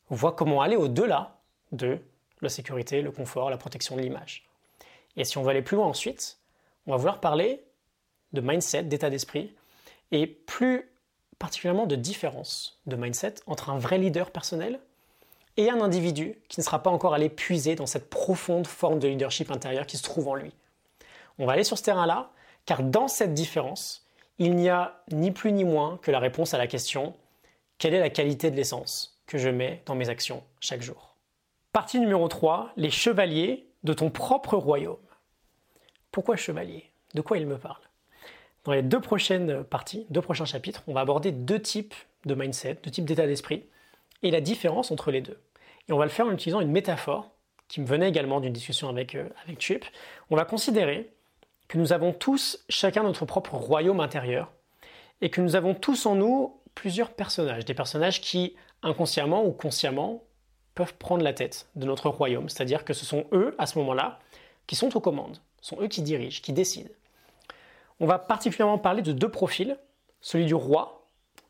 Vois 0.09 0.33
comment 0.33 0.61
aller 0.61 0.75
au-delà 0.75 1.39
de 1.71 1.99
la 2.41 2.49
sécurité, 2.49 3.01
le 3.01 3.11
confort, 3.11 3.49
la 3.49 3.57
protection 3.57 3.95
de 3.95 4.01
l'image. 4.01 4.49
Et 5.17 5.23
si 5.23 5.37
on 5.37 5.43
va 5.43 5.51
aller 5.51 5.61
plus 5.61 5.77
loin 5.77 5.85
ensuite, 5.85 6.39
on 6.87 6.91
va 6.91 6.97
vouloir 6.97 7.19
parler 7.19 7.63
de 8.33 8.41
mindset, 8.41 8.83
d'état 8.83 9.09
d'esprit, 9.09 9.55
et 10.11 10.27
plus 10.27 10.89
particulièrement 11.37 11.85
de 11.85 11.95
différence 11.95 12.79
de 12.85 12.95
mindset 12.95 13.35
entre 13.47 13.69
un 13.69 13.77
vrai 13.77 13.97
leader 13.97 14.31
personnel 14.31 14.79
et 15.57 15.69
un 15.69 15.81
individu 15.81 16.37
qui 16.47 16.59
ne 16.59 16.65
sera 16.65 16.81
pas 16.81 16.89
encore 16.89 17.13
allé 17.13 17.29
puiser 17.29 17.75
dans 17.75 17.85
cette 17.85 18.09
profonde 18.09 18.67
forme 18.67 18.99
de 18.99 19.07
leadership 19.07 19.51
intérieur 19.51 19.85
qui 19.85 19.97
se 19.97 20.03
trouve 20.03 20.27
en 20.27 20.35
lui. 20.35 20.53
On 21.37 21.45
va 21.45 21.53
aller 21.53 21.63
sur 21.63 21.77
ce 21.77 21.83
terrain-là, 21.83 22.31
car 22.65 22.83
dans 22.83 23.07
cette 23.07 23.33
différence, 23.33 24.05
il 24.39 24.55
n'y 24.55 24.69
a 24.69 25.03
ni 25.11 25.31
plus 25.31 25.51
ni 25.51 25.63
moins 25.63 25.99
que 26.01 26.11
la 26.11 26.19
réponse 26.19 26.53
à 26.53 26.57
la 26.57 26.67
question 26.67 27.13
quelle 27.79 27.93
est 27.93 27.99
la 27.99 28.09
qualité 28.09 28.51
de 28.51 28.57
l'essence 28.57 29.21
que 29.25 29.37
je 29.37 29.47
mets 29.47 29.81
dans 29.85 29.95
mes 29.95 30.09
actions 30.09 30.43
chaque 30.59 30.81
jour? 30.81 31.15
Partie 31.71 31.99
numéro 31.99 32.27
3, 32.27 32.73
les 32.75 32.89
chevaliers 32.89 33.67
de 33.83 33.93
ton 33.93 34.09
propre 34.09 34.57
royaume. 34.57 34.97
Pourquoi 36.11 36.35
chevalier 36.35 36.91
De 37.13 37.21
quoi 37.21 37.37
il 37.37 37.47
me 37.47 37.57
parle 37.57 37.81
Dans 38.65 38.73
les 38.73 38.81
deux 38.81 38.99
prochaines 38.99 39.63
parties, 39.63 40.05
deux 40.09 40.21
prochains 40.21 40.43
chapitres, 40.43 40.83
on 40.87 40.93
va 40.93 40.99
aborder 40.99 41.31
deux 41.31 41.61
types 41.61 41.95
de 42.25 42.35
mindset, 42.35 42.79
deux 42.83 42.91
types 42.91 43.05
d'état 43.05 43.27
d'esprit, 43.27 43.65
et 44.23 44.31
la 44.31 44.41
différence 44.41 44.91
entre 44.91 45.09
les 45.09 45.21
deux. 45.21 45.39
Et 45.87 45.93
on 45.93 45.97
va 45.97 46.03
le 46.03 46.11
faire 46.11 46.25
en 46.25 46.31
utilisant 46.31 46.59
une 46.59 46.71
métaphore 46.71 47.31
qui 47.69 47.79
me 47.79 47.85
venait 47.85 48.09
également 48.09 48.41
d'une 48.41 48.51
discussion 48.51 48.89
avec, 48.89 49.15
euh, 49.15 49.29
avec 49.45 49.61
Chip. 49.61 49.85
On 50.29 50.35
va 50.35 50.43
considérer 50.43 51.13
que 51.69 51.77
nous 51.77 51.93
avons 51.93 52.11
tous 52.11 52.65
chacun 52.67 53.03
notre 53.03 53.25
propre 53.25 53.55
royaume 53.55 54.01
intérieur 54.01 54.51
et 55.21 55.29
que 55.29 55.39
nous 55.39 55.55
avons 55.55 55.75
tous 55.75 56.05
en 56.05 56.15
nous 56.15 56.59
plusieurs 56.75 57.11
personnages, 57.11 57.63
des 57.63 57.73
personnages 57.73 58.19
qui 58.19 58.55
inconsciemment 58.81 59.45
ou 59.45 59.51
consciemment 59.51 60.23
peuvent 60.73 60.95
prendre 60.95 61.23
la 61.23 61.33
tête 61.33 61.69
de 61.75 61.85
notre 61.85 62.09
royaume, 62.09 62.49
c'est-à-dire 62.49 62.85
que 62.85 62.93
ce 62.93 63.05
sont 63.05 63.25
eux, 63.31 63.55
à 63.57 63.65
ce 63.65 63.77
moment-là, 63.79 64.19
qui 64.65 64.75
sont 64.75 64.95
aux 64.95 65.01
commandes, 65.01 65.41
ce 65.61 65.69
sont 65.69 65.81
eux 65.81 65.87
qui 65.87 66.01
dirigent, 66.01 66.41
qui 66.41 66.53
décident. 66.53 66.89
On 67.99 68.07
va 68.07 68.17
particulièrement 68.17 68.77
parler 68.77 69.01
de 69.01 69.11
deux 69.11 69.29
profils, 69.29 69.77
celui 70.21 70.45
du 70.45 70.55
roi, 70.55 71.05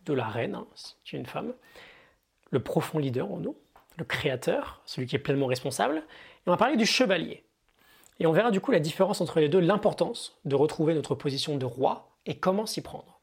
de 0.05 0.13
la 0.13 0.27
reine, 0.27 0.55
hein, 0.55 0.67
est 1.05 1.11
une 1.17 1.27
femme, 1.27 1.53
le 2.49 2.59
profond 2.59 2.97
leader 2.97 3.31
en 3.31 3.37
nous, 3.37 3.55
le 3.97 4.03
créateur, 4.03 4.81
celui 4.85 5.07
qui 5.07 5.15
est 5.15 5.19
pleinement 5.19 5.45
responsable, 5.45 5.97
et 5.97 6.47
on 6.47 6.51
va 6.51 6.57
parler 6.57 6.75
du 6.75 6.85
chevalier. 6.85 7.43
Et 8.19 8.25
on 8.25 8.31
verra 8.31 8.51
du 8.51 8.59
coup 8.59 8.71
la 8.71 8.79
différence 8.79 9.21
entre 9.21 9.39
les 9.39 9.49
deux, 9.49 9.59
l'importance 9.59 10.37
de 10.45 10.55
retrouver 10.55 10.93
notre 10.93 11.15
position 11.15 11.57
de 11.57 11.65
roi 11.65 12.09
et 12.25 12.37
comment 12.37 12.65
s'y 12.65 12.81
prendre. 12.81 13.19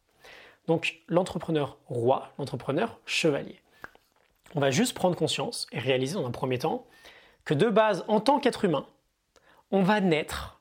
Donc 0.66 1.02
l'entrepreneur 1.08 1.76
roi, 1.86 2.32
l'entrepreneur 2.38 2.98
chevalier 3.04 3.60
on 4.56 4.60
va 4.60 4.70
juste 4.70 4.94
prendre 4.94 5.16
conscience 5.16 5.66
et 5.70 5.78
réaliser 5.78 6.14
dans 6.14 6.26
un 6.26 6.30
premier 6.30 6.58
temps 6.58 6.86
que 7.44 7.54
de 7.54 7.68
base, 7.68 8.04
en 8.08 8.20
tant 8.20 8.40
qu'être 8.40 8.64
humain, 8.64 8.86
on 9.70 9.82
va 9.82 10.00
naître 10.00 10.60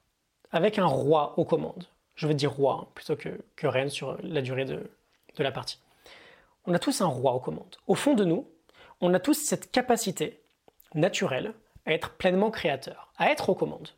avec 0.51 0.77
un 0.77 0.85
roi 0.85 1.33
aux 1.37 1.45
commandes. 1.45 1.87
Je 2.15 2.27
veux 2.27 2.33
dire 2.33 2.51
roi 2.51 2.81
hein, 2.81 2.87
plutôt 2.93 3.15
que, 3.15 3.67
reine 3.67 3.89
sur 3.89 4.17
la 4.21 4.41
durée 4.41 4.65
de 4.65 4.89
la 5.37 5.51
partie. 5.51 5.79
On 6.65 6.73
a 6.73 6.79
tous 6.79 7.01
un 7.01 7.07
roi 7.07 7.33
aux 7.33 7.39
commandes. 7.39 7.77
Au 7.87 7.95
fond 7.95 8.13
de 8.13 8.25
nous, 8.25 8.47
on 9.01 9.13
a 9.13 9.19
tous 9.19 9.33
cette 9.33 9.71
capacité 9.71 10.41
naturelle 10.93 11.53
à 11.85 11.93
être 11.93 12.11
pleinement 12.11 12.51
créateur, 12.51 13.13
à 13.17 13.31
être 13.31 13.49
aux 13.49 13.55
commandes. 13.55 13.89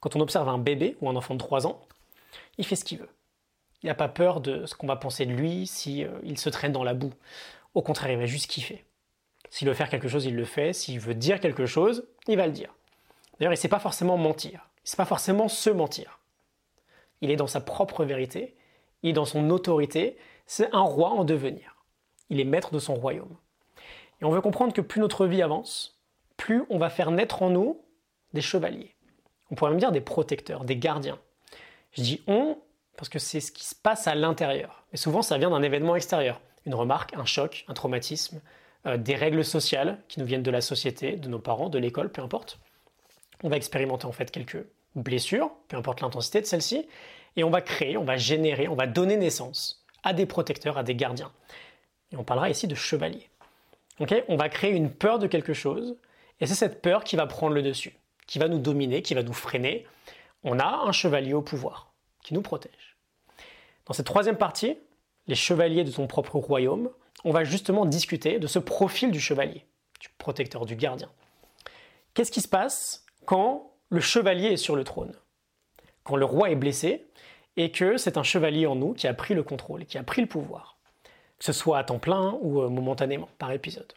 Quand 0.00 0.16
on 0.16 0.20
observe 0.20 0.48
un 0.48 0.58
bébé 0.58 0.96
ou 1.00 1.08
un 1.08 1.16
enfant 1.16 1.34
de 1.34 1.38
3 1.38 1.66
ans, 1.66 1.80
il 2.56 2.66
fait 2.66 2.76
ce 2.76 2.84
qu'il 2.84 2.98
veut. 2.98 3.08
Il 3.82 3.86
n'a 3.86 3.94
pas 3.94 4.08
peur 4.08 4.40
de 4.40 4.66
ce 4.66 4.74
qu'on 4.74 4.86
va 4.86 4.96
penser 4.96 5.26
de 5.26 5.32
lui 5.32 5.66
si 5.66 6.04
euh, 6.04 6.36
se 6.36 6.48
traîne 6.48 6.72
dans 6.72 6.84
la 6.84 6.94
boue. 6.94 7.12
Au 7.74 7.82
contraire, 7.82 8.10
il 8.10 8.18
va 8.18 8.26
juste 8.26 8.50
kiffer. 8.50 8.84
S'il 9.50 9.68
veut 9.68 9.74
faire 9.74 9.88
quelque 9.88 10.08
chose, 10.08 10.24
il 10.24 10.34
le 10.34 10.44
fait. 10.44 10.72
S'il 10.72 11.00
veut 11.00 11.14
dire 11.14 11.40
quelque 11.40 11.66
chose, 11.66 12.06
il 12.26 12.36
va 12.36 12.46
le 12.46 12.52
dire. 12.52 12.74
D'ailleurs, 13.38 13.52
il 13.52 13.56
ne 13.56 13.60
sait 13.60 13.68
pas 13.68 13.78
forcément 13.78 14.16
mentir. 14.16 14.68
Il 14.78 14.86
ne 14.86 14.88
sait 14.90 14.96
pas 14.96 15.04
forcément 15.04 15.48
se 15.48 15.70
mentir. 15.70 16.18
Il 17.20 17.30
est 17.30 17.36
dans 17.36 17.46
sa 17.46 17.60
propre 17.60 18.04
vérité. 18.04 18.56
Il 19.02 19.10
est 19.10 19.14
dans 19.14 19.24
son 19.24 19.50
autorité. 19.50 20.18
C'est 20.46 20.74
un 20.74 20.80
roi 20.80 21.10
en 21.10 21.24
devenir. 21.24 21.76
Il 22.30 22.40
est 22.40 22.44
maître 22.44 22.72
de 22.72 22.78
son 22.78 22.94
royaume. 22.94 23.36
Et 24.20 24.24
on 24.24 24.30
veut 24.30 24.40
comprendre 24.40 24.72
que 24.72 24.80
plus 24.80 25.00
notre 25.00 25.26
vie 25.26 25.42
avance, 25.42 26.00
plus 26.36 26.64
on 26.68 26.78
va 26.78 26.90
faire 26.90 27.10
naître 27.10 27.42
en 27.42 27.50
nous 27.50 27.80
des 28.32 28.40
chevaliers. 28.40 28.94
On 29.50 29.54
pourrait 29.54 29.70
même 29.70 29.80
dire 29.80 29.92
des 29.92 30.00
protecteurs, 30.00 30.64
des 30.64 30.76
gardiens. 30.76 31.18
Je 31.92 32.02
dis 32.02 32.22
on 32.26 32.58
parce 32.96 33.08
que 33.08 33.18
c'est 33.18 33.40
ce 33.40 33.52
qui 33.52 33.64
se 33.64 33.74
passe 33.74 34.08
à 34.08 34.14
l'intérieur. 34.14 34.84
Mais 34.92 34.98
souvent, 34.98 35.22
ça 35.22 35.38
vient 35.38 35.50
d'un 35.50 35.62
événement 35.62 35.94
extérieur 35.94 36.40
une 36.68 36.74
remarque, 36.74 37.14
un 37.14 37.24
choc, 37.24 37.64
un 37.66 37.74
traumatisme, 37.74 38.40
euh, 38.86 38.96
des 38.96 39.16
règles 39.16 39.44
sociales 39.44 39.98
qui 40.08 40.20
nous 40.20 40.26
viennent 40.26 40.42
de 40.42 40.50
la 40.50 40.60
société, 40.60 41.16
de 41.16 41.28
nos 41.28 41.38
parents, 41.38 41.68
de 41.68 41.78
l'école, 41.78 42.12
peu 42.12 42.22
importe. 42.22 42.58
On 43.42 43.48
va 43.48 43.56
expérimenter 43.56 44.04
en 44.04 44.12
fait 44.12 44.30
quelques 44.30 44.64
blessures, 44.94 45.50
peu 45.68 45.76
importe 45.76 46.00
l'intensité 46.00 46.40
de 46.40 46.46
celles-ci, 46.46 46.86
et 47.36 47.44
on 47.44 47.50
va 47.50 47.62
créer, 47.62 47.96
on 47.96 48.04
va 48.04 48.16
générer, 48.16 48.68
on 48.68 48.74
va 48.74 48.86
donner 48.86 49.16
naissance 49.16 49.84
à 50.02 50.12
des 50.12 50.26
protecteurs, 50.26 50.78
à 50.78 50.82
des 50.82 50.94
gardiens. 50.94 51.32
Et 52.12 52.16
on 52.16 52.24
parlera 52.24 52.50
ici 52.50 52.66
de 52.66 52.74
chevaliers. 52.74 53.28
on 54.28 54.36
va 54.36 54.48
créer 54.48 54.72
une 54.72 54.90
peur 54.90 55.18
de 55.18 55.26
quelque 55.26 55.54
chose, 55.54 55.96
et 56.40 56.46
c'est 56.46 56.54
cette 56.54 56.82
peur 56.82 57.02
qui 57.02 57.16
va 57.16 57.26
prendre 57.26 57.54
le 57.54 57.62
dessus, 57.62 57.96
qui 58.28 58.38
va 58.38 58.46
nous 58.46 58.58
dominer, 58.58 59.02
qui 59.02 59.14
va 59.14 59.24
nous 59.24 59.32
freiner. 59.32 59.84
On 60.44 60.60
a 60.60 60.84
un 60.86 60.92
chevalier 60.92 61.32
au 61.32 61.42
pouvoir 61.42 61.92
qui 62.22 62.34
nous 62.34 62.42
protège. 62.42 62.96
Dans 63.86 63.94
cette 63.94 64.06
troisième 64.06 64.36
partie, 64.36 64.78
les 65.26 65.34
chevaliers 65.34 65.82
de 65.82 65.90
ton 65.90 66.06
propre 66.06 66.36
royaume, 66.38 66.90
on 67.24 67.32
va 67.32 67.42
justement 67.42 67.86
discuter 67.86 68.38
de 68.38 68.46
ce 68.46 68.60
profil 68.60 69.10
du 69.10 69.18
chevalier, 69.18 69.64
du 69.98 70.08
protecteur, 70.18 70.66
du 70.66 70.76
gardien. 70.76 71.10
Qu'est-ce 72.14 72.30
qui 72.30 72.40
se 72.40 72.48
passe 72.48 73.04
quand 73.24 73.72
le 73.88 74.00
chevalier 74.00 74.48
est 74.48 74.56
sur 74.56 74.76
le 74.76 74.84
trône? 74.84 75.14
Quand 76.04 76.16
le 76.16 76.24
roi 76.24 76.50
est 76.50 76.56
blessé 76.56 77.06
et 77.56 77.72
que 77.72 77.96
c'est 77.96 78.18
un 78.18 78.22
chevalier 78.22 78.66
en 78.66 78.76
nous 78.76 78.92
qui 78.92 79.08
a 79.08 79.14
pris 79.14 79.34
le 79.34 79.42
contrôle, 79.42 79.86
qui 79.86 79.98
a 79.98 80.02
pris 80.02 80.20
le 80.20 80.28
pouvoir, 80.28 80.78
que 81.38 81.44
ce 81.44 81.52
soit 81.52 81.78
à 81.78 81.84
temps 81.84 81.98
plein 81.98 82.38
ou 82.42 82.60
euh, 82.60 82.68
momentanément, 82.68 83.28
par 83.38 83.52
épisode. 83.52 83.92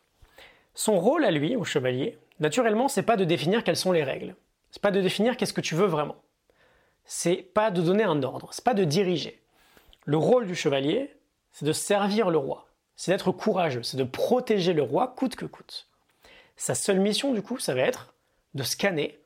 Son 0.74 1.00
rôle 1.00 1.26
à 1.26 1.32
lui, 1.32 1.56
au 1.56 1.66
chevalier, 1.66 2.18
naturellement, 2.42 2.90
c'est 2.90 3.04
pas 3.04 3.16
de 3.16 3.24
définir 3.24 3.64
quelles 3.64 3.78
sont 3.78 3.94
les 3.94 4.04
règles. 4.04 4.36
C'est 4.72 4.82
pas 4.82 4.92
de 4.92 5.00
définir 5.00 5.38
qu'est-ce 5.38 5.54
que 5.54 5.62
tu 5.62 5.76
veux 5.76 5.86
vraiment. 5.86 6.18
C'est 7.06 7.38
pas 7.38 7.72
de 7.72 7.82
donner 7.82 8.04
un 8.04 8.22
ordre, 8.24 8.50
c'est 8.52 8.64
pas 8.64 8.74
de 8.74 8.84
diriger. 8.84 9.42
Le 10.06 10.18
rôle 10.18 10.48
du 10.48 10.56
chevalier, 10.56 11.16
c'est 11.52 11.66
de 11.66 11.74
servir 11.74 12.30
le 12.30 12.38
roi, 12.38 12.68
c'est 12.96 13.12
d'être 13.12 13.32
courageux, 13.32 13.84
c'est 13.84 13.98
de 13.98 14.04
protéger 14.04 14.74
le 14.74 14.84
roi 14.84 15.14
coûte 15.16 15.36
que 15.36 15.46
coûte. 15.46 15.88
Sa 16.56 16.76
seule 16.76 17.00
mission, 17.00 17.34
du 17.34 17.42
coup, 17.42 17.60
ça 17.60 17.74
va 17.74 17.82
être 17.82 18.14
de 18.54 18.64
scanner, 18.64 19.20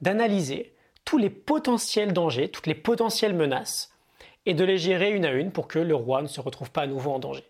d'analyser 0.00 0.74
tous 1.04 1.18
les 1.18 1.30
potentiels 1.30 2.12
dangers, 2.12 2.50
toutes 2.50 2.66
les 2.66 2.74
potentielles 2.74 3.34
menaces, 3.34 3.94
et 4.46 4.54
de 4.54 4.64
les 4.64 4.78
gérer 4.78 5.10
une 5.10 5.24
à 5.24 5.32
une 5.32 5.52
pour 5.52 5.68
que 5.68 5.78
le 5.78 5.94
roi 5.94 6.22
ne 6.22 6.26
se 6.26 6.40
retrouve 6.40 6.70
pas 6.70 6.82
à 6.82 6.86
nouveau 6.86 7.12
en 7.12 7.18
danger. 7.18 7.44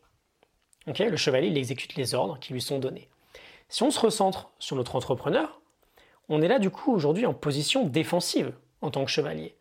le 0.86 1.16
chevalier, 1.16 1.48
il 1.48 1.58
exécute 1.58 1.94
les 1.94 2.14
ordres 2.14 2.38
qui 2.40 2.52
lui 2.52 2.60
sont 2.60 2.78
donnés. 2.78 3.08
Si 3.68 3.82
on 3.82 3.90
se 3.90 4.00
recentre 4.00 4.50
sur 4.58 4.76
notre 4.76 4.96
entrepreneur, 4.96 5.60
on 6.28 6.40
est 6.42 6.48
là 6.48 6.58
du 6.58 6.70
coup 6.70 6.92
aujourd'hui 6.92 7.26
en 7.26 7.34
position 7.34 7.84
défensive 7.84 8.52
en 8.80 8.90
tant 8.90 9.04
que 9.04 9.10
chevalier. 9.10 9.54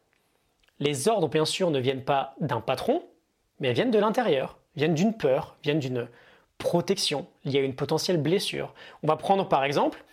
Les 0.79 1.07
ordres, 1.07 1.27
bien 1.27 1.45
sûr, 1.45 1.71
ne 1.71 1.79
viennent 1.79 2.03
pas 2.03 2.35
d'un 2.39 2.61
patron, 2.61 3.03
mais 3.59 3.73
viennent 3.73 3.91
de 3.91 3.99
l'intérieur, 3.99 4.57
viennent 4.75 4.93
d'une 4.93 5.17
peur, 5.17 5.57
viennent 5.63 5.79
d'une 5.79 6.07
protection 6.57 7.27
liée 7.45 7.59
à 7.59 7.63
une 7.63 7.75
potentielle 7.75 8.21
blessure. 8.21 8.73
On 9.03 9.07
va 9.07 9.15
prendre 9.15 9.47
par 9.47 9.63
exemple, 9.63 10.03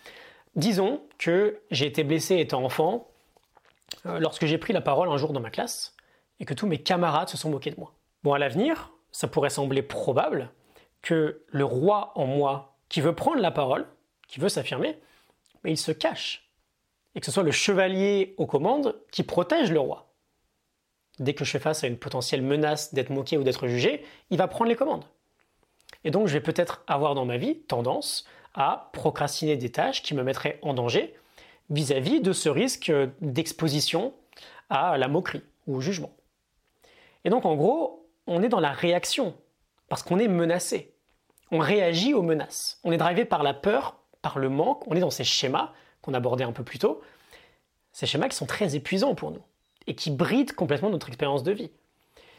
disons 0.56 1.00
que 1.18 1.60
j'ai 1.70 1.86
été 1.86 2.02
blessé 2.02 2.38
étant 2.38 2.64
enfant 2.64 3.08
euh, 4.06 4.18
lorsque 4.18 4.46
j'ai 4.46 4.58
pris 4.58 4.72
la 4.72 4.80
parole 4.80 5.08
un 5.08 5.16
jour 5.18 5.32
dans 5.32 5.40
ma 5.40 5.50
classe 5.50 5.94
et 6.40 6.44
que 6.44 6.54
tous 6.54 6.66
mes 6.66 6.78
camarades 6.78 7.28
se 7.28 7.36
sont 7.36 7.50
moqués 7.50 7.70
de 7.70 7.78
moi. 7.78 7.92
Bon, 8.22 8.32
à 8.32 8.38
l'avenir, 8.38 8.92
ça 9.12 9.28
pourrait 9.28 9.50
sembler 9.50 9.82
probable 9.82 10.50
que 11.02 11.42
le 11.48 11.64
roi 11.64 12.12
en 12.14 12.26
moi 12.26 12.73
qui 12.94 13.00
veut 13.00 13.12
prendre 13.12 13.40
la 13.40 13.50
parole, 13.50 13.88
qui 14.28 14.38
veut 14.38 14.48
s'affirmer, 14.48 14.96
mais 15.64 15.72
il 15.72 15.76
se 15.76 15.90
cache. 15.90 16.48
Et 17.16 17.18
que 17.18 17.26
ce 17.26 17.32
soit 17.32 17.42
le 17.42 17.50
chevalier 17.50 18.36
aux 18.36 18.46
commandes 18.46 18.94
qui 19.10 19.24
protège 19.24 19.72
le 19.72 19.80
roi. 19.80 20.14
Dès 21.18 21.34
que 21.34 21.44
je 21.44 21.50
fais 21.50 21.58
face 21.58 21.82
à 21.82 21.88
une 21.88 21.98
potentielle 21.98 22.42
menace 22.42 22.94
d'être 22.94 23.10
moqué 23.10 23.36
ou 23.36 23.42
d'être 23.42 23.66
jugé, 23.66 24.04
il 24.30 24.38
va 24.38 24.46
prendre 24.46 24.68
les 24.68 24.76
commandes. 24.76 25.06
Et 26.04 26.12
donc 26.12 26.28
je 26.28 26.34
vais 26.34 26.40
peut-être 26.40 26.84
avoir 26.86 27.16
dans 27.16 27.24
ma 27.24 27.36
vie 27.36 27.58
tendance 27.62 28.28
à 28.54 28.90
procrastiner 28.92 29.56
des 29.56 29.72
tâches 29.72 30.04
qui 30.04 30.14
me 30.14 30.22
mettraient 30.22 30.60
en 30.62 30.72
danger 30.72 31.16
vis-à-vis 31.70 32.20
de 32.20 32.32
ce 32.32 32.48
risque 32.48 32.92
d'exposition 33.20 34.14
à 34.70 34.98
la 34.98 35.08
moquerie 35.08 35.42
ou 35.66 35.78
au 35.78 35.80
jugement. 35.80 36.14
Et 37.24 37.28
donc 37.28 37.44
en 37.44 37.56
gros, 37.56 38.08
on 38.28 38.40
est 38.44 38.48
dans 38.48 38.60
la 38.60 38.70
réaction 38.70 39.34
parce 39.88 40.04
qu'on 40.04 40.20
est 40.20 40.28
menacé. 40.28 40.93
On 41.50 41.58
réagit 41.58 42.14
aux 42.14 42.22
menaces. 42.22 42.80
On 42.84 42.92
est 42.92 42.96
drivé 42.96 43.24
par 43.24 43.42
la 43.42 43.54
peur, 43.54 43.96
par 44.22 44.38
le 44.38 44.48
manque. 44.48 44.86
On 44.86 44.94
est 44.94 45.00
dans 45.00 45.10
ces 45.10 45.24
schémas 45.24 45.72
qu'on 46.02 46.14
abordait 46.14 46.44
un 46.44 46.52
peu 46.52 46.64
plus 46.64 46.78
tôt. 46.78 47.02
Ces 47.92 48.06
schémas 48.06 48.28
qui 48.28 48.36
sont 48.36 48.46
très 48.46 48.74
épuisants 48.74 49.14
pour 49.14 49.30
nous 49.30 49.42
et 49.86 49.94
qui 49.94 50.10
brident 50.10 50.52
complètement 50.52 50.90
notre 50.90 51.08
expérience 51.08 51.42
de 51.42 51.52
vie. 51.52 51.70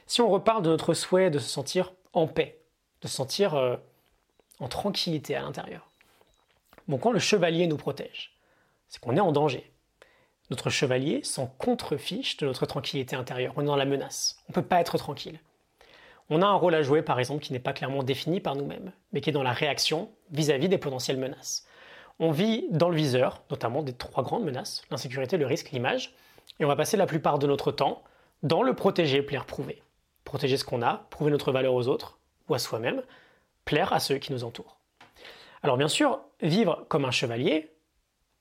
Si 0.07 0.21
on 0.21 0.29
reparle 0.29 0.63
de 0.63 0.69
notre 0.69 0.93
souhait 0.93 1.29
de 1.29 1.39
se 1.39 1.49
sentir 1.49 1.93
en 2.13 2.27
paix, 2.27 2.59
de 3.01 3.07
se 3.07 3.15
sentir 3.15 3.55
euh, 3.55 3.75
en 4.59 4.67
tranquillité 4.67 5.35
à 5.35 5.41
l'intérieur, 5.41 5.89
bon, 6.87 6.97
quand 6.97 7.11
le 7.11 7.19
chevalier 7.19 7.67
nous 7.67 7.77
protège, 7.77 8.35
c'est 8.89 8.99
qu'on 8.99 9.15
est 9.15 9.21
en 9.21 9.31
danger. 9.31 9.71
Notre 10.51 10.69
chevalier 10.69 11.23
s'en 11.23 11.47
contrefiche 11.47 12.37
de 12.37 12.45
notre 12.45 12.65
tranquillité 12.65 13.15
intérieure. 13.15 13.53
On 13.57 13.61
est 13.61 13.65
dans 13.65 13.75
la 13.75 13.85
menace. 13.85 14.37
On 14.47 14.51
ne 14.51 14.55
peut 14.55 14.67
pas 14.67 14.79
être 14.79 14.97
tranquille. 14.97 15.39
On 16.29 16.41
a 16.41 16.47
un 16.47 16.55
rôle 16.55 16.73
à 16.73 16.81
jouer, 16.81 17.01
par 17.01 17.19
exemple, 17.19 17.43
qui 17.43 17.53
n'est 17.53 17.59
pas 17.59 17.73
clairement 17.73 18.01
défini 18.01 18.39
par 18.39 18.55
nous-mêmes, 18.55 18.91
mais 19.11 19.21
qui 19.21 19.29
est 19.29 19.33
dans 19.33 19.43
la 19.43 19.53
réaction 19.53 20.09
vis-à-vis 20.31 20.69
des 20.69 20.79
potentielles 20.79 21.17
menaces. 21.17 21.67
On 22.19 22.31
vit 22.31 22.65
dans 22.71 22.89
le 22.89 22.95
viseur, 22.95 23.43
notamment 23.51 23.83
des 23.83 23.93
trois 23.93 24.23
grandes 24.23 24.43
menaces, 24.43 24.83
l'insécurité, 24.89 25.37
le 25.37 25.45
risque, 25.45 25.71
l'image, 25.71 26.15
et 26.59 26.65
on 26.65 26.67
va 26.67 26.75
passer 26.75 26.97
la 26.97 27.05
plupart 27.05 27.37
de 27.37 27.45
notre 27.45 27.71
temps 27.71 28.03
dans 28.41 28.63
le 28.63 28.73
protéger, 28.73 29.21
plaire, 29.21 29.45
prouver. 29.45 29.83
Protéger 30.23 30.57
ce 30.57 30.65
qu'on 30.65 30.81
a, 30.81 31.05
prouver 31.09 31.31
notre 31.31 31.51
valeur 31.51 31.73
aux 31.73 31.87
autres 31.87 32.17
ou 32.49 32.55
à 32.55 32.59
soi-même, 32.59 33.03
plaire 33.65 33.93
à 33.93 33.99
ceux 33.99 34.17
qui 34.17 34.31
nous 34.31 34.43
entourent. 34.43 34.79
Alors 35.61 35.77
bien 35.77 35.87
sûr, 35.87 36.21
vivre 36.41 36.85
comme 36.89 37.05
un 37.05 37.11
chevalier, 37.11 37.73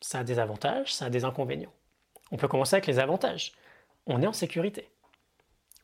ça 0.00 0.20
a 0.20 0.24
des 0.24 0.38
avantages, 0.38 0.92
ça 0.92 1.06
a 1.06 1.10
des 1.10 1.24
inconvénients. 1.24 1.72
On 2.30 2.36
peut 2.36 2.48
commencer 2.48 2.76
avec 2.76 2.86
les 2.86 2.98
avantages. 2.98 3.52
On 4.06 4.22
est 4.22 4.26
en 4.26 4.32
sécurité. 4.32 4.90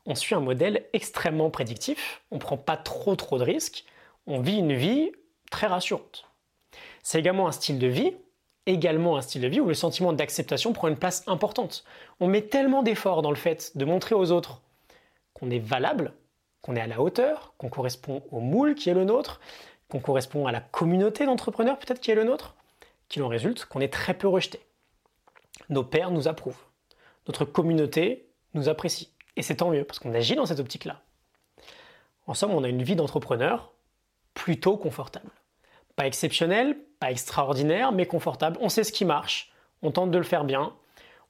On 0.05 0.15
suit 0.15 0.35
un 0.35 0.39
modèle 0.39 0.85
extrêmement 0.93 1.49
prédictif, 1.49 2.21
on 2.31 2.35
ne 2.35 2.41
prend 2.41 2.57
pas 2.57 2.77
trop 2.77 3.15
trop 3.15 3.37
de 3.37 3.43
risques, 3.43 3.85
on 4.27 4.39
vit 4.39 4.57
une 4.57 4.73
vie 4.73 5.11
très 5.51 5.67
rassurante. 5.67 6.27
C'est 7.03 7.19
également 7.19 7.47
un 7.47 7.51
style 7.51 7.79
de 7.79 7.87
vie 7.87 8.13
également 8.65 9.17
un 9.17 9.21
style 9.21 9.41
de 9.41 9.47
vie 9.47 9.59
où 9.59 9.67
le 9.67 9.73
sentiment 9.73 10.13
d'acceptation 10.13 10.73
prend 10.73 10.87
une 10.87 10.97
place 10.97 11.23
importante. 11.27 11.83
On 12.19 12.27
met 12.27 12.41
tellement 12.41 12.83
d'efforts 12.83 13.21
dans 13.21 13.31
le 13.31 13.35
fait 13.35 13.75
de 13.75 13.85
montrer 13.85 14.15
aux 14.15 14.31
autres 14.31 14.61
qu'on 15.33 15.49
est 15.49 15.59
valable, 15.59 16.13
qu'on 16.61 16.75
est 16.75 16.81
à 16.81 16.87
la 16.87 17.01
hauteur, 17.01 17.53
qu'on 17.57 17.69
correspond 17.69 18.23
au 18.31 18.39
moule 18.39 18.75
qui 18.75 18.89
est 18.89 18.93
le 18.93 19.05
nôtre, 19.05 19.39
qu'on 19.89 19.99
correspond 19.99 20.45
à 20.45 20.51
la 20.51 20.61
communauté 20.61 21.25
d'entrepreneurs 21.25 21.79
peut-être 21.79 21.99
qui 21.99 22.11
est 22.11 22.15
le 22.15 22.23
nôtre, 22.23 22.55
qu'il 23.09 23.23
en 23.23 23.27
résulte 23.27 23.65
qu'on 23.65 23.81
est 23.81 23.91
très 23.91 24.13
peu 24.13 24.27
rejeté. 24.27 24.59
Nos 25.69 25.83
pairs 25.83 26.11
nous 26.11 26.27
approuvent. 26.27 26.63
Notre 27.27 27.45
communauté 27.45 28.27
nous 28.53 28.69
apprécie. 28.69 29.11
Et 29.35 29.41
c'est 29.41 29.57
tant 29.57 29.69
mieux, 29.69 29.83
parce 29.83 29.99
qu'on 29.99 30.13
agit 30.13 30.35
dans 30.35 30.45
cette 30.45 30.59
optique-là. 30.59 31.01
En 32.27 32.33
somme, 32.33 32.51
on 32.51 32.63
a 32.63 32.67
une 32.67 32.83
vie 32.83 32.95
d'entrepreneur 32.95 33.73
plutôt 34.33 34.77
confortable. 34.77 35.31
Pas 35.95 36.07
exceptionnel, 36.07 36.77
pas 36.99 37.11
extraordinaire, 37.11 37.91
mais 37.91 38.05
confortable. 38.05 38.57
On 38.61 38.69
sait 38.69 38.83
ce 38.83 38.91
qui 38.91 39.05
marche, 39.05 39.51
on 39.81 39.91
tente 39.91 40.11
de 40.11 40.17
le 40.17 40.23
faire 40.23 40.43
bien, 40.43 40.73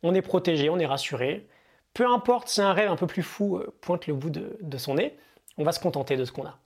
on 0.03 0.13
est 0.13 0.21
protégé, 0.21 0.69
on 0.69 0.79
est 0.79 0.85
rassuré. 0.85 1.47
Peu 1.93 2.07
importe 2.07 2.47
si 2.47 2.61
un 2.61 2.73
rêve 2.73 2.89
un 2.89 2.95
peu 2.95 3.07
plus 3.07 3.23
fou 3.23 3.57
euh, 3.57 3.75
pointe 3.81 4.07
le 4.07 4.13
bout 4.13 4.29
de, 4.29 4.57
de 4.61 4.77
son 4.77 4.95
nez, 4.95 5.17
on 5.57 5.63
va 5.63 5.71
se 5.71 5.79
contenter 5.79 6.17
de 6.17 6.25
ce 6.25 6.31
qu'on 6.31 6.45
a. 6.45 6.57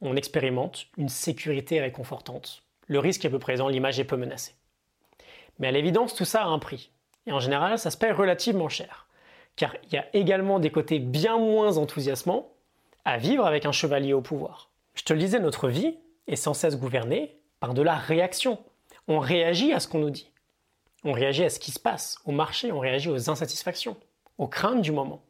On 0.00 0.16
expérimente 0.16 0.86
une 0.96 1.08
sécurité 1.08 1.80
réconfortante. 1.80 2.62
Le 2.86 2.98
risque 2.98 3.24
est 3.24 3.30
peu 3.30 3.38
présent, 3.38 3.68
l'image 3.68 4.00
est 4.00 4.04
peu 4.04 4.16
menacée. 4.16 4.54
Mais 5.58 5.68
à 5.68 5.72
l'évidence, 5.72 6.14
tout 6.14 6.24
ça 6.24 6.42
a 6.42 6.46
un 6.46 6.58
prix. 6.58 6.90
Et 7.26 7.32
en 7.32 7.40
général, 7.40 7.78
ça 7.78 7.90
se 7.90 7.96
paye 7.96 8.12
relativement 8.12 8.68
cher. 8.68 9.06
Car 9.56 9.74
il 9.84 9.94
y 9.94 9.98
a 9.98 10.06
également 10.14 10.58
des 10.58 10.70
côtés 10.70 10.98
bien 10.98 11.38
moins 11.38 11.76
enthousiasmants 11.76 12.52
à 13.04 13.18
vivre 13.18 13.46
avec 13.46 13.66
un 13.66 13.72
chevalier 13.72 14.12
au 14.12 14.20
pouvoir. 14.20 14.70
Je 14.94 15.02
te 15.02 15.12
le 15.12 15.18
disais, 15.18 15.38
notre 15.38 15.68
vie, 15.68 15.96
est 16.26 16.36
sans 16.36 16.54
cesse 16.54 16.78
gouverné 16.78 17.36
par 17.58 17.74
de 17.74 17.82
la 17.82 17.96
réaction. 17.96 18.58
On 19.08 19.18
réagit 19.18 19.72
à 19.72 19.80
ce 19.80 19.88
qu'on 19.88 19.98
nous 19.98 20.10
dit. 20.10 20.30
On 21.04 21.12
réagit 21.12 21.44
à 21.44 21.50
ce 21.50 21.58
qui 21.58 21.70
se 21.70 21.80
passe 21.80 22.18
au 22.26 22.32
marché, 22.32 22.72
on 22.72 22.78
réagit 22.78 23.08
aux 23.08 23.30
insatisfactions, 23.30 23.96
aux 24.38 24.48
craintes 24.48 24.82
du 24.82 24.92
moment. 24.92 25.22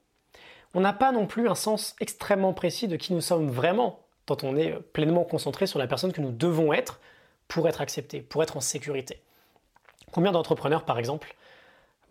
On 0.75 0.81
n'a 0.81 0.93
pas 0.93 1.13
non 1.13 1.27
plus 1.27 1.49
un 1.49 1.55
sens 1.55 1.95
extrêmement 2.01 2.53
précis 2.53 2.89
de 2.89 2.97
qui 2.97 3.13
nous 3.13 3.21
sommes 3.21 3.49
vraiment, 3.49 4.01
tant 4.27 4.37
on 4.43 4.57
est 4.57 4.73
pleinement 4.93 5.25
concentré 5.25 5.67
sur 5.67 5.79
la 5.79 5.87
personne 5.87 6.13
que 6.13 6.21
nous 6.21 6.33
devons 6.33 6.73
être 6.73 7.01
pour 7.49 7.69
être 7.69 7.81
accepté, 7.81 8.21
pour 8.21 8.43
être 8.43 8.57
en 8.57 8.61
sécurité. 8.61 9.23
Combien 10.13 10.33
d'entrepreneurs, 10.33 10.85
par 10.85 10.99
exemple, 10.99 11.35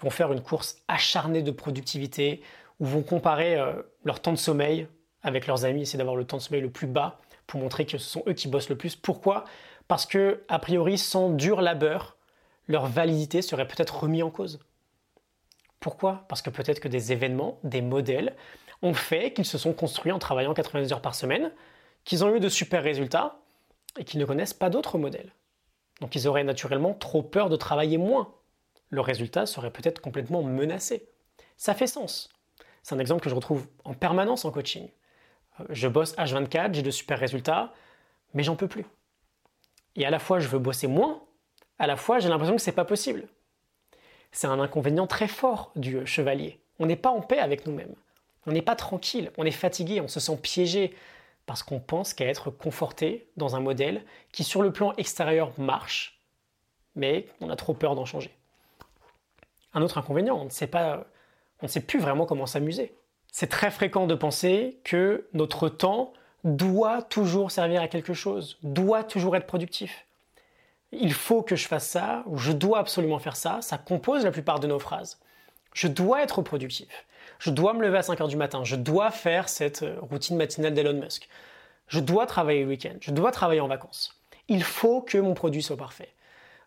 vont 0.01 0.09
faire 0.09 0.31
une 0.31 0.41
course 0.41 0.77
acharnée 0.87 1.41
de 1.41 1.51
productivité 1.51 2.41
ou 2.79 2.85
vont 2.85 3.01
comparer 3.01 3.55
euh, 3.55 3.73
leur 4.03 4.21
temps 4.21 4.31
de 4.31 4.37
sommeil 4.37 4.87
avec 5.21 5.47
leurs 5.47 5.65
amis, 5.65 5.81
essayer 5.81 5.97
d'avoir 5.97 6.15
le 6.15 6.25
temps 6.25 6.37
de 6.37 6.41
sommeil 6.41 6.61
le 6.61 6.69
plus 6.69 6.87
bas 6.87 7.19
pour 7.47 7.59
montrer 7.59 7.85
que 7.85 7.97
ce 7.97 8.09
sont 8.09 8.23
eux 8.27 8.33
qui 8.33 8.47
bossent 8.47 8.69
le 8.69 8.77
plus. 8.77 8.95
Pourquoi? 8.95 9.45
Parce 9.87 10.05
que, 10.05 10.43
a 10.47 10.59
priori, 10.59 10.97
sans 10.97 11.29
dur 11.29 11.61
labeur, 11.61 12.15
leur 12.67 12.85
validité 12.85 13.41
serait 13.41 13.67
peut-être 13.67 14.03
remise 14.03 14.23
en 14.23 14.29
cause. 14.29 14.59
Pourquoi? 15.79 16.25
Parce 16.29 16.41
que 16.41 16.49
peut-être 16.49 16.79
que 16.79 16.87
des 16.87 17.11
événements, 17.11 17.59
des 17.63 17.81
modèles, 17.81 18.35
ont 18.81 18.93
fait 18.93 19.33
qu'ils 19.33 19.45
se 19.45 19.57
sont 19.57 19.73
construits 19.73 20.11
en 20.11 20.19
travaillant 20.19 20.53
90 20.53 20.93
heures 20.93 21.01
par 21.01 21.15
semaine, 21.15 21.51
qu'ils 22.05 22.23
ont 22.23 22.33
eu 22.33 22.39
de 22.39 22.49
super 22.49 22.83
résultats 22.83 23.39
et 23.97 24.03
qu'ils 24.03 24.19
ne 24.19 24.25
connaissent 24.25 24.53
pas 24.53 24.69
d'autres 24.69 24.97
modèles. 24.97 25.33
Donc 26.01 26.15
ils 26.15 26.27
auraient 26.27 26.43
naturellement 26.43 26.93
trop 26.93 27.23
peur 27.23 27.49
de 27.49 27.55
travailler 27.55 27.97
moins. 27.97 28.33
Le 28.89 29.01
résultat 29.01 29.45
serait 29.45 29.71
peut-être 29.71 30.01
complètement 30.01 30.43
menacé. 30.43 31.07
Ça 31.57 31.73
fait 31.73 31.87
sens. 31.87 32.29
C'est 32.83 32.95
un 32.95 32.99
exemple 32.99 33.21
que 33.21 33.29
je 33.29 33.35
retrouve 33.35 33.67
en 33.83 33.93
permanence 33.93 34.45
en 34.45 34.51
coaching 34.51 34.89
je 35.69 35.87
bosse 35.87 36.15
H24, 36.15 36.73
j'ai 36.73 36.81
de 36.81 36.91
super 36.91 37.19
résultats, 37.19 37.73
mais 38.33 38.43
j'en 38.43 38.55
peux 38.55 38.67
plus. 38.67 38.85
Et 39.95 40.05
à 40.05 40.09
la 40.09 40.19
fois, 40.19 40.39
je 40.39 40.47
veux 40.47 40.59
bosser 40.59 40.87
moins, 40.87 41.23
à 41.77 41.87
la 41.87 41.95
fois, 41.95 42.19
j'ai 42.19 42.29
l'impression 42.29 42.55
que 42.55 42.61
c'est 42.61 42.71
pas 42.71 42.85
possible. 42.85 43.27
C'est 44.31 44.47
un 44.47 44.59
inconvénient 44.59 45.07
très 45.07 45.27
fort 45.27 45.71
du 45.75 46.05
chevalier. 46.05 46.61
On 46.77 46.85
n'est 46.85 46.95
pas 46.95 47.09
en 47.09 47.21
paix 47.21 47.39
avec 47.39 47.65
nous-mêmes. 47.65 47.95
On 48.45 48.51
n'est 48.51 48.61
pas 48.61 48.75
tranquille, 48.75 49.31
on 49.37 49.45
est 49.45 49.51
fatigué, 49.51 50.01
on 50.01 50.07
se 50.07 50.19
sent 50.19 50.37
piégé 50.37 50.95
parce 51.45 51.63
qu'on 51.63 51.79
pense 51.79 52.13
qu'à 52.13 52.25
être 52.25 52.51
conforté 52.51 53.31
dans 53.37 53.55
un 53.55 53.59
modèle 53.59 54.03
qui 54.31 54.43
sur 54.43 54.61
le 54.61 54.71
plan 54.71 54.93
extérieur 54.97 55.51
marche, 55.59 56.21
mais 56.95 57.27
on 57.41 57.49
a 57.49 57.55
trop 57.55 57.73
peur 57.73 57.95
d'en 57.95 58.05
changer. 58.05 58.31
Un 59.73 59.81
autre 59.81 59.97
inconvénient, 59.97 60.37
on 60.37 60.45
ne 60.45 60.49
sait 60.49 60.67
pas, 60.67 61.05
on 61.61 61.65
ne 61.65 61.67
sait 61.69 61.81
plus 61.81 61.99
vraiment 61.99 62.25
comment 62.25 62.45
s'amuser. 62.45 62.93
C'est 63.31 63.47
très 63.47 63.71
fréquent 63.71 64.07
de 64.07 64.15
penser 64.15 64.79
que 64.83 65.27
notre 65.33 65.69
temps 65.69 66.13
doit 66.43 67.01
toujours 67.01 67.51
servir 67.51 67.81
à 67.81 67.87
quelque 67.87 68.13
chose, 68.13 68.57
doit 68.63 69.03
toujours 69.03 69.35
être 69.35 69.45
productif. 69.45 70.05
Il 70.91 71.13
faut 71.13 71.43
que 71.43 71.55
je 71.55 71.67
fasse 71.67 71.87
ça, 71.87 72.23
ou 72.25 72.37
je 72.37 72.51
dois 72.51 72.79
absolument 72.79 73.19
faire 73.19 73.35
ça, 73.35 73.59
ça 73.61 73.77
compose 73.77 74.23
la 74.23 74.31
plupart 74.31 74.59
de 74.59 74.67
nos 74.67 74.79
phrases. 74.79 75.19
Je 75.73 75.87
dois 75.87 76.23
être 76.23 76.41
productif. 76.41 77.05
Je 77.37 77.51
dois 77.51 77.73
me 77.73 77.81
lever 77.81 77.99
à 77.99 78.01
5 78.01 78.19
heures 78.21 78.27
du 78.27 78.37
matin. 78.37 78.63
Je 78.63 78.75
dois 78.75 79.11
faire 79.11 79.49
cette 79.49 79.83
euh, 79.83 79.95
routine 80.01 80.35
matinale 80.35 80.73
d'Elon 80.73 80.99
Musk. 80.99 81.29
Je 81.87 81.99
dois 81.99 82.25
travailler 82.25 82.63
le 82.63 82.69
week-end. 82.69 82.95
Je 82.99 83.11
dois 83.11 83.31
travailler 83.31 83.61
en 83.61 83.67
vacances. 83.67 84.19
Il 84.47 84.63
faut 84.63 85.01
que 85.01 85.17
mon 85.17 85.35
produit 85.35 85.61
soit 85.61 85.77
parfait. 85.77 86.09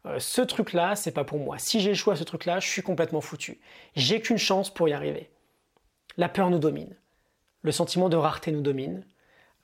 Euh, 0.06 0.18
ce 0.18 0.42
truc-là, 0.42 0.96
c'est 0.96 1.12
pas 1.12 1.24
pour 1.24 1.38
moi. 1.38 1.58
Si 1.58 1.80
j'échoue 1.80 2.10
à 2.10 2.16
ce 2.16 2.24
truc-là, 2.24 2.60
je 2.60 2.68
suis 2.68 2.82
complètement 2.82 3.20
foutu. 3.20 3.60
J'ai 3.94 4.20
qu'une 4.20 4.38
chance 4.38 4.72
pour 4.72 4.88
y 4.88 4.92
arriver. 4.92 5.30
La 6.16 6.28
peur 6.28 6.50
nous 6.50 6.58
domine. 6.58 6.94
Le 7.62 7.72
sentiment 7.72 8.08
de 8.08 8.16
rareté 8.16 8.50
nous 8.52 8.60
domine. 8.60 9.04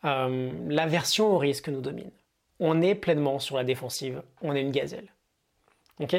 Euh, 0.05 0.53
l'aversion 0.69 1.29
au 1.35 1.39
risque 1.39 1.69
nous 1.69 1.81
domine. 1.81 2.13
On 2.61 2.83
est 2.83 2.95
pleinement 2.95 3.39
sur 3.41 3.57
la 3.57 3.65
défensive. 3.65 4.23
On 4.43 4.55
est 4.55 4.61
une 4.61 4.71
gazelle. 4.71 5.09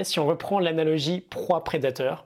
si 0.04 0.20
on 0.20 0.28
reprend 0.28 0.60
l'analogie 0.60 1.22
proie-prédateur, 1.22 2.26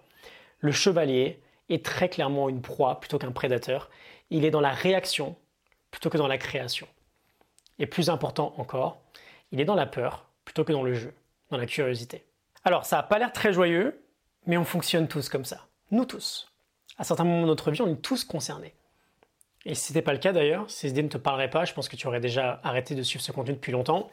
le 0.60 0.72
chevalier 0.72 1.40
est 1.70 1.86
très 1.86 2.10
clairement 2.10 2.50
une 2.50 2.62
proie 2.62 3.00
plutôt 3.00 3.20
qu'un 3.20 3.32
prédateur. 3.32 3.90
Il 4.32 4.46
est 4.46 4.52
dans 4.52 4.62
la 4.62 4.72
réaction 4.72 5.36
plutôt 5.92 6.10
que 6.10 6.18
dans 6.18 6.28
la 6.28 6.40
création. 6.40 6.88
Et 7.78 7.86
plus 7.86 8.10
important 8.10 8.54
encore, 8.58 9.00
il 9.52 9.62
est 9.62 9.66
dans 9.66 9.76
la 9.76 9.86
peur 9.86 10.26
plutôt 10.46 10.64
que 10.64 10.74
dans 10.74 10.84
le 10.84 10.96
jeu 10.96 11.14
la 11.58 11.66
curiosité. 11.66 12.26
Alors, 12.64 12.86
ça 12.86 12.98
n'a 12.98 13.04
pas 13.04 13.20
l'air 13.20 13.32
très 13.34 13.54
joyeux, 13.54 14.02
mais 14.46 14.58
on 14.58 14.64
fonctionne 14.64 15.08
tous 15.08 15.30
comme 15.30 15.46
ça. 15.46 15.68
Nous 15.92 16.06
tous. 16.06 16.52
À 16.98 17.04
certains 17.04 17.24
moments 17.24 17.42
de 17.42 17.48
notre 17.48 17.72
vie, 17.72 17.82
on 17.82 17.88
est 17.88 18.02
tous 18.02 18.24
concernés. 18.24 18.74
Et 19.66 19.76
si 19.76 19.88
ce 19.88 19.94
n'était 19.94 20.02
pas 20.02 20.14
le 20.14 20.20
cas 20.20 20.34
d'ailleurs, 20.34 20.70
si 20.70 20.82
cette 20.82 20.92
idée 20.92 21.04
ne 21.04 21.08
te 21.08 21.18
parlerait 21.18 21.50
pas, 21.50 21.66
je 21.66 21.74
pense 21.74 21.88
que 21.88 21.96
tu 21.96 22.08
aurais 22.08 22.20
déjà 22.20 22.60
arrêté 22.64 22.96
de 22.96 23.04
suivre 23.04 23.24
ce 23.24 23.32
contenu 23.32 23.54
depuis 23.54 23.72
longtemps. 23.72 24.10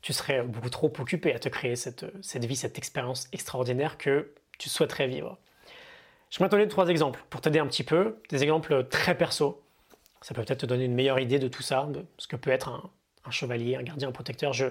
Tu 0.00 0.12
serais 0.12 0.42
beaucoup 0.42 0.70
trop 0.70 0.92
occupé 0.98 1.34
à 1.34 1.38
te 1.38 1.48
créer 1.48 1.76
cette, 1.76 2.06
cette 2.22 2.44
vie, 2.44 2.56
cette 2.56 2.78
expérience 2.78 3.28
extraordinaire 3.32 3.98
que 3.98 4.32
tu 4.58 4.68
souhaiterais 4.68 5.06
vivre. 5.06 5.38
Je 6.30 6.38
vais 6.38 6.46
te 6.46 6.50
donner 6.50 6.68
trois 6.68 6.88
exemples 6.88 7.22
pour 7.30 7.40
t'aider 7.40 7.58
un 7.58 7.66
petit 7.66 7.84
peu, 7.84 8.16
des 8.30 8.42
exemples 8.42 8.86
très 8.88 9.16
perso. 9.16 9.62
Ça 10.20 10.34
peut 10.34 10.42
peut-être 10.42 10.60
te 10.60 10.66
donner 10.66 10.84
une 10.84 10.94
meilleure 10.94 11.20
idée 11.20 11.38
de 11.38 11.48
tout 11.48 11.62
ça, 11.62 11.84
de 11.84 12.04
ce 12.18 12.26
que 12.26 12.36
peut 12.36 12.50
être 12.50 12.90
un 13.24 13.30
chevalier, 13.30 13.76
un 13.76 13.82
gardien, 13.82 14.08
un 14.08 14.12
protecteur. 14.12 14.52
Je 14.52 14.66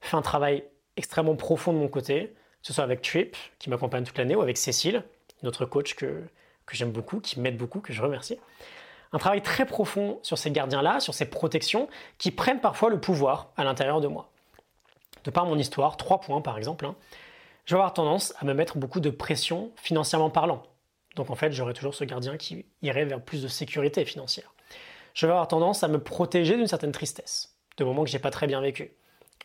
fais 0.00 0.16
un 0.16 0.22
travail 0.22 0.64
extrêmement 1.00 1.34
profond 1.34 1.72
de 1.72 1.78
mon 1.78 1.88
côté, 1.88 2.26
que 2.60 2.66
ce 2.66 2.74
soit 2.74 2.84
avec 2.84 3.00
Trip, 3.00 3.36
qui 3.58 3.70
m'accompagne 3.70 4.04
toute 4.04 4.18
l'année, 4.18 4.36
ou 4.36 4.42
avec 4.42 4.58
Cécile, 4.58 5.02
notre 5.42 5.64
coach 5.64 5.94
que, 5.94 6.22
que 6.66 6.76
j'aime 6.76 6.92
beaucoup, 6.92 7.20
qui 7.20 7.40
m'aide 7.40 7.56
beaucoup, 7.56 7.80
que 7.80 7.94
je 7.94 8.02
remercie. 8.02 8.38
Un 9.12 9.18
travail 9.18 9.40
très 9.40 9.64
profond 9.64 10.20
sur 10.22 10.36
ces 10.36 10.50
gardiens-là, 10.50 11.00
sur 11.00 11.14
ces 11.14 11.24
protections, 11.24 11.88
qui 12.18 12.30
prennent 12.30 12.60
parfois 12.60 12.90
le 12.90 13.00
pouvoir 13.00 13.50
à 13.56 13.64
l'intérieur 13.64 14.02
de 14.02 14.08
moi. 14.08 14.30
De 15.24 15.30
par 15.30 15.46
mon 15.46 15.58
histoire, 15.58 15.96
trois 15.96 16.20
points 16.20 16.42
par 16.42 16.58
exemple, 16.58 16.84
hein, 16.84 16.94
je 17.64 17.74
vais 17.74 17.78
avoir 17.78 17.94
tendance 17.94 18.34
à 18.38 18.44
me 18.44 18.52
mettre 18.52 18.76
beaucoup 18.76 19.00
de 19.00 19.10
pression 19.10 19.70
financièrement 19.76 20.30
parlant. 20.30 20.62
Donc 21.16 21.30
en 21.30 21.34
fait, 21.34 21.50
j'aurai 21.52 21.72
toujours 21.72 21.94
ce 21.94 22.04
gardien 22.04 22.36
qui 22.36 22.66
irait 22.82 23.06
vers 23.06 23.20
plus 23.20 23.42
de 23.42 23.48
sécurité 23.48 24.04
financière. 24.04 24.52
Je 25.14 25.26
vais 25.26 25.32
avoir 25.32 25.48
tendance 25.48 25.82
à 25.82 25.88
me 25.88 25.98
protéger 25.98 26.56
d'une 26.56 26.66
certaine 26.66 26.92
tristesse, 26.92 27.56
de 27.78 27.84
moments 27.84 28.04
que 28.04 28.10
j'ai 28.10 28.18
pas 28.18 28.30
très 28.30 28.46
bien 28.46 28.60
vécu 28.60 28.92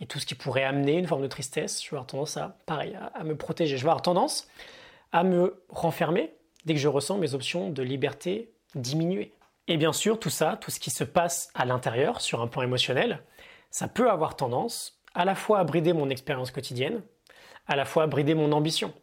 et 0.01 0.05
tout 0.05 0.19
ce 0.19 0.25
qui 0.25 0.35
pourrait 0.35 0.63
amener 0.63 0.97
une 0.97 1.07
forme 1.07 1.21
de 1.21 1.27
tristesse, 1.27 1.81
je 1.81 1.89
vais 1.89 1.95
avoir 1.95 2.07
tendance 2.07 2.37
à, 2.37 2.57
pareil, 2.65 2.97
à, 3.13 3.23
me 3.23 3.35
protéger. 3.35 3.77
Je 3.77 3.83
vais 3.83 3.89
avoir 3.89 4.01
tendance 4.01 4.47
à 5.11 5.23
me 5.23 5.63
renfermer 5.69 6.33
dès 6.65 6.73
que 6.73 6.79
je 6.79 6.87
ressens 6.87 7.17
mes 7.17 7.33
options 7.33 7.69
de 7.69 7.81
liberté 7.81 8.51
diminuer. 8.75 9.33
Et 9.67 9.77
bien 9.77 9.93
sûr, 9.93 10.19
tout 10.19 10.29
ça, 10.29 10.57
tout 10.59 10.69
ce 10.69 10.79
qui 10.79 10.89
se 10.89 11.03
passe 11.03 11.49
à 11.55 11.65
l'intérieur, 11.65 12.21
sur 12.21 12.41
un 12.41 12.47
plan 12.47 12.61
émotionnel, 12.61 13.23
ça 13.71 13.87
peut 13.87 14.11
avoir 14.11 14.35
tendance 14.35 15.01
à 15.13 15.25
la 15.25 15.33
fois 15.33 15.59
à 15.59 15.63
brider 15.63 15.93
mon 15.93 16.09
expérience 16.09 16.51
quotidienne, 16.51 17.01
à 17.67 17.75
la 17.75 17.85
fois 17.85 18.03
à 18.03 18.07
brider 18.07 18.35
mon 18.35 18.51
ambition, 18.51 18.93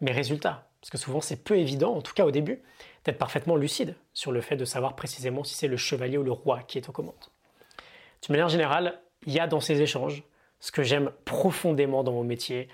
mes 0.00 0.12
résultats. 0.12 0.68
Parce 0.80 0.90
que 0.90 0.98
souvent, 0.98 1.20
c'est 1.20 1.42
peu 1.42 1.56
évident, 1.56 1.94
en 1.94 2.02
tout 2.02 2.12
cas 2.12 2.26
au 2.26 2.30
début, 2.30 2.62
d'être 3.04 3.18
parfaitement 3.18 3.56
lucide 3.56 3.96
sur 4.12 4.32
le 4.32 4.40
fait 4.40 4.56
de 4.56 4.64
savoir 4.64 4.96
précisément 4.96 5.44
si 5.44 5.54
c'est 5.54 5.68
le 5.68 5.76
chevalier 5.76 6.18
ou 6.18 6.22
le 6.22 6.32
roi 6.32 6.60
qui 6.62 6.78
est 6.78 6.88
aux 6.88 6.92
commandes. 6.92 7.14
De 8.26 8.32
manière 8.32 8.48
générale, 8.48 9.00
il 9.26 9.32
y 9.32 9.40
a 9.40 9.46
dans 9.46 9.60
ces 9.60 9.80
échanges 9.80 10.22
ce 10.62 10.70
que 10.70 10.84
j'aime 10.84 11.10
profondément 11.24 12.04
dans 12.04 12.12
mon 12.12 12.22
métier, 12.22 12.68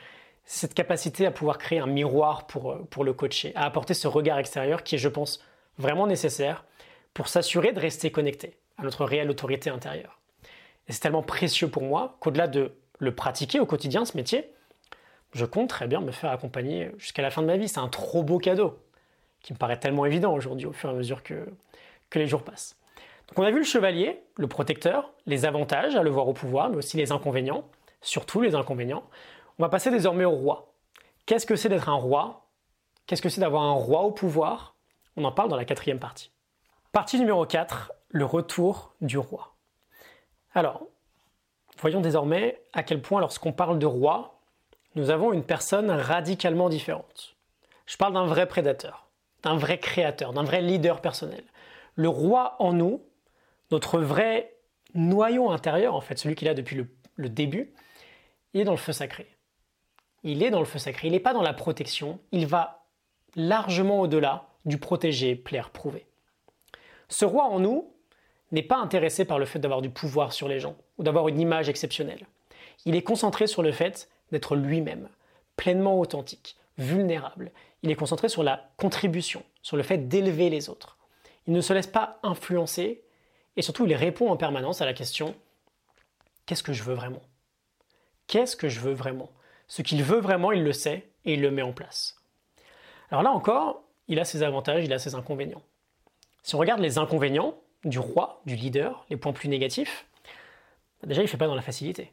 cette 0.44 0.74
capacité 0.74 1.24
à 1.24 1.30
pouvoir 1.30 1.56
créer 1.56 1.78
un 1.78 1.86
miroir 1.86 2.46
pour, 2.46 2.72
euh, 2.72 2.86
pour 2.90 3.02
le 3.02 3.14
coacher, 3.14 3.52
à 3.56 3.64
apporter 3.64 3.94
ce 3.94 4.06
regard 4.06 4.38
extérieur 4.38 4.82
qui 4.84 4.94
est, 4.94 4.98
je 4.98 5.08
pense, 5.08 5.42
vraiment 5.78 6.06
nécessaire 6.06 6.64
pour 7.14 7.28
s'assurer 7.28 7.72
de 7.72 7.80
rester 7.80 8.10
connecté 8.10 8.58
à 8.76 8.82
notre 8.82 9.06
réelle 9.06 9.30
autorité 9.30 9.70
intérieure. 9.70 10.20
Et 10.86 10.92
c'est 10.92 11.00
tellement 11.00 11.22
précieux 11.22 11.68
pour 11.68 11.82
moi 11.82 12.18
qu'au-delà 12.20 12.46
de 12.46 12.72
le 12.98 13.14
pratiquer 13.14 13.58
au 13.58 13.66
quotidien, 13.66 14.04
ce 14.04 14.16
métier, 14.16 14.50
je 15.32 15.46
compte 15.46 15.70
très 15.70 15.86
bien 15.86 16.00
me 16.02 16.12
faire 16.12 16.30
accompagner 16.30 16.90
jusqu'à 16.98 17.22
la 17.22 17.30
fin 17.30 17.40
de 17.40 17.46
ma 17.46 17.56
vie. 17.56 17.68
C'est 17.68 17.80
un 17.80 17.88
trop 17.88 18.22
beau 18.22 18.38
cadeau 18.38 18.78
qui 19.40 19.54
me 19.54 19.58
paraît 19.58 19.80
tellement 19.80 20.04
évident 20.04 20.34
aujourd'hui 20.34 20.66
au 20.66 20.72
fur 20.72 20.90
et 20.90 20.92
à 20.92 20.96
mesure 20.96 21.22
que, 21.22 21.48
que 22.10 22.18
les 22.18 22.26
jours 22.26 22.42
passent. 22.42 22.76
Donc 23.28 23.38
on 23.38 23.42
a 23.42 23.50
vu 23.50 23.58
le 23.58 23.64
chevalier, 23.64 24.20
le 24.36 24.46
protecteur, 24.46 25.12
les 25.26 25.46
avantages 25.46 25.96
à 25.96 26.02
le 26.02 26.10
voir 26.10 26.28
au 26.28 26.34
pouvoir, 26.34 26.68
mais 26.68 26.76
aussi 26.76 26.96
les 26.98 27.12
inconvénients 27.12 27.64
surtout 28.00 28.40
les 28.40 28.54
inconvénients. 28.54 29.04
On 29.58 29.62
va 29.62 29.68
passer 29.68 29.90
désormais 29.90 30.24
au 30.24 30.30
roi. 30.30 30.72
Qu'est-ce 31.26 31.46
que 31.46 31.56
c'est 31.56 31.68
d'être 31.68 31.88
un 31.88 31.94
roi? 31.94 32.46
Qu'est-ce 33.06 33.22
que 33.22 33.28
c'est 33.28 33.40
d'avoir 33.40 33.62
un 33.62 33.72
roi 33.72 34.02
au 34.02 34.12
pouvoir? 34.12 34.76
On 35.16 35.24
en 35.24 35.32
parle 35.32 35.48
dans 35.48 35.56
la 35.56 35.64
quatrième 35.64 35.98
partie. 35.98 36.30
Partie 36.92 37.18
numéro 37.18 37.44
4, 37.44 37.92
le 38.08 38.24
retour 38.24 38.94
du 39.00 39.18
roi. 39.18 39.54
Alors, 40.54 40.86
voyons 41.80 42.00
désormais 42.00 42.62
à 42.72 42.82
quel 42.82 43.02
point 43.02 43.20
lorsqu'on 43.20 43.52
parle 43.52 43.78
de 43.78 43.86
roi, 43.86 44.40
nous 44.94 45.10
avons 45.10 45.32
une 45.32 45.44
personne 45.44 45.90
radicalement 45.90 46.68
différente. 46.68 47.36
Je 47.86 47.96
parle 47.96 48.14
d'un 48.14 48.26
vrai 48.26 48.46
prédateur, 48.46 49.08
d'un 49.42 49.56
vrai 49.56 49.78
créateur, 49.78 50.32
d'un 50.32 50.44
vrai 50.44 50.60
leader 50.60 51.00
personnel. 51.00 51.44
Le 51.94 52.08
roi 52.08 52.56
en 52.58 52.72
nous, 52.72 53.02
notre 53.70 53.98
vrai 53.98 54.54
noyau 54.94 55.50
intérieur, 55.50 55.94
en 55.94 56.00
fait, 56.00 56.18
celui 56.18 56.34
qu'il 56.34 56.48
a 56.48 56.54
depuis 56.54 56.76
le, 56.76 56.86
le 57.16 57.28
début, 57.28 57.72
il 58.58 58.62
est 58.62 58.64
dans 58.64 58.72
le 58.72 58.78
feu 58.78 58.92
sacré. 58.92 59.28
Il 60.24 60.42
est 60.42 60.50
dans 60.50 60.58
le 60.58 60.64
feu 60.64 60.80
sacré, 60.80 61.06
il 61.06 61.12
n'est 61.12 61.20
pas 61.20 61.32
dans 61.32 61.42
la 61.42 61.52
protection, 61.52 62.18
il 62.32 62.44
va 62.48 62.86
largement 63.36 64.00
au-delà 64.00 64.48
du 64.64 64.78
protéger, 64.78 65.36
plaire, 65.36 65.70
prouver. 65.70 66.06
Ce 67.08 67.24
roi 67.24 67.44
en 67.44 67.60
nous 67.60 67.94
n'est 68.50 68.64
pas 68.64 68.78
intéressé 68.78 69.24
par 69.24 69.38
le 69.38 69.46
fait 69.46 69.60
d'avoir 69.60 69.80
du 69.80 69.90
pouvoir 69.90 70.32
sur 70.32 70.48
les 70.48 70.58
gens 70.58 70.76
ou 70.98 71.04
d'avoir 71.04 71.28
une 71.28 71.38
image 71.38 71.68
exceptionnelle. 71.68 72.26
Il 72.84 72.96
est 72.96 73.02
concentré 73.02 73.46
sur 73.46 73.62
le 73.62 73.70
fait 73.70 74.10
d'être 74.32 74.56
lui-même, 74.56 75.08
pleinement 75.56 76.00
authentique, 76.00 76.56
vulnérable. 76.78 77.52
Il 77.84 77.92
est 77.92 77.96
concentré 77.96 78.28
sur 78.28 78.42
la 78.42 78.72
contribution, 78.76 79.44
sur 79.62 79.76
le 79.76 79.84
fait 79.84 80.08
d'élever 80.08 80.50
les 80.50 80.68
autres. 80.68 80.98
Il 81.46 81.52
ne 81.52 81.60
se 81.60 81.72
laisse 81.72 81.86
pas 81.86 82.18
influencer 82.24 83.04
et 83.56 83.62
surtout 83.62 83.86
il 83.86 83.94
répond 83.94 84.30
en 84.30 84.36
permanence 84.36 84.80
à 84.80 84.84
la 84.84 84.94
question 84.94 85.36
qu'est-ce 86.44 86.64
que 86.64 86.72
je 86.72 86.82
veux 86.82 86.94
vraiment? 86.94 87.22
Qu'est-ce 88.28 88.56
que 88.56 88.68
je 88.68 88.80
veux 88.80 88.92
vraiment? 88.92 89.30
Ce 89.66 89.82
qu'il 89.82 90.02
veut 90.02 90.20
vraiment, 90.20 90.52
il 90.52 90.62
le 90.62 90.72
sait 90.72 91.10
et 91.24 91.34
il 91.34 91.40
le 91.40 91.50
met 91.50 91.62
en 91.62 91.72
place. 91.72 92.22
Alors 93.10 93.22
là 93.22 93.30
encore, 93.30 93.82
il 94.06 94.20
a 94.20 94.24
ses 94.24 94.42
avantages, 94.42 94.84
il 94.84 94.92
a 94.92 94.98
ses 94.98 95.14
inconvénients. 95.14 95.62
Si 96.42 96.54
on 96.54 96.58
regarde 96.58 96.80
les 96.80 96.98
inconvénients 96.98 97.54
du 97.84 97.98
roi, 97.98 98.42
du 98.44 98.54
leader, 98.54 99.06
les 99.08 99.16
points 99.16 99.32
plus 99.32 99.48
négatifs, 99.48 100.06
déjà 101.04 101.22
il 101.22 101.24
ne 101.24 101.30
fait 101.30 101.38
pas 101.38 101.46
dans 101.46 101.54
la 101.54 101.62
facilité. 101.62 102.12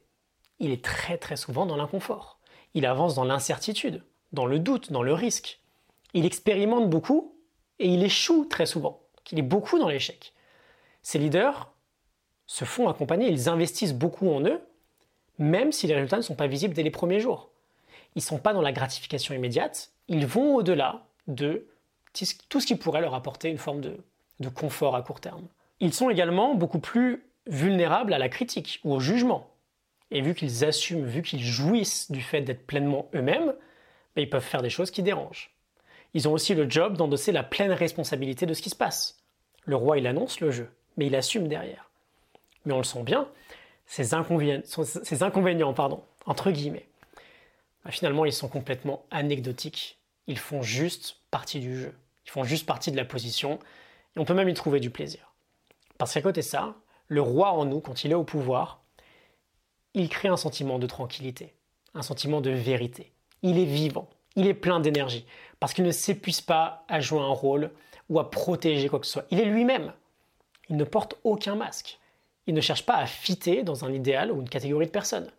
Il 0.59 0.71
est 0.71 0.83
très 0.83 1.17
très 1.17 1.35
souvent 1.35 1.65
dans 1.65 1.75
l'inconfort. 1.75 2.39
Il 2.73 2.85
avance 2.85 3.15
dans 3.15 3.25
l'incertitude, 3.25 4.01
dans 4.31 4.45
le 4.45 4.59
doute, 4.59 4.93
dans 4.93 5.03
le 5.03 5.13
risque. 5.13 5.59
Il 6.13 6.25
expérimente 6.25 6.89
beaucoup 6.89 7.37
et 7.79 7.87
il 7.89 8.03
échoue 8.03 8.45
très 8.45 8.65
souvent. 8.65 9.01
il 9.31 9.39
est 9.39 9.41
beaucoup 9.41 9.79
dans 9.79 9.89
l'échec. 9.89 10.33
Ces 11.01 11.19
leaders 11.19 11.73
se 12.47 12.63
font 12.63 12.87
accompagner, 12.87 13.27
ils 13.27 13.49
investissent 13.49 13.93
beaucoup 13.93 14.29
en 14.29 14.41
eux 14.45 14.61
même 15.37 15.71
si 15.71 15.87
les 15.87 15.93
résultats 15.93 16.17
ne 16.17 16.21
sont 16.21 16.35
pas 16.35 16.47
visibles 16.47 16.73
dès 16.73 16.83
les 16.83 16.91
premiers 16.91 17.19
jours. 17.19 17.49
Ils 18.15 18.19
ne 18.19 18.23
sont 18.23 18.37
pas 18.37 18.53
dans 18.53 18.61
la 18.61 18.71
gratification 18.71 19.33
immédiate, 19.35 19.91
ils 20.07 20.25
vont 20.25 20.55
au-delà 20.55 21.05
de 21.27 21.67
tout 22.49 22.61
ce 22.61 22.67
qui 22.67 22.75
pourrait 22.75 23.01
leur 23.01 23.13
apporter 23.13 23.49
une 23.49 23.57
forme 23.57 23.81
de, 23.81 24.49
confort 24.49 24.95
à 24.95 25.01
court 25.01 25.19
terme. 25.19 25.47
Ils 25.79 25.93
sont 25.93 26.09
également 26.09 26.55
beaucoup 26.55 26.79
plus 26.79 27.23
vulnérables 27.47 28.13
à 28.13 28.17
la 28.17 28.29
critique 28.29 28.79
ou 28.83 28.93
au 28.93 28.99
jugement. 28.99 29.49
Et 30.11 30.21
vu 30.21 30.33
qu'ils 30.33 30.63
assument, 30.63 31.05
vu 31.05 31.21
qu'ils 31.21 31.43
jouissent 31.43 32.11
du 32.11 32.21
fait 32.21 32.41
d'être 32.41 32.65
pleinement 32.65 33.09
eux-mêmes, 33.13 33.53
ben, 34.15 34.21
ils 34.21 34.29
peuvent 34.29 34.43
faire 34.43 34.61
des 34.61 34.69
choses 34.69 34.91
qui 34.91 35.03
dérangent. 35.03 35.51
Ils 36.13 36.29
ont 36.29 36.31
aussi 36.31 36.53
le 36.53 36.69
job 36.69 36.95
d'endosser 36.95 37.33
la 37.33 37.43
pleine 37.43 37.73
responsabilité 37.73 38.45
de 38.45 38.53
ce 38.53 38.61
qui 38.61 38.69
se 38.69 38.75
passe. 38.75 39.17
Le 39.65 39.75
roi, 39.75 39.97
il 39.97 40.07
annonce 40.07 40.39
le 40.39 40.51
jeu, 40.51 40.69
mais 40.95 41.07
il 41.07 41.15
assume 41.15 41.47
derrière. 41.47 41.89
Mais 42.65 42.73
on 42.73 42.77
le 42.77 42.83
sent 42.83 43.03
bien, 43.03 43.27
ces 43.85 44.13
inconvénients, 44.13 45.73
pardon, 45.73 46.03
entre 46.25 46.51
guillemets, 46.51 46.87
bah, 47.83 47.91
finalement, 47.91 48.25
ils 48.25 48.33
sont 48.33 48.47
complètement 48.47 49.05
anecdotiques. 49.11 49.99
Ils 50.27 50.39
font 50.39 50.63
juste 50.63 51.17
partie 51.29 51.59
du 51.59 51.79
jeu. 51.79 51.93
Ils 52.25 52.31
font 52.31 52.43
juste 52.43 52.65
partie 52.65 52.91
de 52.91 52.97
la 52.97 53.05
position. 53.05 53.59
Et 54.15 54.19
on 54.19 54.25
peut 54.25 54.33
même 54.33 54.49
y 54.49 54.53
trouver 54.53 54.79
du 54.79 54.89
plaisir. 54.89 55.33
Parce 55.97 56.13
qu'à 56.13 56.21
côté 56.21 56.41
de 56.41 56.45
ça, 56.45 56.75
le 57.07 57.21
roi 57.21 57.51
en 57.51 57.65
nous, 57.65 57.79
quand 57.79 58.03
il 58.03 58.11
est 58.11 58.15
au 58.15 58.23
pouvoir, 58.23 58.81
il 59.93 60.09
crée 60.09 60.27
un 60.27 60.37
sentiment 60.37 60.79
de 60.79 60.87
tranquillité, 60.87 61.53
un 61.93 62.01
sentiment 62.01 62.41
de 62.41 62.49
vérité. 62.49 63.13
Il 63.43 63.59
est 63.59 63.65
vivant, 63.65 64.09
il 64.35 64.47
est 64.47 64.53
plein 64.55 64.79
d'énergie, 64.79 65.25
parce 65.59 65.73
qu'il 65.73 65.85
ne 65.85 65.91
s'épuise 65.91 66.41
pas 66.41 66.83
à 66.89 66.99
jouer 66.99 67.21
un 67.21 67.29
rôle 67.29 67.71
ou 68.09 68.19
à 68.19 68.29
protéger 68.29 68.89
quoi 68.89 68.99
que 68.99 69.05
ce 69.05 69.13
soit. 69.13 69.25
Il 69.29 69.39
est 69.39 69.45
lui-même. 69.45 69.93
Il 70.69 70.77
ne 70.77 70.83
porte 70.83 71.15
aucun 71.23 71.55
masque. 71.55 71.99
Il 72.47 72.53
ne 72.53 72.61
cherche 72.61 72.85
pas 72.85 72.95
à 72.95 73.05
fitter 73.05 73.63
dans 73.63 73.85
un 73.85 73.93
idéal 73.93 74.31
ou 74.31 74.41
une 74.41 74.49
catégorie 74.49 74.85
de 74.85 74.91
personnes. 74.91 75.31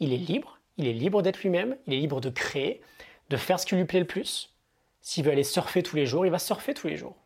Il 0.00 0.12
est 0.12 0.18
libre, 0.18 0.58
il 0.76 0.86
est 0.86 0.92
libre 0.92 1.22
d'être 1.22 1.42
lui-même, 1.42 1.76
il 1.86 1.94
est 1.94 1.98
libre 1.98 2.20
de 2.20 2.30
créer, 2.30 2.80
de 3.28 3.36
faire 3.36 3.60
ce 3.60 3.66
qui 3.66 3.76
lui 3.76 3.84
plaît 3.84 4.00
le 4.00 4.06
plus. 4.06 4.54
S'il 5.00 5.24
veut 5.24 5.32
aller 5.32 5.44
surfer 5.44 5.82
tous 5.82 5.96
les 5.96 6.06
jours, 6.06 6.26
il 6.26 6.32
va 6.32 6.38
surfer 6.38 6.74
tous 6.74 6.88
les 6.88 6.96
jours. 6.96 7.16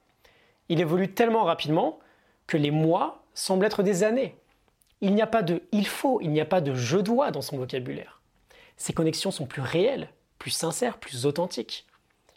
Il 0.68 0.80
évolue 0.80 1.12
tellement 1.12 1.44
rapidement 1.44 1.98
que 2.46 2.56
les 2.56 2.70
mois 2.70 3.24
semblent 3.34 3.64
être 3.64 3.82
des 3.82 4.02
années. 4.02 4.36
Il 5.00 5.14
n'y 5.14 5.22
a 5.22 5.26
pas 5.26 5.42
de 5.42 5.62
il 5.72 5.86
faut, 5.86 6.20
il 6.20 6.30
n'y 6.30 6.40
a 6.40 6.46
pas 6.46 6.60
de 6.60 6.74
je 6.74 6.98
dois 6.98 7.30
dans 7.30 7.42
son 7.42 7.58
vocabulaire. 7.58 8.20
Ses 8.76 8.92
connexions 8.92 9.30
sont 9.30 9.46
plus 9.46 9.62
réelles, 9.62 10.08
plus 10.38 10.50
sincères, 10.50 10.98
plus 10.98 11.26
authentiques. 11.26 11.86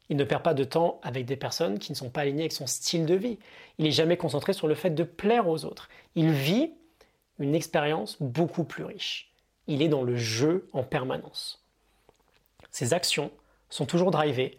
Il 0.09 0.17
ne 0.17 0.23
perd 0.23 0.43
pas 0.43 0.53
de 0.53 0.63
temps 0.63 0.99
avec 1.03 1.25
des 1.25 1.35
personnes 1.35 1.79
qui 1.79 1.91
ne 1.91 1.97
sont 1.97 2.09
pas 2.09 2.21
alignées 2.21 2.43
avec 2.43 2.53
son 2.53 2.67
style 2.67 3.05
de 3.05 3.15
vie. 3.15 3.39
Il 3.77 3.85
n'est 3.85 3.91
jamais 3.91 4.17
concentré 4.17 4.53
sur 4.53 4.67
le 4.67 4.75
fait 4.75 4.89
de 4.89 5.03
plaire 5.03 5.47
aux 5.47 5.65
autres. 5.65 5.89
Il 6.15 6.31
vit 6.31 6.71
une 7.39 7.55
expérience 7.55 8.17
beaucoup 8.21 8.63
plus 8.63 8.83
riche. 8.83 9.33
Il 9.67 9.81
est 9.81 9.89
dans 9.89 10.03
le 10.03 10.15
jeu 10.15 10.69
en 10.71 10.83
permanence. 10.83 11.63
Ses 12.71 12.93
actions 12.93 13.31
sont 13.69 13.85
toujours 13.85 14.11
drivées 14.11 14.57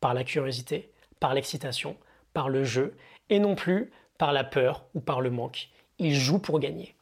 par 0.00 0.12
la 0.12 0.24
curiosité, 0.24 0.92
par 1.18 1.34
l'excitation, 1.34 1.96
par 2.32 2.48
le 2.48 2.64
jeu, 2.64 2.96
et 3.30 3.38
non 3.38 3.54
plus 3.54 3.90
par 4.18 4.32
la 4.32 4.44
peur 4.44 4.84
ou 4.94 5.00
par 5.00 5.20
le 5.20 5.30
manque. 5.30 5.70
Il 5.98 6.14
joue 6.14 6.38
pour 6.38 6.60
gagner. 6.60 6.94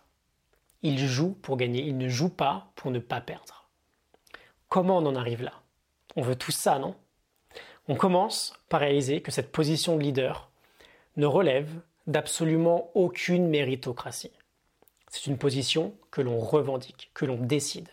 Il 0.83 0.99
joue 0.99 1.33
pour 1.43 1.57
gagner, 1.57 1.83
il 1.83 1.99
ne 1.99 2.09
joue 2.09 2.29
pas 2.29 2.71
pour 2.77 2.93
ne 2.93 3.01
pas 3.01 3.21
perdre. 3.21 3.69
Comment 4.69 4.99
on 4.99 5.07
en 5.07 5.17
arrive 5.17 5.43
là? 5.43 5.55
On 6.15 6.23
veut 6.23 6.37
tout 6.37 6.53
ça, 6.53 6.79
non? 6.79 6.95
On 7.89 7.95
commence 7.95 8.53
par 8.69 8.81
réaliser 8.81 9.23
que 9.23 9.31
cette 9.31 9.51
position 9.51 9.97
de 9.97 10.03
leader 10.03 10.51
ne 11.17 11.25
relève 11.25 11.71
d'absolument 12.07 12.91
aucune 12.95 13.49
méritocratie. 13.49 14.33
C'est 15.11 15.27
une 15.27 15.39
position 15.39 15.95
que 16.11 16.21
l'on 16.21 16.39
revendique, 16.39 17.11
que 17.15 17.25
l'on 17.25 17.39
décide. 17.39 17.89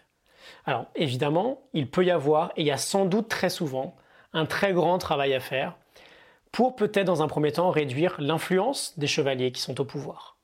Alors 0.65 0.85
évidemment, 0.95 1.61
il 1.73 1.89
peut 1.89 2.03
y 2.03 2.11
avoir, 2.11 2.51
et 2.57 2.61
il 2.61 2.67
y 2.67 2.71
a 2.71 2.77
sans 2.77 3.05
doute 3.05 3.29
très 3.29 3.49
souvent, 3.49 3.95
un 4.33 4.45
très 4.45 4.73
grand 4.73 4.97
travail 4.97 5.33
à 5.33 5.39
faire 5.39 5.77
pour 6.51 6.75
peut-être 6.75 7.07
dans 7.07 7.21
un 7.21 7.27
premier 7.27 7.53
temps 7.53 7.69
réduire 7.69 8.15
l'influence 8.19 8.99
des 8.99 9.07
chevaliers 9.07 9.53
qui 9.53 9.61
sont 9.61 9.79
au 9.79 9.85
pouvoir. 9.85 10.37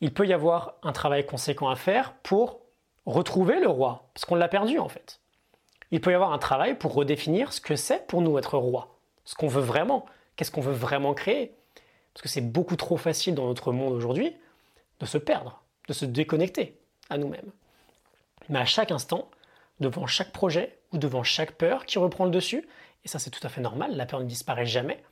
Il 0.00 0.14
peut 0.14 0.26
y 0.26 0.32
avoir 0.32 0.74
un 0.82 0.92
travail 0.92 1.26
conséquent 1.26 1.68
à 1.68 1.76
faire 1.76 2.14
pour 2.22 2.60
retrouver 3.06 3.58
le 3.58 3.68
roi, 3.68 4.08
parce 4.14 4.24
qu'on 4.24 4.34
l'a 4.36 4.48
perdu 4.48 4.78
en 4.78 4.88
fait. 4.88 5.20
Il 5.90 6.00
peut 6.00 6.10
y 6.10 6.14
avoir 6.14 6.32
un 6.32 6.38
travail 6.38 6.76
pour 6.76 6.94
redéfinir 6.94 7.52
ce 7.52 7.60
que 7.60 7.76
c'est 7.76 8.06
pour 8.06 8.22
nous 8.22 8.38
être 8.38 8.58
roi, 8.58 8.96
ce 9.24 9.34
qu'on 9.34 9.48
veut 9.48 9.62
vraiment, 9.62 10.06
qu'est-ce 10.36 10.50
qu'on 10.50 10.60
veut 10.60 10.72
vraiment 10.72 11.14
créer? 11.14 11.54
Parce 12.12 12.22
que 12.22 12.28
c'est 12.28 12.40
beaucoup 12.40 12.76
trop 12.76 12.96
facile 12.96 13.34
dans 13.34 13.46
notre 13.46 13.72
monde 13.72 13.92
aujourd'hui 13.92 14.34
de 15.00 15.06
se 15.06 15.18
perdre, 15.18 15.62
de 15.88 15.92
se 15.92 16.04
déconnecter 16.04 16.78
à 17.10 17.18
nous-mêmes. 17.18 17.50
Mais 18.48 18.58
à 18.58 18.64
chaque 18.64 18.90
instant, 18.90 19.28
devant 19.80 20.06
chaque 20.06 20.32
projet 20.32 20.78
ou 20.92 20.98
devant 20.98 21.22
chaque 21.22 21.52
peur 21.52 21.86
qui 21.86 21.98
reprend 21.98 22.24
le 22.24 22.30
dessus, 22.30 22.68
et 23.04 23.08
ça 23.08 23.18
c'est 23.18 23.30
tout 23.30 23.44
à 23.44 23.48
fait 23.48 23.60
normal, 23.60 23.96
la 23.96 24.06
peur 24.06 24.20
ne 24.20 24.26
disparaît 24.26 24.66
jamais, 24.66 25.02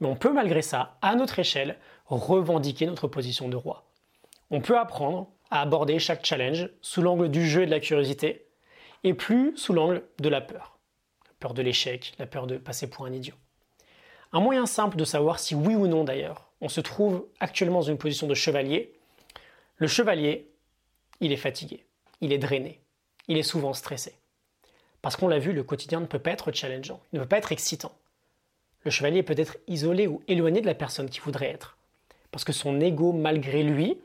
mais 0.00 0.08
on 0.08 0.16
peut 0.16 0.32
malgré 0.32 0.62
ça, 0.62 0.96
à 1.02 1.14
notre 1.14 1.38
échelle, 1.38 1.76
revendiquer 2.06 2.86
notre 2.86 3.08
position 3.08 3.48
de 3.48 3.56
roi. 3.56 3.84
On 4.50 4.60
peut 4.60 4.78
apprendre 4.78 5.28
à 5.50 5.60
aborder 5.62 5.98
chaque 5.98 6.24
challenge 6.24 6.68
sous 6.82 7.02
l'angle 7.02 7.30
du 7.30 7.46
jeu 7.48 7.62
et 7.62 7.66
de 7.66 7.70
la 7.70 7.80
curiosité, 7.80 8.43
et 9.04 9.14
plus 9.14 9.56
sous 9.56 9.72
l'angle 9.72 10.02
de 10.18 10.28
la 10.28 10.40
peur. 10.40 10.78
La 11.26 11.32
peur 11.38 11.54
de 11.54 11.62
l'échec, 11.62 12.14
la 12.18 12.26
peur 12.26 12.46
de 12.46 12.56
passer 12.56 12.88
pour 12.90 13.06
un 13.06 13.12
idiot. 13.12 13.34
Un 14.32 14.40
moyen 14.40 14.66
simple 14.66 14.96
de 14.96 15.04
savoir 15.04 15.38
si 15.38 15.54
oui 15.54 15.74
ou 15.76 15.86
non 15.86 16.02
d'ailleurs 16.02 16.50
on 16.64 16.68
se 16.70 16.80
trouve 16.80 17.26
actuellement 17.40 17.80
dans 17.80 17.90
une 17.90 17.98
position 17.98 18.26
de 18.26 18.32
chevalier, 18.32 18.94
le 19.76 19.86
chevalier, 19.86 20.48
il 21.20 21.30
est 21.30 21.36
fatigué, 21.36 21.84
il 22.22 22.32
est 22.32 22.38
drainé, 22.38 22.80
il 23.28 23.36
est 23.36 23.42
souvent 23.42 23.74
stressé. 23.74 24.14
Parce 25.02 25.16
qu'on 25.16 25.28
l'a 25.28 25.38
vu, 25.38 25.52
le 25.52 25.62
quotidien 25.62 26.00
ne 26.00 26.06
peut 26.06 26.18
pas 26.18 26.30
être 26.30 26.52
challengeant, 26.52 27.02
il 27.12 27.18
ne 27.18 27.22
peut 27.22 27.28
pas 27.28 27.36
être 27.36 27.52
excitant. 27.52 27.92
Le 28.84 28.90
chevalier 28.90 29.22
peut 29.22 29.34
être 29.36 29.58
isolé 29.66 30.06
ou 30.06 30.22
éloigné 30.26 30.62
de 30.62 30.66
la 30.66 30.74
personne 30.74 31.10
qu'il 31.10 31.20
voudrait 31.20 31.50
être. 31.50 31.76
Parce 32.30 32.44
que 32.44 32.52
son 32.54 32.80
ego, 32.80 33.12
malgré 33.12 33.62
lui, 33.62 33.98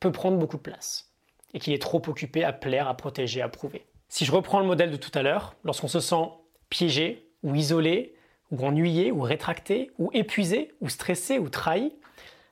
peut 0.00 0.10
prendre 0.10 0.36
beaucoup 0.36 0.56
de 0.56 0.62
place. 0.62 1.12
Et 1.54 1.60
qu'il 1.60 1.72
est 1.72 1.82
trop 1.82 2.02
occupé 2.08 2.42
à 2.42 2.52
plaire, 2.52 2.88
à 2.88 2.96
protéger, 2.96 3.40
à 3.40 3.48
prouver. 3.48 3.84
Si 4.10 4.24
je 4.24 4.32
reprends 4.32 4.58
le 4.58 4.66
modèle 4.66 4.90
de 4.90 4.96
tout 4.96 5.16
à 5.16 5.22
l'heure, 5.22 5.54
lorsqu'on 5.62 5.88
se 5.88 6.00
sent 6.00 6.28
piégé 6.68 7.28
ou 7.44 7.54
isolé, 7.54 8.16
ou 8.50 8.66
ennuyé, 8.66 9.12
ou 9.12 9.20
rétracté, 9.20 9.92
ou 9.98 10.10
épuisé, 10.12 10.74
ou 10.80 10.88
stressé, 10.88 11.38
ou 11.38 11.48
trahi, 11.48 11.94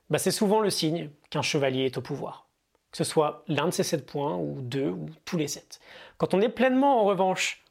bah 0.08 0.18
c'est 0.18 0.30
souvent 0.30 0.60
le 0.60 0.70
signe 0.70 1.10
qu'un 1.30 1.42
chevalier 1.42 1.84
est 1.84 1.98
au 1.98 2.00
pouvoir. 2.00 2.46
Que 2.92 2.98
ce 2.98 3.04
soit 3.04 3.42
l'un 3.48 3.66
de 3.66 3.72
ces 3.72 3.82
sept 3.82 4.06
points, 4.06 4.36
ou 4.36 4.60
deux, 4.60 4.88
ou 4.88 5.06
tous 5.24 5.36
les 5.36 5.48
sept. 5.48 5.80
Quand 6.16 6.32
on 6.32 6.40
est 6.40 6.48
pleinement, 6.48 7.02
en 7.02 7.04
revanche, 7.04 7.64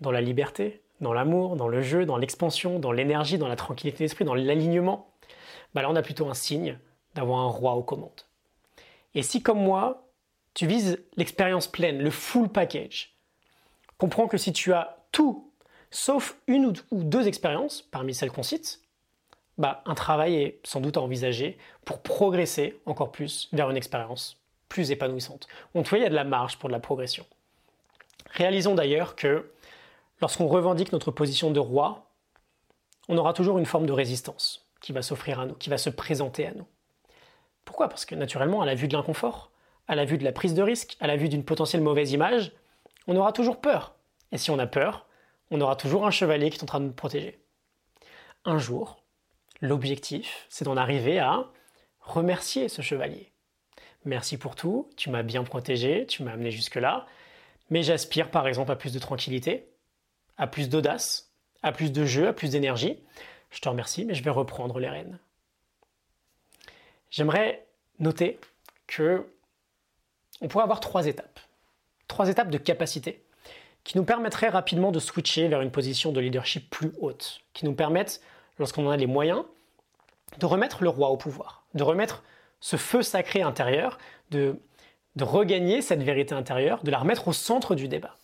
dans 0.00 0.10
la 0.10 0.22
liberté, 0.22 0.80
dans 1.02 1.12
l'amour, 1.12 1.56
dans 1.56 1.68
le 1.68 1.82
jeu, 1.82 2.06
dans 2.06 2.16
l'expansion, 2.16 2.78
dans 2.78 2.90
l'énergie, 2.90 3.36
dans 3.36 3.48
la 3.48 3.56
tranquillité 3.56 4.02
d'esprit, 4.02 4.24
dans 4.24 4.34
l'alignement, 4.34 5.10
bah 5.74 5.82
là 5.82 5.90
on 5.90 5.96
a 5.96 6.02
plutôt 6.02 6.26
un 6.26 6.34
signe 6.34 6.78
d'avoir 7.14 7.40
un 7.40 7.48
roi 7.48 7.74
aux 7.74 7.82
commandes. 7.82 8.22
Et 9.14 9.22
si 9.22 9.42
comme 9.42 9.62
moi, 9.62 10.08
tu 10.54 10.66
vises 10.66 11.04
l'expérience 11.16 11.66
pleine, 11.66 11.98
le 11.98 12.10
full 12.10 12.48
package, 12.48 13.15
comprends 13.98 14.28
que 14.28 14.38
si 14.38 14.52
tu 14.52 14.72
as 14.72 14.98
tout, 15.12 15.50
sauf 15.90 16.36
une 16.46 16.66
ou 16.66 17.02
deux 17.04 17.28
expériences 17.28 17.82
parmi 17.82 18.14
celles 18.14 18.30
qu'on 18.30 18.42
cite, 18.42 18.80
bah, 19.58 19.82
un 19.86 19.94
travail 19.94 20.36
est 20.36 20.60
sans 20.64 20.80
doute 20.80 20.96
à 20.96 21.00
envisager 21.00 21.56
pour 21.84 22.02
progresser 22.02 22.78
encore 22.84 23.10
plus 23.10 23.48
vers 23.52 23.70
une 23.70 23.76
expérience 23.76 24.38
plus 24.68 24.90
épanouissante. 24.90 25.46
On 25.74 25.82
voit, 25.82 25.98
il 25.98 26.02
y 26.02 26.06
a 26.06 26.10
de 26.10 26.14
la 26.14 26.24
marge 26.24 26.58
pour 26.58 26.68
de 26.68 26.72
la 26.72 26.80
progression. 26.80 27.24
Réalisons 28.32 28.74
d'ailleurs 28.74 29.16
que 29.16 29.50
lorsqu'on 30.20 30.48
revendique 30.48 30.92
notre 30.92 31.10
position 31.10 31.50
de 31.50 31.60
roi, 31.60 32.10
on 33.08 33.16
aura 33.16 33.32
toujours 33.32 33.58
une 33.58 33.66
forme 33.66 33.86
de 33.86 33.92
résistance 33.92 34.66
qui 34.80 34.92
va 34.92 35.02
s'offrir 35.02 35.40
à 35.40 35.46
nous, 35.46 35.54
qui 35.54 35.70
va 35.70 35.78
se 35.78 35.90
présenter 35.90 36.46
à 36.46 36.52
nous. 36.52 36.66
Pourquoi? 37.64 37.88
Parce 37.88 38.04
que 38.04 38.14
naturellement, 38.14 38.60
à 38.60 38.66
la 38.66 38.74
vue 38.74 38.88
de 38.88 38.96
l'inconfort, 38.96 39.50
à 39.88 39.94
la 39.94 40.04
vue 40.04 40.18
de 40.18 40.24
la 40.24 40.32
prise 40.32 40.54
de 40.54 40.62
risque, 40.62 40.96
à 41.00 41.06
la 41.06 41.16
vue 41.16 41.28
d'une 41.28 41.44
potentielle 41.44 41.82
mauvaise 41.82 42.12
image, 42.12 42.52
on 43.06 43.16
aura 43.16 43.32
toujours 43.32 43.60
peur. 43.60 43.94
Et 44.32 44.38
si 44.38 44.50
on 44.50 44.58
a 44.58 44.66
peur, 44.66 45.06
on 45.50 45.60
aura 45.60 45.76
toujours 45.76 46.06
un 46.06 46.10
chevalier 46.10 46.50
qui 46.50 46.58
est 46.58 46.62
en 46.62 46.66
train 46.66 46.80
de 46.80 46.86
nous 46.86 46.92
protéger. 46.92 47.40
Un 48.44 48.58
jour, 48.58 49.02
l'objectif, 49.60 50.46
c'est 50.48 50.64
d'en 50.64 50.76
arriver 50.76 51.18
à 51.18 51.46
remercier 52.00 52.68
ce 52.68 52.82
chevalier. 52.82 53.32
Merci 54.04 54.38
pour 54.38 54.54
tout, 54.54 54.88
tu 54.96 55.10
m'as 55.10 55.24
bien 55.24 55.42
protégé, 55.42 56.06
tu 56.06 56.22
m'as 56.22 56.32
amené 56.32 56.50
jusque-là, 56.50 57.06
mais 57.70 57.82
j'aspire 57.82 58.30
par 58.30 58.46
exemple 58.46 58.70
à 58.70 58.76
plus 58.76 58.92
de 58.92 58.98
tranquillité, 58.98 59.68
à 60.36 60.46
plus 60.46 60.68
d'audace, 60.68 61.32
à 61.62 61.72
plus 61.72 61.90
de 61.90 62.04
jeu, 62.04 62.28
à 62.28 62.32
plus 62.32 62.50
d'énergie. 62.50 63.00
Je 63.50 63.60
te 63.60 63.68
remercie, 63.68 64.04
mais 64.04 64.14
je 64.14 64.22
vais 64.22 64.30
reprendre 64.30 64.78
les 64.78 64.88
rênes. 64.88 65.18
J'aimerais 67.10 67.66
noter 67.98 68.38
que 68.86 69.26
on 70.40 70.48
pourrait 70.48 70.64
avoir 70.64 70.80
trois 70.80 71.06
étapes. 71.06 71.40
Trois 72.16 72.30
étapes 72.30 72.48
de 72.48 72.56
capacité 72.56 73.22
qui 73.84 73.98
nous 73.98 74.04
permettraient 74.04 74.48
rapidement 74.48 74.90
de 74.90 74.98
switcher 74.98 75.48
vers 75.48 75.60
une 75.60 75.70
position 75.70 76.12
de 76.12 76.20
leadership 76.20 76.70
plus 76.70 76.92
haute, 76.98 77.42
qui 77.52 77.66
nous 77.66 77.74
permettent, 77.74 78.22
lorsqu'on 78.58 78.86
en 78.86 78.90
a 78.90 78.96
les 78.96 79.06
moyens, 79.06 79.44
de 80.38 80.46
remettre 80.46 80.82
le 80.82 80.88
roi 80.88 81.10
au 81.10 81.18
pouvoir, 81.18 81.66
de 81.74 81.82
remettre 81.82 82.24
ce 82.58 82.76
feu 82.76 83.02
sacré 83.02 83.42
intérieur, 83.42 83.98
de, 84.30 84.58
de 85.16 85.24
regagner 85.24 85.82
cette 85.82 86.02
vérité 86.02 86.34
intérieure, 86.34 86.82
de 86.84 86.90
la 86.90 86.96
remettre 86.96 87.28
au 87.28 87.34
centre 87.34 87.74
du 87.74 87.86
débat. 87.86 88.16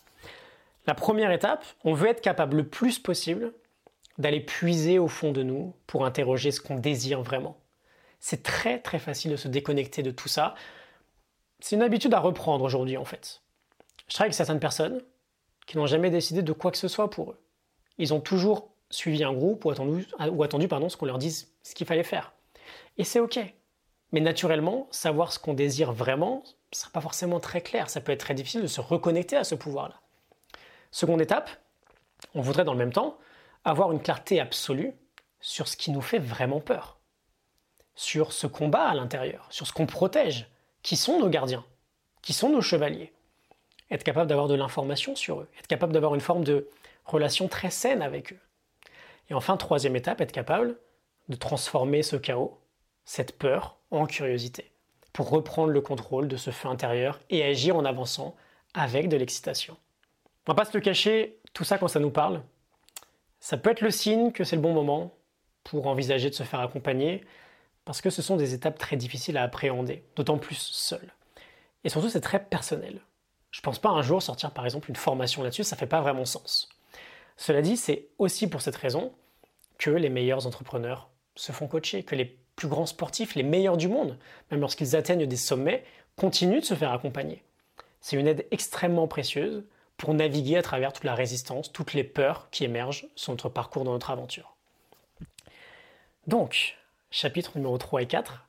La 0.87 0.95
première 0.95 1.31
étape, 1.31 1.63
on 1.85 1.93
veut 1.93 2.09
être 2.09 2.23
capable 2.23 2.57
le 2.57 2.67
plus 2.67 2.99
possible 2.99 3.53
d'aller 4.17 4.41
puiser 4.41 4.99
au 4.99 5.09
fond 5.09 5.33
de 5.33 5.43
nous 5.43 5.75
pour 5.87 6.07
interroger 6.07 6.51
ce 6.51 6.63
qu'on 6.63 6.77
désire 6.77 7.21
vraiment. 7.21 7.59
C'est 8.21 8.43
très 8.43 8.79
très 8.79 8.99
facile 8.99 9.33
de 9.33 9.37
se 9.37 9.49
déconnecter 9.49 10.03
de 10.03 10.13
tout 10.13 10.29
ça. 10.29 10.55
C'est 11.61 11.77
une 11.77 11.83
habitude 11.83 12.15
à 12.15 12.21
reprendre 12.21 12.65
aujourd'hui 12.65 12.97
en 12.97 13.05
fait. 13.05 13.42
Je 14.13 14.15
travaille 14.15 14.27
avec 14.27 14.35
certaines 14.35 14.61
personnes 14.61 15.01
qui 15.67 15.79
n'ont 15.79 15.87
jamais 15.87 16.11
décidé 16.11 16.43
de 16.43 16.53
quoi 16.53 16.71
que 16.71 16.77
ce 16.77 16.87
soit 16.87 17.09
pour 17.09 17.31
eux. 17.31 17.41
Ils 17.97 18.13
ont 18.13 18.21
toujours 18.21 18.69
suivi 18.91 19.25
un 19.25 19.33
groupe 19.33 19.65
ou 19.65 19.71
attendu, 19.71 20.07
ou 20.31 20.43
attendu 20.43 20.69
pardon, 20.69 20.91
ce 20.91 20.99
qu'on 20.99 21.07
leur 21.07 21.17
dise 21.17 21.51
ce 21.63 21.75
qu'il 21.75 21.87
fallait 21.87 22.03
faire. 22.03 22.35
Et 22.99 23.05
c'est 23.05 23.21
ok. 23.21 23.39
Mais 24.11 24.21
naturellement, 24.21 24.87
savoir 24.91 25.33
ce 25.33 25.39
qu'on 25.39 25.55
désire 25.55 25.93
vraiment, 25.93 26.43
ce 26.45 26.51
ne 26.51 26.81
sera 26.81 26.91
pas 26.91 27.01
forcément 27.01 27.41
très 27.41 27.63
clair. 27.63 27.89
Ça 27.89 28.03
peut 28.03 28.13
être 28.13 28.21
très 28.21 28.35
difficile 28.35 28.61
de 28.61 28.67
se 28.67 28.83
reconnecter 28.83 29.35
à 29.35 29.45
ce 29.45 29.55
pouvoir-là. 29.55 29.99
Seconde 30.91 31.23
étape, 31.23 31.49
on 32.35 32.43
voudrait 32.43 32.65
dans 32.65 32.75
le 32.75 32.79
même 32.79 32.93
temps 32.93 33.17
avoir 33.65 33.93
une 33.93 34.03
clarté 34.03 34.41
absolue 34.41 34.93
sur 35.41 35.69
ce 35.69 35.77
qui 35.79 35.91
nous 35.91 36.03
fait 36.03 36.19
vraiment 36.19 36.61
peur, 36.61 36.99
sur 37.95 38.35
ce 38.35 38.47
combat 38.47 38.89
à 38.89 38.95
l'intérieur, 38.95 39.47
sur 39.49 39.67
ce 39.67 39.73
qu'on 39.73 39.87
protège, 39.87 40.51
qui 40.83 40.99
sont 40.99 41.19
nos 41.19 41.31
gardiens, 41.31 41.65
qui 42.21 42.35
sont 42.35 42.51
nos 42.51 42.61
chevaliers. 42.61 43.15
Être 43.93 44.05
capable 44.05 44.29
d'avoir 44.29 44.49
de 44.49 44.55
l'information 44.55 45.15
sur 45.15 45.41
eux, 45.41 45.49
être 45.59 45.67
capable 45.67 45.93
d'avoir 45.93 46.15
une 46.15 46.21
forme 46.21 46.45
de 46.45 46.67
relation 47.05 47.47
très 47.47 47.71
saine 47.71 48.01
avec 48.01 48.33
eux. 48.33 48.39
Et 49.29 49.35
enfin, 49.35 49.57
troisième 49.59 49.97
étape, 49.97 50.23
être 50.23 50.33
capable 50.33 50.79
de 51.29 51.37
transformer 51.37 52.03
ce 52.03 52.17
chaos, 52.17 52.59
cette 53.05 53.37
peur, 53.39 53.77
en 53.91 54.07
curiosité, 54.07 54.73
pour 55.13 55.29
reprendre 55.29 55.69
le 55.69 55.81
contrôle 55.83 56.27
de 56.27 56.39
ce 56.39 56.51
feu 56.51 56.69
intérieur 56.69 57.21
et 57.29 57.45
agir 57.45 57.77
en 57.77 57.85
avançant 57.85 58.35
avec 58.73 59.11
de 59.11 59.17
l'excitation. 59.19 59.77
On 60.47 60.53
va 60.53 60.57
pas 60.57 60.65
se 60.65 60.77
le 60.77 60.83
cacher, 60.83 61.39
tout 61.53 61.65
ça 61.65 61.77
quand 61.77 61.89
ça 61.89 62.01
nous 62.01 62.11
parle, 62.11 62.43
ça 63.41 63.59
peut 63.59 63.71
être 63.71 63.83
le 63.83 63.91
signe 63.91 64.33
que 64.33 64.43
c'est 64.43 64.57
le 64.57 64.63
bon 64.63 64.73
moment 64.73 65.13
pour 65.65 65.87
envisager 65.87 66.31
de 66.31 66.35
se 66.35 66.45
faire 66.45 66.61
accompagner, 66.61 67.25
parce 67.85 68.01
que 68.01 68.09
ce 68.09 68.23
sont 68.23 68.37
des 68.37 68.55
étapes 68.55 68.79
très 68.79 68.97
difficiles 68.97 69.37
à 69.37 69.43
appréhender, 69.43 70.03
d'autant 70.17 70.39
plus 70.39 70.57
seul. 70.57 71.13
Et 71.85 71.91
surtout, 71.91 72.09
c'est 72.09 72.21
très 72.21 72.43
personnel. 72.43 73.03
Je 73.53 73.61
pense 73.61 73.79
pas 73.79 73.91
un 73.91 74.03
jour 74.03 74.21
sortir 74.21 74.51
par 74.51 74.65
exemple 74.65 74.89
une 74.89 74.97
formation 74.97 75.43
là-dessus, 75.43 75.63
ça 75.63 75.77
fait 75.77 75.87
pas 75.87 76.01
vraiment 76.01 76.25
sens. 76.25 76.69
Cela 77.37 77.63
dit, 77.63 77.77
c'est 77.77 78.09
aussi 78.19 78.49
pour 78.49 78.63
cette 78.63 78.77
raison 78.77 79.13
que 79.79 79.91
les 79.91 80.09
meilleurs 80.09 80.47
entrepreneurs 80.47 81.11
se 81.35 81.53
font 81.53 81.69
coacher, 81.69 82.03
que 82.03 82.15
les 82.15 82.39
plus 82.57 82.69
grands 82.69 82.87
sportifs, 82.87 83.35
les 83.35 83.43
meilleurs 83.43 83.77
du 83.77 83.89
monde, 83.89 84.19
même 84.51 84.61
lorsqu'ils 84.61 84.97
atteignent 84.97 85.27
des 85.27 85.37
sommets, 85.37 85.85
continuent 86.17 86.61
de 86.61 86.65
se 86.65 86.75
faire 86.75 86.93
accompagner. 86.93 87.43
C'est 88.01 88.17
une 88.17 88.27
aide 88.27 88.47
extrêmement 88.51 89.07
précieuse 89.07 89.65
pour 89.97 90.15
naviguer 90.15 90.57
à 90.57 90.63
travers 90.63 90.93
toute 90.93 91.05
la 91.05 91.15
résistance, 91.15 91.73
toutes 91.73 91.95
les 91.95 92.05
peurs 92.05 92.49
qui 92.51 92.65
émergent 92.65 93.07
sur 93.15 93.33
notre 93.33 93.49
parcours 93.49 93.85
dans 93.85 93.93
notre 93.93 94.11
aventure. 94.11 94.57
Donc, 96.27 96.77
chapitre 97.11 97.53
numéro 97.57 97.77
3 97.79 98.03
et 98.03 98.07
4, 98.07 98.47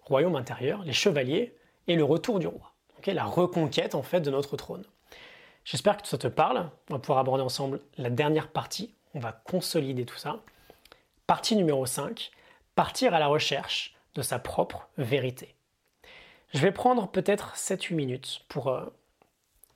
Royaume 0.00 0.36
intérieur, 0.36 0.82
les 0.84 0.92
chevaliers 0.92 1.56
et 1.86 1.96
le 1.96 2.04
retour 2.04 2.38
du 2.38 2.46
roi. 2.46 2.73
La 3.12 3.24
reconquête 3.24 3.94
en 3.94 4.02
fait 4.02 4.20
de 4.20 4.30
notre 4.30 4.56
trône. 4.56 4.84
J'espère 5.64 5.96
que 5.96 6.06
ça 6.06 6.18
te 6.18 6.26
parle. 6.26 6.70
On 6.90 6.94
va 6.94 6.98
pouvoir 6.98 7.18
aborder 7.18 7.42
ensemble 7.42 7.80
la 7.98 8.10
dernière 8.10 8.48
partie. 8.48 8.94
On 9.14 9.20
va 9.20 9.32
consolider 9.32 10.04
tout 10.04 10.16
ça. 10.16 10.40
Partie 11.26 11.56
numéro 11.56 11.86
5, 11.86 12.30
partir 12.74 13.14
à 13.14 13.18
la 13.18 13.26
recherche 13.26 13.94
de 14.14 14.22
sa 14.22 14.38
propre 14.38 14.88
vérité. 14.98 15.54
Je 16.52 16.60
vais 16.60 16.72
prendre 16.72 17.08
peut-être 17.08 17.54
7-8 17.56 17.94
minutes 17.94 18.40
pour 18.48 18.68
euh, 18.68 18.84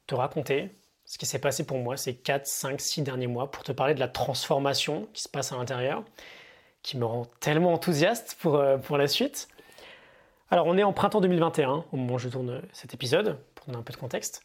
te 0.06 0.14
raconter 0.14 0.70
ce 1.06 1.16
qui 1.16 1.24
s'est 1.24 1.38
passé 1.38 1.64
pour 1.64 1.78
moi 1.78 1.96
ces 1.96 2.14
4, 2.14 2.46
5, 2.46 2.80
6 2.80 3.02
derniers 3.02 3.26
mois, 3.26 3.50
pour 3.50 3.64
te 3.64 3.72
parler 3.72 3.94
de 3.94 4.00
la 4.00 4.08
transformation 4.08 5.08
qui 5.14 5.22
se 5.22 5.28
passe 5.28 5.52
à 5.52 5.56
l'intérieur, 5.56 6.04
qui 6.82 6.98
me 6.98 7.06
rend 7.06 7.24
tellement 7.40 7.72
enthousiaste 7.72 8.36
pour, 8.40 8.56
euh, 8.56 8.76
pour 8.76 8.98
la 8.98 9.08
suite. 9.08 9.48
Alors 10.50 10.66
on 10.66 10.78
est 10.78 10.82
en 10.82 10.94
printemps 10.94 11.20
2021 11.20 11.84
au 11.92 11.96
moment 11.96 12.14
où 12.14 12.18
je 12.18 12.30
tourne 12.30 12.62
cet 12.72 12.94
épisode, 12.94 13.38
pour 13.54 13.66
donner 13.66 13.78
un 13.78 13.82
peu 13.82 13.92
de 13.92 13.98
contexte. 13.98 14.42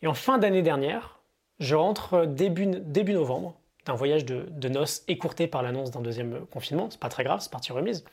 Et 0.00 0.06
en 0.06 0.14
fin 0.14 0.38
d'année 0.38 0.62
dernière, 0.62 1.18
je 1.58 1.74
rentre 1.74 2.24
début, 2.24 2.66
début 2.66 3.14
novembre 3.14 3.56
d'un 3.84 3.94
voyage 3.94 4.24
de, 4.24 4.68
noces 4.68 5.02
écourté 5.08 5.48
par 5.48 5.62
l'annonce 5.62 5.90
d'un 5.90 6.02
deuxième 6.02 6.46
confinement. 6.46 6.88
C'est 6.90 7.00
pas 7.00 7.08
très 7.08 7.24
grave, 7.24 7.40
c'est 7.40 7.50
partie 7.50 7.72
remise. 7.72 8.04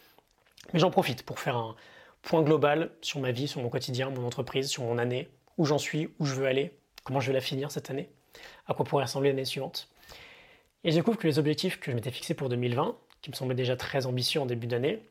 Mais 0.74 0.80
j'en 0.80 0.90
profite 0.90 1.24
pour 1.24 1.40
faire 1.40 1.58
un 1.58 1.76
point 2.24 2.42
global 2.42 2.90
sur 3.02 3.20
ma 3.20 3.32
vie, 3.32 3.48
sur 3.48 3.62
mon 3.62 3.70
quotidien, 3.70 4.10
mon 4.10 4.26
entreprise, 4.26 4.68
sur 4.68 4.84
mon 4.84 4.98
année, 4.98 5.30
où 5.58 5.66
j'en 5.66 5.78
suis, 5.78 6.10
où 6.20 6.26
je 6.26 6.34
veux 6.34 6.48
aller, 6.48 6.74
comment 7.04 7.20
je 7.20 7.28
vais 7.28 7.34
la 7.34 7.42
finir 7.42 7.70
cette 7.70 7.92
année, 7.92 8.10
à 8.66 8.74
quoi 8.74 8.84
pourrait 8.84 9.04
ressembler 9.04 9.30
l'année 9.30 9.46
suivante. 9.46 9.90
Et 10.84 10.90
je 10.90 10.96
découvre 10.96 11.18
que 11.18 11.28
les 11.28 11.38
objectifs 11.38 11.80
que 11.80 11.92
je 11.92 11.96
m'étais 11.96 12.12
fixés 12.12 12.34
pour 12.34 12.50
2020, 12.50 12.96
qui 13.22 13.30
me 13.30 13.36
semblaient 13.36 13.56
déjà 13.56 13.76
très 13.76 14.08
ambitieux 14.08 14.42
en 14.42 14.46
début 14.48 14.68
d'année, 14.68 15.04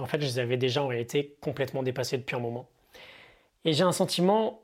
en 0.00 0.06
fait, 0.06 0.20
je 0.20 0.26
les 0.26 0.38
avais 0.38 0.56
déjà 0.56 0.82
en 0.82 0.86
réalité 0.86 1.36
complètement 1.40 1.82
dépassés 1.82 2.18
depuis 2.18 2.36
un 2.36 2.40
moment. 2.40 2.68
Et 3.64 3.72
j'ai 3.72 3.84
un 3.84 3.92
sentiment 3.92 4.62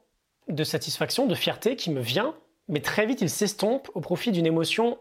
de 0.49 0.65
satisfaction, 0.65 1.27
de 1.27 1.35
fierté 1.35 1.77
qui 1.77 1.91
me 1.91 2.01
vient, 2.01 2.35
mais 2.69 2.81
très 2.81 3.07
vite 3.07 3.21
il 3.21 3.31
s'estompe 3.31 3.91
au 3.95 4.01
profit 4.01 4.33
d'une 4.33 4.47
émotion 4.47 4.99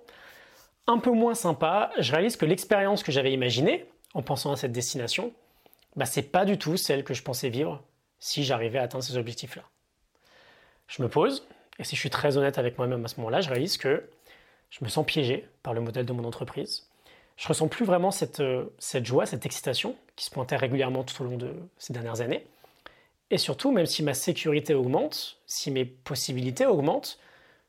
un 0.88 1.00
peu 1.00 1.12
moins 1.12 1.34
sympa, 1.34 1.92
je 1.98 2.12
réalise 2.12 2.38
que 2.38 2.46
l'expérience 2.46 3.04
que 3.04 3.12
j'avais 3.12 3.34
imaginée 3.34 3.86
en 4.14 4.22
pensant 4.22 4.52
à 4.52 4.56
cette 4.56 4.72
destination, 4.72 5.34
bah, 5.96 6.06
c'est 6.06 6.22
pas 6.22 6.46
du 6.46 6.58
tout 6.58 6.78
celle 6.78 7.04
que 7.04 7.14
je 7.14 7.24
pensais 7.24 7.50
vivre 7.50 7.84
si 8.20 8.44
j'arrivais 8.44 8.80
à 8.80 8.84
atteindre 8.84 9.04
ces 9.04 9.18
objectifs-là. 9.18 9.64
Je 10.88 11.02
me 11.02 11.10
pose, 11.10 11.48
et 11.80 11.84
si 11.84 11.96
je 11.96 12.00
suis 12.00 12.10
très 12.10 12.38
honnête 12.38 12.58
avec 12.58 12.78
moi-même 12.78 13.04
à 13.04 13.08
ce 13.08 13.18
moment-là, 13.18 13.42
je 13.42 13.50
réalise 13.50 13.78
que 13.78 14.08
je 14.70 14.84
me 14.84 14.90
sens 14.90 15.06
piégé 15.06 15.48
par 15.64 15.74
le 15.74 15.82
modèle 15.82 16.06
de 16.06 16.14
mon 16.14 16.24
entreprise. 16.24 16.88
Je 17.38 17.48
ressens 17.48 17.68
plus 17.68 17.86
vraiment 17.86 18.12
cette, 18.12 18.40
euh, 18.40 18.66
cette 18.80 19.06
joie, 19.06 19.26
cette 19.26 19.46
excitation 19.46 19.96
qui 20.16 20.26
se 20.26 20.32
pointait 20.32 20.56
régulièrement 20.56 21.04
tout 21.04 21.22
au 21.22 21.26
long 21.26 21.38
de 21.38 21.54
ces 21.78 21.92
dernières 21.92 22.22
années. 22.22 22.46
Et 23.32 23.38
surtout, 23.38 23.72
même 23.72 23.86
si 23.86 24.04
ma 24.04 24.14
sécurité 24.14 24.74
augmente, 24.74 25.38
si 25.46 25.72
mes 25.72 25.86
possibilités 25.86 26.66
augmentent, 26.66 27.20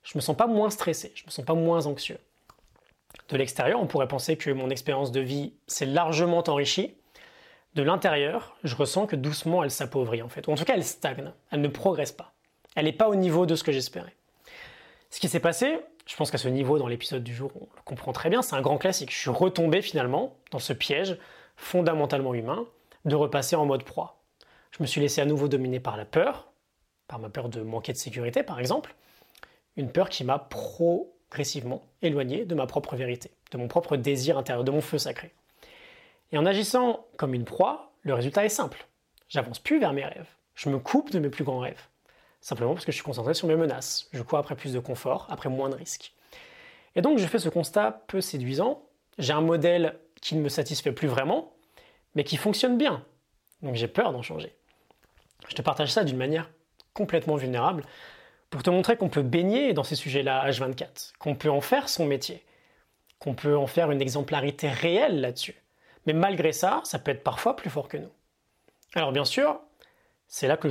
je 0.03 0.17
me 0.17 0.21
sens 0.21 0.37
pas 0.37 0.47
moins 0.47 0.71
stressé, 0.71 1.13
je 1.15 1.25
me 1.25 1.31
sens 1.31 1.45
pas 1.45 1.55
moins 1.55 1.87
anxieux. 1.87 2.19
De 3.29 3.37
l'extérieur, 3.37 3.81
on 3.81 3.87
pourrait 3.87 4.07
penser 4.07 4.37
que 4.37 4.51
mon 4.51 4.71
expérience 4.71 5.11
de 5.11 5.21
vie 5.21 5.55
s'est 5.67 5.87
largement 5.87 6.45
enrichie. 6.47 6.95
De 7.75 7.83
l'intérieur, 7.83 8.57
je 8.63 8.77
ressens 8.77 9.07
que 9.07 9.17
doucement 9.17 9.65
elle 9.65 9.71
s'appauvrit 9.71 10.23
en 10.23 10.29
fait. 10.29 10.47
Ou 10.47 10.53
en 10.53 10.55
tout 10.55 10.65
cas, 10.65 10.75
elle 10.75 10.85
stagne, 10.85 11.33
elle 11.51 11.61
ne 11.61 11.69
progresse 11.69 12.13
pas. 12.13 12.33
Elle 12.77 12.85
n'est 12.85 12.93
pas 12.93 13.09
au 13.09 13.17
niveau 13.17 13.47
de 13.47 13.57
ce 13.57 13.65
que 13.65 13.73
j'espérais. 13.73 14.15
Ce 15.11 15.19
qui 15.19 15.29
s'est 15.29 15.41
passé, 15.41 15.79
je 16.07 16.17
pense 16.17 16.31
qu'à 16.31 16.39
ce 16.39 16.49
niveau, 16.49 16.79
dans 16.79 16.87
l'épisode 16.87 17.23
du 17.23 17.35
jour, 17.35 17.51
on 17.57 17.67
le 17.75 17.83
comprend 17.85 18.13
très 18.13 18.31
bien, 18.31 18.43
c'est 18.43 18.55
un 18.55 18.63
grand 18.63 18.79
classique. 18.79 19.13
Je 19.13 19.19
suis 19.19 19.31
retombé 19.31 19.83
finalement 19.83 20.35
dans 20.51 20.59
ce 20.59 20.73
piège 20.73 21.19
fondamentalement 21.57 22.35
humain 22.35 22.67
de 23.05 23.15
repasser 23.15 23.57
en 23.57 23.67
mode 23.67 23.85
proie. 23.85 24.21
Je 24.71 24.83
me 24.83 24.87
suis 24.87 25.01
laissé 25.01 25.21
à 25.21 25.25
nouveau 25.25 25.49
dominer 25.49 25.81
par 25.81 25.97
la 25.97 26.05
peur, 26.05 26.53
par 27.09 27.19
ma 27.19 27.29
peur 27.29 27.49
de 27.49 27.61
manquer 27.63 27.93
de 27.93 27.99
sécurité 27.99 28.43
par 28.43 28.59
exemple, 28.61 28.95
une 29.77 29.91
peur 29.91 30.09
qui 30.09 30.25
m'a 30.25 30.39
pro 30.39 31.17
progressivement 31.29 31.83
éloigné 32.03 32.45
de 32.45 32.55
ma 32.55 32.67
propre 32.67 32.97
vérité, 32.97 33.31
de 33.51 33.59
mon 33.59 33.69
propre 33.69 33.97
désir 33.97 34.39
intérieur, 34.39 34.65
de 34.65 34.71
mon 34.71 34.81
feu 34.81 34.99
sacré. 34.99 35.33
Et 36.33 36.39
en 36.39 36.47
agissant 36.47 37.07
comme 37.17 37.35
une 37.35 37.45
proie, 37.45 37.93
le 38.03 38.15
résultat 38.15 38.45
est 38.45 38.51
simple. 38.51 38.87
J'avance 39.29 39.59
plus 39.59 39.79
vers 39.79 39.93
mes 39.93 40.05
rêves. 40.05 40.29
Je 40.55 40.71
me 40.71 40.79
coupe 40.79 41.11
de 41.11 41.19
mes 41.19 41.29
plus 41.29 41.45
grands 41.45 41.59
rêves. 41.59 41.89
Simplement 42.47 42.75
parce 42.75 42.85
que 42.85 42.93
je 42.93 42.97
suis 42.97 43.05
concentré 43.05 43.35
sur 43.35 43.49
mes 43.49 43.57
menaces. 43.57 44.09
Je 44.13 44.23
cours 44.23 44.39
après 44.39 44.55
plus 44.55 44.73
de 44.73 44.79
confort, 44.79 45.27
après 45.31 45.49
moins 45.49 45.69
de 45.69 45.75
risques. 45.75 46.13
Et 46.95 47.03
donc 47.03 47.19
je 47.19 47.27
fais 47.27 47.41
ce 47.41 47.49
constat 47.49 48.05
peu 48.07 48.21
séduisant. 48.21 48.85
J'ai 49.19 49.33
un 49.33 49.41
modèle 49.41 49.99
qui 50.23 50.37
ne 50.37 50.43
me 50.43 50.49
satisfait 50.49 50.93
plus 50.93 51.09
vraiment, 51.09 51.57
mais 52.15 52.23
qui 52.23 52.37
fonctionne 52.37 52.79
bien. 52.79 53.05
Donc 53.63 53.75
j'ai 53.75 53.89
peur 53.89 54.13
d'en 54.13 54.23
changer. 54.23 54.55
Je 55.49 55.57
te 55.57 55.63
partage 55.63 55.91
ça 55.91 56.05
d'une 56.05 56.19
manière 56.19 56.49
complètement 56.95 57.35
vulnérable 57.35 57.83
pour 58.49 58.63
te 58.63 58.71
montrer 58.71 58.97
qu'on 58.97 59.09
peut 59.09 59.23
baigner 59.23 59.73
dans 59.73 59.83
ces 59.83 59.97
sujets-là 59.97 60.49
H24, 60.49 61.15
qu'on 61.19 61.35
peut 61.35 61.51
en 61.51 61.61
faire 61.61 61.89
son 61.89 62.07
métier, 62.07 62.45
qu'on 63.19 63.35
peut 63.35 63.57
en 63.57 63.67
faire 63.67 63.91
une 63.91 64.01
exemplarité 64.01 64.69
réelle 64.69 65.21
là-dessus. 65.21 65.61
Mais 66.07 66.13
malgré 66.13 66.53
ça, 66.53 66.81
ça 66.85 67.01
peut 67.01 67.11
être 67.11 67.25
parfois 67.25 67.57
plus 67.57 67.71
fort 67.71 67.89
que 67.89 67.97
nous. 67.97 68.13
Alors 68.95 69.11
bien 69.11 69.25
sûr, 69.25 69.59
c'est 70.29 70.47
là 70.47 70.57
que 70.57 70.69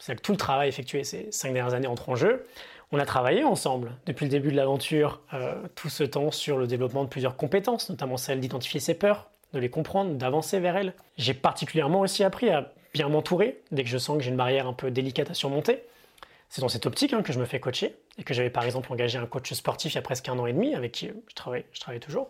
tout, 0.00 0.14
que 0.14 0.20
tout 0.20 0.32
le 0.32 0.38
travail 0.38 0.68
effectué 0.68 1.04
ces 1.04 1.30
cinq 1.30 1.52
dernières 1.52 1.74
années 1.74 1.86
entre 1.86 2.08
en 2.08 2.16
jeu. 2.16 2.46
On 2.92 2.98
a 2.98 3.06
travaillé 3.06 3.44
ensemble 3.44 3.92
depuis 4.06 4.24
le 4.24 4.30
début 4.30 4.50
de 4.50 4.56
l'aventure 4.56 5.20
euh, 5.32 5.54
tout 5.76 5.88
ce 5.88 6.02
temps 6.02 6.30
sur 6.30 6.58
le 6.58 6.66
développement 6.66 7.04
de 7.04 7.08
plusieurs 7.08 7.36
compétences, 7.36 7.88
notamment 7.88 8.16
celle 8.16 8.40
d'identifier 8.40 8.80
ses 8.80 8.94
peurs, 8.94 9.30
de 9.52 9.60
les 9.60 9.70
comprendre, 9.70 10.14
d'avancer 10.14 10.58
vers 10.58 10.76
elles. 10.76 10.94
J'ai 11.16 11.34
particulièrement 11.34 12.00
aussi 12.00 12.24
appris 12.24 12.50
à 12.50 12.72
bien 12.92 13.08
m'entourer 13.08 13.60
dès 13.70 13.84
que 13.84 13.88
je 13.88 13.98
sens 13.98 14.18
que 14.18 14.24
j'ai 14.24 14.30
une 14.30 14.36
barrière 14.36 14.66
un 14.66 14.72
peu 14.72 14.90
délicate 14.90 15.30
à 15.30 15.34
surmonter. 15.34 15.84
C'est 16.48 16.62
dans 16.62 16.68
cette 16.68 16.86
optique 16.86 17.12
hein, 17.12 17.22
que 17.22 17.32
je 17.32 17.38
me 17.38 17.44
fais 17.44 17.60
coacher 17.60 17.94
et 18.18 18.24
que 18.24 18.34
j'avais 18.34 18.50
par 18.50 18.64
exemple 18.64 18.92
engagé 18.92 19.18
un 19.18 19.26
coach 19.26 19.52
sportif 19.52 19.92
il 19.92 19.94
y 19.94 19.98
a 19.98 20.02
presque 20.02 20.28
un 20.28 20.36
an 20.38 20.46
et 20.46 20.52
demi 20.52 20.74
avec 20.74 20.90
qui 20.90 21.08
je 21.28 21.34
travaille, 21.36 21.64
je 21.72 21.80
travaille 21.80 22.00
toujours. 22.00 22.28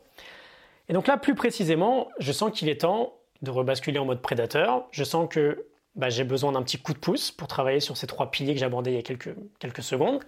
Et 0.90 0.92
donc 0.92 1.06
là, 1.06 1.16
plus 1.16 1.34
précisément, 1.34 2.10
je 2.18 2.32
sens 2.32 2.50
qu'il 2.52 2.68
est 2.68 2.82
temps 2.82 3.14
de 3.40 3.50
rebasculer 3.50 3.98
en 3.98 4.04
mode 4.04 4.20
prédateur. 4.20 4.86
Je 4.90 5.04
sens 5.04 5.26
que 5.30 5.64
bah, 5.96 6.08
j'ai 6.08 6.24
besoin 6.24 6.52
d'un 6.52 6.62
petit 6.62 6.78
coup 6.78 6.92
de 6.92 6.98
pouce 6.98 7.30
pour 7.30 7.48
travailler 7.48 7.80
sur 7.80 7.96
ces 7.96 8.06
trois 8.06 8.30
piliers 8.30 8.54
que 8.54 8.60
j'abordais 8.60 8.92
il 8.92 8.96
y 8.96 8.98
a 8.98 9.02
quelques, 9.02 9.34
quelques 9.58 9.82
secondes. 9.82 10.20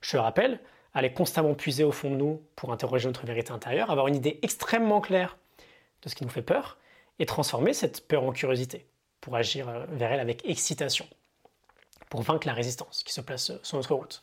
Je 0.00 0.16
le 0.16 0.22
rappelle, 0.22 0.60
aller 0.94 1.12
constamment 1.12 1.54
puiser 1.54 1.84
au 1.84 1.92
fond 1.92 2.10
de 2.10 2.16
nous 2.16 2.42
pour 2.56 2.72
interroger 2.72 3.06
notre 3.06 3.26
vérité 3.26 3.52
intérieure, 3.52 3.90
avoir 3.90 4.08
une 4.08 4.16
idée 4.16 4.38
extrêmement 4.42 5.00
claire 5.00 5.36
de 6.02 6.08
ce 6.08 6.14
qui 6.14 6.24
nous 6.24 6.30
fait 6.30 6.42
peur 6.42 6.78
et 7.18 7.26
transformer 7.26 7.72
cette 7.72 8.06
peur 8.08 8.24
en 8.24 8.32
curiosité 8.32 8.86
pour 9.20 9.36
agir 9.36 9.68
euh, 9.68 9.84
vers 9.90 10.12
elle 10.12 10.20
avec 10.20 10.46
excitation 10.48 11.06
pour 12.10 12.20
vaincre 12.20 12.46
la 12.46 12.52
résistance 12.52 13.02
qui 13.04 13.12
se 13.14 13.22
place 13.22 13.52
sur 13.62 13.76
notre 13.78 13.94
route. 13.94 14.22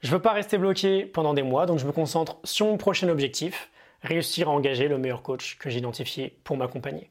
Je 0.00 0.08
ne 0.08 0.16
veux 0.16 0.20
pas 0.20 0.32
rester 0.32 0.58
bloqué 0.58 1.06
pendant 1.06 1.32
des 1.32 1.42
mois, 1.42 1.64
donc 1.64 1.78
je 1.78 1.86
me 1.86 1.92
concentre 1.92 2.36
sur 2.44 2.66
mon 2.66 2.76
prochain 2.76 3.08
objectif, 3.08 3.70
réussir 4.02 4.50
à 4.50 4.52
engager 4.52 4.86
le 4.86 4.98
meilleur 4.98 5.22
coach 5.22 5.56
que 5.56 5.70
j'ai 5.70 5.78
identifié 5.78 6.36
pour 6.44 6.58
m'accompagner. 6.58 7.10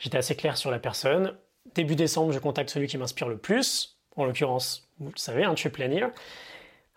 J'étais 0.00 0.18
assez 0.18 0.34
clair 0.34 0.56
sur 0.56 0.72
la 0.72 0.80
personne. 0.80 1.36
Début 1.74 1.96
décembre, 1.96 2.32
je 2.32 2.38
contacte 2.38 2.70
celui 2.70 2.86
qui 2.86 2.98
m'inspire 2.98 3.28
le 3.28 3.36
plus, 3.36 3.96
en 4.16 4.24
l'occurrence, 4.24 4.88
vous 4.98 5.10
le 5.10 5.18
savez, 5.18 5.44
un 5.44 5.52
hein, 5.52 5.70
Planner, 5.72 6.06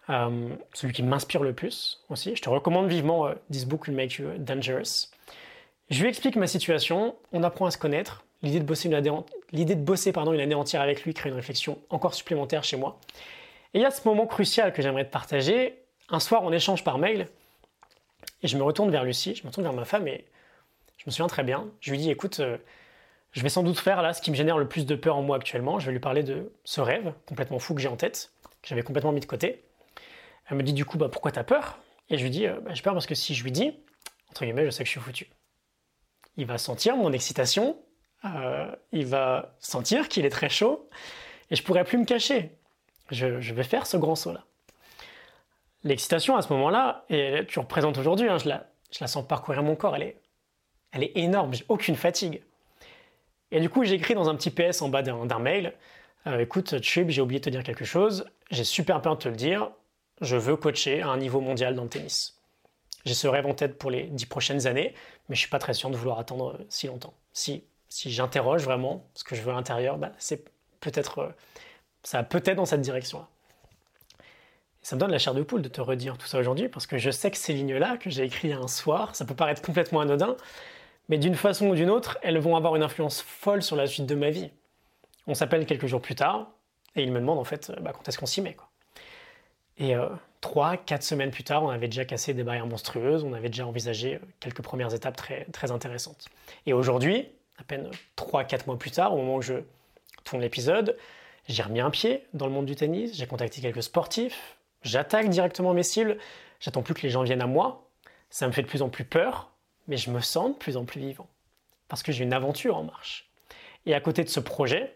euh, 0.09 0.49
celui 0.73 0.93
qui 0.93 1.03
m'inspire 1.03 1.43
le 1.43 1.53
plus 1.53 2.03
aussi. 2.09 2.35
Je 2.35 2.41
te 2.41 2.49
recommande 2.49 2.87
vivement 2.87 3.27
euh, 3.27 3.33
This 3.51 3.65
Book 3.65 3.87
Will 3.87 3.95
Make 3.95 4.13
You 4.13 4.29
Dangerous. 4.37 5.09
Je 5.89 6.01
lui 6.01 6.09
explique 6.09 6.35
ma 6.35 6.47
situation, 6.47 7.15
on 7.31 7.43
apprend 7.43 7.65
à 7.65 7.71
se 7.71 7.77
connaître, 7.77 8.23
L'idée 8.41 8.59
de 8.59 8.65
bosser, 8.65 8.87
une 8.87 8.93
année, 8.93 9.11
l'idée 9.51 9.75
de 9.75 9.83
bosser 9.83 10.13
pardon, 10.13 10.31
une 10.31 10.39
année 10.39 10.55
entière 10.55 10.81
avec 10.81 11.03
lui 11.03 11.13
crée 11.13 11.29
une 11.29 11.35
réflexion 11.35 11.77
encore 11.89 12.13
supplémentaire 12.13 12.63
chez 12.63 12.77
moi. 12.77 12.99
Et 13.73 13.79
il 13.79 13.81
y 13.81 13.85
a 13.85 13.91
ce 13.91 14.07
moment 14.07 14.27
crucial 14.27 14.71
que 14.71 14.81
j'aimerais 14.81 15.05
te 15.05 15.11
partager. 15.11 15.77
Un 16.09 16.19
soir, 16.19 16.43
on 16.43 16.51
échange 16.51 16.83
par 16.83 16.97
mail 16.97 17.27
et 18.41 18.47
je 18.47 18.57
me 18.57 18.63
retourne 18.63 18.89
vers 18.91 19.03
Lucie, 19.03 19.35
je 19.35 19.43
me 19.43 19.49
retourne 19.49 19.65
vers 19.65 19.73
ma 19.73 19.83
femme 19.83 20.07
et 20.07 20.25
Je 20.97 21.03
me 21.05 21.11
souviens 21.11 21.27
très 21.27 21.43
bien. 21.43 21.67
Je 21.81 21.91
lui 21.91 21.97
dis 21.97 22.09
écoute, 22.09 22.39
euh, 22.39 22.57
je 23.31 23.41
vais 23.41 23.49
sans 23.49 23.63
doute 23.63 23.79
faire 23.79 24.01
là 24.01 24.13
ce 24.13 24.21
qui 24.21 24.31
me 24.31 24.35
génère 24.35 24.57
le 24.57 24.67
plus 24.67 24.85
de 24.85 24.95
peur 24.95 25.15
en 25.15 25.21
moi 25.21 25.37
actuellement. 25.37 25.79
Je 25.79 25.85
vais 25.85 25.91
lui 25.91 25.99
parler 25.99 26.23
de 26.23 26.51
ce 26.63 26.81
rêve 26.81 27.13
complètement 27.27 27.59
fou 27.59 27.75
que 27.75 27.81
j'ai 27.81 27.87
en 27.87 27.95
tête, 27.95 28.31
que 28.61 28.69
j'avais 28.69 28.81
complètement 28.81 29.11
mis 29.11 29.19
de 29.19 29.25
côté. 29.25 29.63
Elle 30.47 30.57
me 30.57 30.63
dit 30.63 30.73
du 30.73 30.85
coup 30.85 30.97
bah, 30.97 31.09
pourquoi 31.09 31.31
t'as 31.31 31.43
peur? 31.43 31.79
Et 32.09 32.17
je 32.17 32.23
lui 32.23 32.31
dis 32.31 32.47
euh, 32.47 32.59
bah, 32.61 32.73
j'ai 32.73 32.81
peur 32.81 32.93
parce 32.93 33.05
que 33.05 33.15
si 33.15 33.35
je 33.35 33.43
lui 33.43 33.51
dis, 33.51 33.73
entre 34.31 34.45
guillemets, 34.45 34.65
je 34.65 34.71
sais 34.71 34.83
que 34.83 34.87
je 34.87 34.91
suis 34.91 34.99
foutu. 34.99 35.29
Il 36.37 36.45
va 36.45 36.57
sentir 36.57 36.95
mon 36.95 37.11
excitation, 37.11 37.77
euh, 38.25 38.73
il 38.91 39.05
va 39.05 39.55
sentir 39.59 40.09
qu'il 40.09 40.25
est 40.25 40.29
très 40.31 40.49
chaud 40.49 40.89
et 41.51 41.55
je 41.55 41.63
pourrais 41.63 41.83
plus 41.83 41.97
me 41.97 42.05
cacher. 42.05 42.55
Je, 43.11 43.53
vais 43.53 43.63
faire 43.63 43.85
ce 43.87 43.97
grand 43.97 44.15
saut 44.15 44.33
là. 44.33 44.43
L'excitation 45.83 46.35
à 46.35 46.41
ce 46.41 46.51
moment-là, 46.53 47.05
et 47.09 47.45
tu 47.47 47.59
représentes 47.59 47.97
aujourd'hui, 47.97 48.27
hein, 48.27 48.37
je, 48.37 48.49
la, 48.49 48.67
je 48.91 48.97
la 49.01 49.07
sens 49.07 49.25
parcourir 49.25 49.63
mon 49.63 49.75
corps, 49.75 49.95
elle 49.95 50.03
est, 50.03 50.21
elle 50.91 51.03
est 51.03 51.11
énorme, 51.15 51.53
j'ai 51.53 51.65
aucune 51.69 51.95
fatigue. 51.95 52.43
Et 53.51 53.59
du 53.59 53.69
coup, 53.69 53.83
j'écris 53.83 54.13
dans 54.13 54.29
un 54.29 54.35
petit 54.35 54.51
PS 54.51 54.81
en 54.81 54.89
bas 54.89 55.01
d'un 55.01 55.39
mail 55.39 55.73
euh, 56.27 56.39
Écoute, 56.39 56.81
Chub, 56.81 57.09
j'ai 57.09 57.21
oublié 57.21 57.39
de 57.39 57.45
te 57.45 57.49
dire 57.49 57.63
quelque 57.63 57.85
chose, 57.85 58.25
j'ai 58.51 58.63
super 58.63 59.01
peur 59.01 59.15
de 59.15 59.23
te 59.23 59.29
le 59.29 59.35
dire, 59.35 59.71
je 60.21 60.35
veux 60.35 60.55
coacher 60.55 61.01
à 61.01 61.09
un 61.09 61.17
niveau 61.17 61.41
mondial 61.41 61.75
dans 61.75 61.83
le 61.83 61.89
tennis. 61.89 62.39
J'ai 63.05 63.13
ce 63.13 63.27
rêve 63.27 63.45
en 63.45 63.53
tête 63.53 63.77
pour 63.77 63.91
les 63.91 64.03
dix 64.03 64.25
prochaines 64.25 64.67
années, 64.67 64.93
mais 65.29 65.35
je 65.35 65.39
suis 65.39 65.49
pas 65.49 65.59
très 65.59 65.73
sûr 65.73 65.89
de 65.89 65.95
vouloir 65.95 66.19
attendre 66.19 66.55
euh, 66.59 66.65
si 66.69 66.87
longtemps. 66.87 67.13
Si, 67.33 67.63
si 67.87 68.11
j'interroge 68.11 68.63
vraiment 68.63 69.07
ce 69.13 69.23
que 69.23 69.35
je 69.35 69.41
veux 69.41 69.51
à 69.51 69.55
l'intérieur, 69.55 69.97
bah, 69.97 70.11
c'est 70.19 70.45
peut-être, 70.79 71.19
euh, 71.19 71.29
ça 72.03 72.23
peut-être 72.23 72.57
dans 72.57 72.65
cette 72.65 72.81
direction-là. 72.81 73.27
Ça 74.81 74.95
me 74.95 75.01
donne 75.01 75.11
la 75.11 75.19
chair 75.19 75.33
de 75.33 75.41
poule 75.41 75.61
de 75.61 75.69
te 75.69 75.81
redire 75.81 76.17
tout 76.17 76.27
ça 76.27 76.39
aujourd'hui, 76.39 76.69
parce 76.69 76.87
que 76.87 76.97
je 76.97 77.11
sais 77.11 77.31
que 77.31 77.37
ces 77.37 77.53
lignes-là 77.53 77.97
que 77.97 78.09
j'ai 78.09 78.23
écrites 78.23 78.53
un 78.53 78.67
soir, 78.67 79.15
ça 79.15 79.25
peut 79.25 79.35
paraître 79.35 79.61
complètement 79.61 80.01
anodin, 80.01 80.35
mais 81.09 81.17
d'une 81.17 81.35
façon 81.35 81.67
ou 81.67 81.75
d'une 81.75 81.89
autre, 81.89 82.17
elles 82.21 82.37
vont 82.37 82.55
avoir 82.55 82.75
une 82.75 82.83
influence 82.83 83.21
folle 83.21 83.61
sur 83.61 83.75
la 83.75 83.87
suite 83.87 84.05
de 84.05 84.15
ma 84.15 84.29
vie. 84.29 84.51
On 85.27 85.33
s'appelle 85.33 85.65
quelques 85.65 85.87
jours 85.87 86.01
plus 86.01 86.15
tard, 86.15 86.51
et 86.95 87.03
il 87.03 87.11
me 87.11 87.19
demande 87.19 87.39
en 87.39 87.43
fait 87.43 87.71
bah, 87.81 87.91
quand 87.93 88.07
est-ce 88.07 88.17
qu'on 88.17 88.25
s'y 88.25 88.41
met. 88.41 88.55
Et 89.77 89.95
euh, 89.95 90.07
trois, 90.41 90.77
quatre 90.77 91.03
semaines 91.03 91.31
plus 91.31 91.43
tard, 91.43 91.63
on 91.63 91.69
avait 91.69 91.87
déjà 91.87 92.05
cassé 92.05 92.33
des 92.33 92.43
barrières 92.43 92.67
monstrueuses, 92.67 93.23
on 93.23 93.33
avait 93.33 93.49
déjà 93.49 93.65
envisagé 93.65 94.15
euh, 94.15 94.19
quelques 94.39 94.61
premières 94.61 94.93
étapes 94.93 95.15
très, 95.15 95.45
très 95.45 95.71
intéressantes. 95.71 96.27
Et 96.65 96.73
aujourd'hui, 96.73 97.27
à 97.57 97.63
peine 97.63 97.89
trois, 98.15 98.43
quatre 98.43 98.67
mois 98.67 98.77
plus 98.77 98.91
tard, 98.91 99.13
au 99.13 99.17
moment 99.17 99.35
où 99.35 99.41
je 99.41 99.55
tourne 100.25 100.41
l'épisode, 100.41 100.97
j'ai 101.47 101.63
remis 101.63 101.79
un 101.79 101.89
pied 101.89 102.25
dans 102.33 102.45
le 102.45 102.51
monde 102.51 102.65
du 102.65 102.75
tennis, 102.75 103.15
j'ai 103.15 103.25
contacté 103.25 103.61
quelques 103.61 103.83
sportifs, 103.83 104.57
j'attaque 104.83 105.29
directement 105.29 105.73
mes 105.73 105.83
cibles, 105.83 106.17
j'attends 106.59 106.83
plus 106.83 106.93
que 106.93 107.01
les 107.01 107.09
gens 107.09 107.23
viennent 107.23 107.41
à 107.41 107.47
moi, 107.47 107.89
ça 108.29 108.45
me 108.47 108.51
fait 108.51 108.61
de 108.61 108.67
plus 108.67 108.81
en 108.81 108.89
plus 108.89 109.05
peur, 109.05 109.49
mais 109.89 109.97
je 109.97 110.09
me 110.09 110.21
sens 110.21 110.53
de 110.53 110.57
plus 110.57 110.77
en 110.77 110.85
plus 110.85 111.01
vivant. 111.01 111.27
Parce 111.89 112.03
que 112.03 112.13
j'ai 112.13 112.23
une 112.23 112.33
aventure 112.33 112.77
en 112.77 112.83
marche. 112.83 113.29
Et 113.85 113.93
à 113.93 113.99
côté 113.99 114.23
de 114.23 114.29
ce 114.29 114.39
projet, 114.39 114.95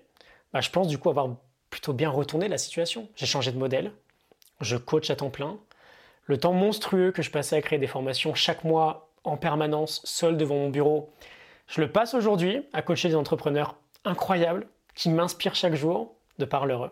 bah, 0.53 0.61
je 0.61 0.69
pense 0.69 0.87
du 0.87 0.97
coup 0.97 1.09
avoir 1.09 1.35
plutôt 1.69 1.91
bien 1.91 2.09
retourné 2.09 2.47
la 2.47 2.57
situation. 2.57 3.09
J'ai 3.15 3.25
changé 3.25 3.51
de 3.51 3.57
modèle, 3.57 3.91
je 4.61 4.77
coach 4.77 5.09
à 5.09 5.15
temps 5.15 5.31
plein. 5.31 5.57
Le 6.25 6.37
temps 6.37 6.53
monstrueux 6.53 7.11
que 7.11 7.21
je 7.21 7.31
passais 7.31 7.57
à 7.57 7.61
créer 7.61 7.79
des 7.79 7.87
formations 7.87 8.33
chaque 8.33 8.63
mois 8.63 9.09
en 9.25 9.35
permanence, 9.35 10.01
seul 10.05 10.37
devant 10.37 10.55
mon 10.55 10.69
bureau, 10.69 11.11
je 11.67 11.81
le 11.81 11.91
passe 11.91 12.13
aujourd'hui 12.13 12.61
à 12.71 12.81
coacher 12.81 13.09
des 13.09 13.15
entrepreneurs 13.15 13.75
incroyables 14.05 14.67
qui 14.95 15.09
m'inspirent 15.09 15.55
chaque 15.55 15.75
jour 15.75 16.13
de 16.37 16.45
par 16.45 16.65
leur 16.65 16.91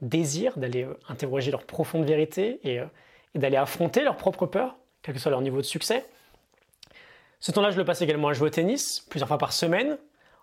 désir 0.00 0.56
d'aller 0.58 0.84
euh, 0.84 0.98
interroger 1.08 1.50
leur 1.50 1.64
profonde 1.64 2.04
vérité 2.04 2.60
euh, 2.64 2.86
et, 3.34 3.38
d'aller 3.38 3.56
affronter 3.56 4.02
leurs 4.02 4.16
propres 4.16 4.46
peurs, 4.46 4.76
quel 5.02 5.14
que 5.14 5.20
soit 5.20 5.30
leur 5.30 5.40
niveau 5.40 5.58
de 5.58 5.62
succès. 5.62 6.06
Ce 7.44 7.52
temps-là, 7.52 7.70
je 7.70 7.76
le 7.76 7.84
passe 7.84 8.00
également 8.00 8.28
à 8.28 8.32
jouer 8.32 8.46
au 8.46 8.50
tennis, 8.50 9.04
plusieurs 9.10 9.28
fois 9.28 9.36
par 9.36 9.52
semaine, 9.52 9.98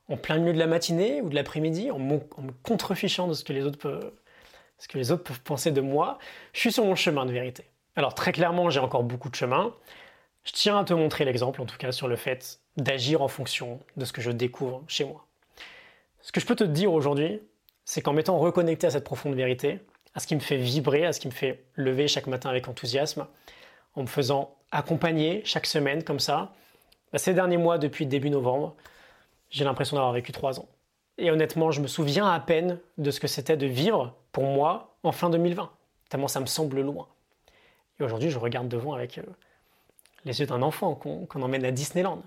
en 0.08 0.18
plein 0.18 0.38
milieu 0.38 0.54
de 0.54 0.60
la 0.60 0.68
matinée 0.68 1.20
ou 1.22 1.30
de 1.30 1.36
l'après-midi, 1.36 1.90
en, 1.90 1.98
me 1.98 2.20
contrefichant 2.62 3.28
de 3.28 3.34
ce 3.34 3.44
que 3.44 3.54
les 3.54 3.66
autres 3.66 3.80
peuvent, 3.80 4.12
ce 4.78 4.88
que 4.88 5.00
les 5.00 5.12
autres 5.12 5.24
peuvent 5.24 5.42
penser 5.42 5.72
de 5.72 5.82
moi, 5.82 6.20
je 6.54 6.60
suis 6.60 6.72
sur 6.72 6.86
mon 6.86 6.94
chemin 6.94 7.26
de 7.26 7.32
vérité. 7.32 7.64
Alors 7.96 8.14
très 8.14 8.32
clairement, 8.32 8.70
j'ai 8.70 8.80
encore 8.80 9.02
beaucoup 9.02 9.32
de 9.32 9.36
chemin. 9.36 9.74
Je 10.44 10.52
tiens 10.52 10.78
à 10.78 10.84
te 10.84 10.94
montrer 10.94 11.26
l'exemple, 11.26 11.60
en 11.64 11.66
tout 11.66 11.78
cas, 11.78 11.92
sur 11.92 12.08
le 12.08 12.16
fait 12.16 12.60
d'agir 12.78 13.24
en 13.24 13.28
fonction 13.28 13.80
de 13.98 14.06
ce 14.06 14.14
que 14.14 14.22
je 14.22 14.30
découvre 14.30 14.84
chez 14.88 15.04
moi. 15.04 15.26
Ce 16.22 16.32
que 16.32 16.40
je 16.40 16.46
peux 16.46 16.56
te 16.56 16.64
dire 16.64 16.94
aujourd'hui, 16.94 17.42
c'est 17.84 18.04
qu'en 18.04 18.14
m'étant 18.14 18.38
reconnecté 18.38 18.86
à 18.86 18.92
cette 18.92 19.06
profonde 19.06 19.34
vérité, 19.34 19.80
à 20.14 20.20
ce 20.20 20.28
qui 20.28 20.36
me 20.36 20.40
fait 20.40 20.58
vibrer, 20.58 21.08
à 21.08 21.14
ce 21.14 21.20
qui 21.20 21.28
me 21.28 21.34
fait 21.34 21.66
lever 21.74 22.08
chaque 22.08 22.28
matin 22.28 22.52
avec 22.52 22.68
enthousiasme, 22.68 23.26
en 23.96 24.04
me 24.04 24.08
faisant 24.08 24.56
accompagner 24.70 25.42
chaque 25.46 25.66
semaine 25.66 26.04
comme 26.04 26.20
ça, 26.20 26.54
ces 27.20 27.34
derniers 27.34 27.58
mois, 27.58 27.78
depuis 27.78 28.06
début 28.06 28.30
novembre, 28.30 28.76
j'ai 29.50 29.64
l'impression 29.64 29.96
d'avoir 29.98 30.14
vécu 30.14 30.32
trois 30.32 30.60
ans. 30.60 30.68
Et 31.18 31.30
honnêtement, 31.30 31.72
je 31.72 31.82
me 31.82 31.88
souviens 31.88 32.28
à 32.28 32.40
peine 32.40 32.80
de 32.98 33.12
ce 33.12 33.20
que 33.20 33.28
c'était 33.28 33.58
de 33.58 33.68
vivre 33.68 34.16
pour 34.32 34.46
moi 34.46 34.96
en 35.04 35.12
fin 35.12 35.30
2020, 35.30 35.70
tellement 36.10 36.28
ça 36.28 36.40
me 36.40 36.46
semble 36.46 36.82
loin. 36.82 37.08
Et 38.00 38.04
aujourd'hui, 38.04 38.30
je 38.30 38.40
regarde 38.40 38.68
devant 38.68 38.94
avec 38.94 39.18
euh, 39.18 39.24
les 40.26 40.40
yeux 40.40 40.46
d'un 40.46 40.62
enfant 40.62 40.96
qu'on 40.96 41.42
emmène 41.42 41.66
à 41.66 41.72
Disneyland. 41.72 42.24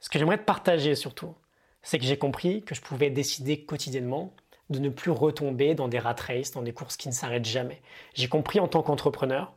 Ce 0.00 0.08
que 0.08 0.18
j'aimerais 0.18 0.38
te 0.38 0.44
partager 0.44 0.94
surtout, 0.94 1.34
c'est 1.82 1.98
que 1.98 2.04
j'ai 2.04 2.18
compris 2.18 2.62
que 2.62 2.74
je 2.74 2.80
pouvais 2.80 3.10
décider 3.10 3.64
quotidiennement 3.64 4.32
de 4.70 4.78
ne 4.78 4.88
plus 4.88 5.10
retomber 5.10 5.74
dans 5.74 5.88
des 5.88 5.98
rat 5.98 6.16
races, 6.18 6.52
dans 6.52 6.62
des 6.62 6.72
courses 6.72 6.96
qui 6.96 7.08
ne 7.08 7.12
s'arrêtent 7.12 7.44
jamais. 7.44 7.82
J'ai 8.14 8.28
compris 8.28 8.58
en 8.58 8.68
tant 8.68 8.82
qu'entrepreneur 8.82 9.52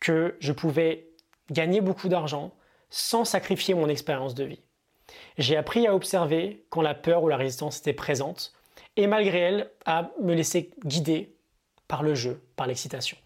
que 0.00 0.36
je 0.40 0.52
pouvais 0.52 1.08
gagner 1.50 1.80
beaucoup 1.80 2.08
d'argent 2.08 2.52
sans 2.90 3.24
sacrifier 3.24 3.74
mon 3.74 3.88
expérience 3.88 4.34
de 4.34 4.44
vie. 4.44 4.62
J'ai 5.38 5.56
appris 5.56 5.86
à 5.86 5.94
observer 5.94 6.64
quand 6.70 6.82
la 6.82 6.94
peur 6.94 7.22
ou 7.22 7.28
la 7.28 7.36
résistance 7.36 7.78
était 7.78 7.92
présente 7.92 8.52
et 8.96 9.06
malgré 9.06 9.38
elle 9.38 9.70
à 9.84 10.10
me 10.20 10.34
laisser 10.34 10.70
guider 10.84 11.34
par 11.88 12.02
le 12.02 12.14
jeu, 12.14 12.42
par 12.56 12.66
l'excitation. 12.66 13.16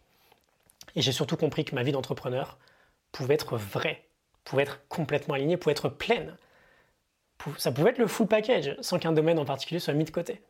Et 0.96 1.02
j'ai 1.02 1.12
surtout 1.12 1.36
compris 1.36 1.64
que 1.64 1.74
ma 1.74 1.82
vie 1.82 1.92
d'entrepreneur 1.92 2.58
pouvait 3.12 3.34
être 3.34 3.56
vraie, 3.56 4.04
pouvait 4.44 4.64
être 4.64 4.80
complètement 4.88 5.34
alignée, 5.34 5.56
pouvait 5.56 5.72
être 5.72 5.88
pleine. 5.88 6.36
Ça 7.56 7.72
pouvait 7.72 7.90
être 7.90 7.98
le 7.98 8.06
full 8.06 8.26
package 8.26 8.76
sans 8.80 8.98
qu'un 8.98 9.12
domaine 9.12 9.38
en 9.38 9.44
particulier 9.44 9.80
soit 9.80 9.94
mis 9.94 10.04
de 10.04 10.10
côté. 10.10 10.42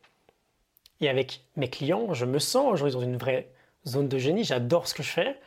Et 1.01 1.09
avec 1.09 1.45
mes 1.57 1.69
clients, 1.69 2.13
je 2.15 2.25
me 2.25 2.39
sens 2.39 2.73
aujourd'hui 2.73 2.95
dans 2.95 3.01
une 3.01 3.17
vraie 3.17 3.51
zone 3.87 4.09
de 4.09 4.19
génie, 4.19 4.45
j'adore 4.45 4.89
ce 4.89 4.95
que 4.95 5.03
je 5.03 5.11
fais. 5.11 5.41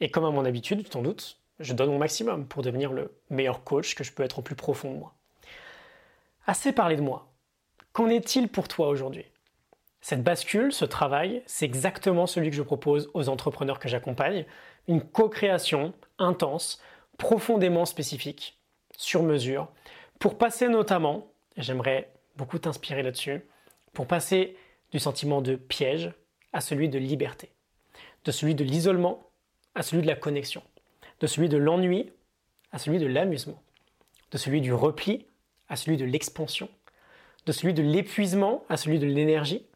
Et 0.00 0.10
comme 0.10 0.24
à 0.24 0.30
mon 0.30 0.44
habitude, 0.44 0.90
sans 0.92 1.02
doute, 1.02 1.38
je 1.60 1.72
donne 1.72 1.90
mon 1.90 1.98
maximum 1.98 2.46
pour 2.46 2.62
devenir 2.62 2.92
le 2.92 3.12
meilleur 3.30 3.64
coach 3.64 3.94
que 3.94 4.04
je 4.04 4.12
peux 4.12 4.22
être 4.22 4.38
au 4.38 4.42
plus 4.42 4.54
profond 4.54 4.92
de 4.92 4.98
moi. 4.98 5.14
Assez 6.46 6.72
parlé 6.72 6.96
de 6.96 7.02
moi. 7.02 7.28
Qu'en 7.92 8.08
est-il 8.08 8.48
pour 8.48 8.68
toi 8.68 8.88
aujourd'hui? 8.88 9.26
Cette 10.00 10.22
bascule, 10.22 10.72
ce 10.72 10.84
travail, 10.84 11.42
c'est 11.46 11.64
exactement 11.64 12.26
celui 12.26 12.50
que 12.50 12.56
je 12.56 12.62
propose 12.62 13.10
aux 13.14 13.28
entrepreneurs 13.28 13.78
que 13.78 13.88
j'accompagne. 13.88 14.46
Une 14.86 15.02
co-création 15.02 15.92
intense, 16.18 16.80
profondément 17.18 17.84
spécifique, 17.84 18.58
sur 18.96 19.22
mesure, 19.22 19.68
pour 20.18 20.38
passer 20.38 20.68
notamment, 20.68 21.28
j'aimerais 21.56 22.12
beaucoup 22.36 22.58
t'inspirer 22.58 23.02
là-dessus, 23.02 23.42
pour 23.92 24.06
passer 24.06 24.56
du 24.92 24.98
sentiment 24.98 25.42
de 25.42 25.56
piège 25.56 26.12
à 26.52 26.60
celui 26.60 26.88
de 26.88 26.98
liberté, 26.98 27.50
de 28.24 28.30
celui 28.30 28.54
de 28.54 28.64
l'isolement 28.64 29.30
à 29.74 29.82
celui 29.82 30.02
de 30.02 30.06
la 30.06 30.16
connexion, 30.16 30.62
de 31.20 31.26
celui 31.26 31.48
de 31.48 31.56
l'ennui 31.56 32.12
à 32.72 32.78
celui 32.78 32.98
de 32.98 33.06
l'amusement, 33.06 33.60
de 34.30 34.38
celui 34.38 34.60
du 34.60 34.72
repli 34.72 35.26
à 35.68 35.76
celui 35.76 35.96
de 35.96 36.04
l'expansion, 36.04 36.68
de 37.46 37.52
celui 37.52 37.74
de 37.74 37.82
l'épuisement 37.82 38.64
à 38.68 38.76
celui 38.76 38.98
de 38.98 39.06
l'énergie, 39.06 39.66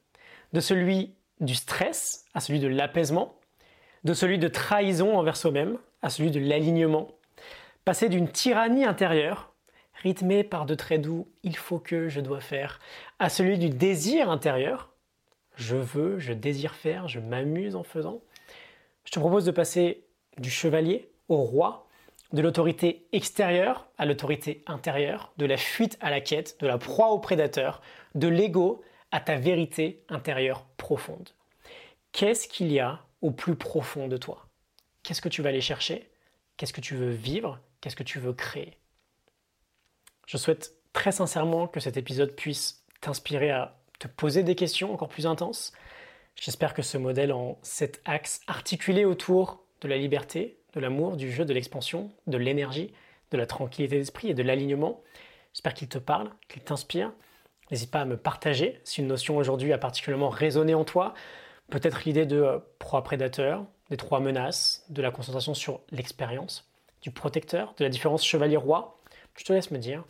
de 0.52 0.60
celui 0.60 1.14
du 1.40 1.54
stress 1.54 2.24
à 2.34 2.40
celui 2.40 2.60
de 2.60 2.68
l'apaisement, 2.68 3.34
de 4.04 4.14
celui 4.14 4.38
de 4.38 4.48
trahison 4.48 5.16
envers 5.16 5.36
soi-même 5.36 5.78
à 6.02 6.10
celui 6.10 6.30
de 6.30 6.40
l'alignement, 6.40 7.08
passer 7.84 8.08
d'une 8.08 8.28
tyrannie 8.28 8.84
intérieure, 8.84 9.52
rythmée 10.02 10.44
par 10.44 10.66
de 10.66 10.74
très 10.74 10.98
doux 10.98 11.28
il 11.42 11.56
faut 11.56 11.78
que, 11.78 12.08
je 12.08 12.20
dois 12.20 12.40
faire, 12.40 12.80
à 13.18 13.28
celui 13.28 13.58
du 13.58 13.70
désir 13.70 14.30
intérieur, 14.30 14.90
je 15.56 15.76
veux, 15.76 16.18
je 16.18 16.32
désire 16.32 16.74
faire, 16.74 17.08
je 17.08 17.20
m'amuse 17.20 17.76
en 17.76 17.82
faisant. 17.82 18.20
Je 19.04 19.12
te 19.12 19.20
propose 19.20 19.44
de 19.44 19.50
passer 19.50 20.04
du 20.38 20.50
chevalier 20.50 21.11
roi, 21.36 21.86
de 22.32 22.40
l'autorité 22.40 23.06
extérieure 23.12 23.88
à 23.98 24.06
l'autorité 24.06 24.62
intérieure, 24.66 25.32
de 25.36 25.46
la 25.46 25.56
fuite 25.56 25.98
à 26.00 26.10
la 26.10 26.20
quête, 26.20 26.56
de 26.60 26.66
la 26.66 26.78
proie 26.78 27.10
au 27.10 27.18
prédateur, 27.18 27.82
de 28.14 28.28
l'ego 28.28 28.82
à 29.10 29.20
ta 29.20 29.36
vérité 29.36 30.04
intérieure 30.08 30.64
profonde. 30.76 31.30
Qu'est-ce 32.12 32.48
qu'il 32.48 32.72
y 32.72 32.80
a 32.80 33.00
au 33.20 33.30
plus 33.30 33.56
profond 33.56 34.08
de 34.08 34.16
toi? 34.16 34.46
Qu'est-ce 35.02 35.20
que 35.20 35.28
tu 35.28 35.42
vas 35.42 35.50
aller 35.50 35.60
chercher? 35.60 36.10
Qu'est-ce 36.56 36.72
que 36.72 36.80
tu 36.80 36.94
veux 36.94 37.10
vivre? 37.10 37.58
Qu'est-ce 37.80 37.96
que 37.96 38.02
tu 38.02 38.18
veux 38.18 38.32
créer? 38.32 38.78
Je 40.26 40.36
souhaite 40.36 40.74
très 40.92 41.12
sincèrement 41.12 41.66
que 41.66 41.80
cet 41.80 41.96
épisode 41.96 42.34
puisse 42.34 42.84
t'inspirer 43.00 43.50
à 43.50 43.78
te 43.98 44.08
poser 44.08 44.42
des 44.42 44.54
questions 44.54 44.92
encore 44.92 45.08
plus 45.08 45.26
intenses. 45.26 45.72
J'espère 46.36 46.74
que 46.74 46.82
ce 46.82 46.96
modèle 46.98 47.32
en 47.32 47.58
sept 47.62 48.00
axes 48.04 48.40
articulés 48.46 49.04
autour 49.04 49.64
de 49.80 49.88
la 49.88 49.96
liberté, 49.96 50.58
de 50.74 50.80
l'amour, 50.80 51.16
du 51.16 51.30
jeu, 51.30 51.44
de 51.44 51.52
l'expansion, 51.52 52.10
de 52.26 52.36
l'énergie, 52.38 52.92
de 53.30 53.36
la 53.36 53.46
tranquillité 53.46 53.98
d'esprit 53.98 54.30
et 54.30 54.34
de 54.34 54.42
l'alignement. 54.42 55.02
J'espère 55.52 55.74
qu'il 55.74 55.88
te 55.88 55.98
parle, 55.98 56.30
qu'il 56.48 56.62
t'inspire. 56.62 57.12
N'hésite 57.70 57.90
pas 57.90 58.00
à 58.00 58.04
me 58.04 58.16
partager 58.16 58.80
si 58.84 59.00
une 59.00 59.06
notion 59.06 59.36
aujourd'hui 59.36 59.72
a 59.72 59.78
particulièrement 59.78 60.28
résonné 60.28 60.74
en 60.74 60.84
toi. 60.84 61.14
Peut-être 61.70 62.04
l'idée 62.04 62.26
de 62.26 62.40
euh, 62.40 62.58
proie 62.78 63.02
prédateur, 63.02 63.64
des 63.90 63.96
trois 63.96 64.20
menaces, 64.20 64.84
de 64.90 65.02
la 65.02 65.10
concentration 65.10 65.54
sur 65.54 65.80
l'expérience, 65.90 66.70
du 67.00 67.10
protecteur, 67.10 67.74
de 67.78 67.84
la 67.84 67.90
différence 67.90 68.24
chevalier-roi. 68.24 68.98
Je 69.36 69.44
te 69.44 69.52
laisse 69.52 69.70
me 69.70 69.78
dire. 69.78 70.04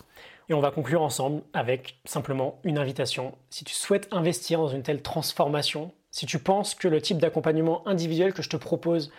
Et 0.49 0.55
on 0.55 0.61
va 0.61 0.71
conclure 0.71 1.03
ensemble 1.03 1.43
avec 1.53 2.01
simplement 2.05 2.61
une 2.65 2.79
invitation. 2.79 3.37
Si 3.51 3.65
tu 3.65 3.75
souhaites 3.75 4.09
investir 4.11 4.59
dans 4.59 4.69
une 4.69 4.83
telle 4.83 5.03
transformation, 5.03 5.93
si 6.11 6.27
tu 6.27 6.39
penses 6.39 6.75
que 6.75 6.89
le 6.89 7.01
type 7.01 7.19
d'accompagnement 7.19 7.87
individuel 7.87 8.33
que 8.33 8.43
je 8.43 8.49
te 8.49 8.57
propose 8.57 9.13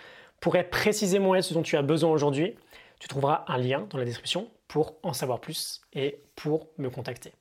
pourrait 0.43 0.67
précisément 0.67 1.35
être 1.35 1.45
ce 1.45 1.53
dont 1.53 1.61
tu 1.61 1.77
as 1.77 1.81
besoin 1.81 2.11
aujourd'hui, 2.11 2.57
tu 2.99 3.07
trouveras 3.07 3.45
un 3.47 3.57
lien 3.57 3.87
dans 3.89 3.97
la 3.97 4.03
description 4.03 4.51
pour 4.67 4.97
en 5.01 5.13
savoir 5.13 5.39
plus 5.39 5.81
et 5.93 6.19
pour 6.35 6.67
me 6.77 6.89
contacter. 6.89 7.31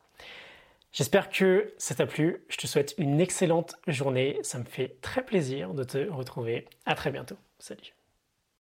J'espère 0.92 1.28
que 1.28 1.74
ça 1.78 1.96
t'a 1.96 2.07
plu. 2.07 2.44
Je 2.48 2.59
te 2.59 2.68
souhaite 2.68 2.94
une 2.98 3.20
excellente 3.20 3.74
journée. 3.88 4.38
Ça 4.42 4.59
me 4.59 4.64
fait 4.64 4.98
très 5.00 5.24
plaisir 5.24 5.74
de 5.74 5.82
te 5.82 6.09
retrouver. 6.11 6.68
À 6.86 6.94
très 6.94 7.11
bientôt. 7.11 7.36
Salut. 7.59 7.92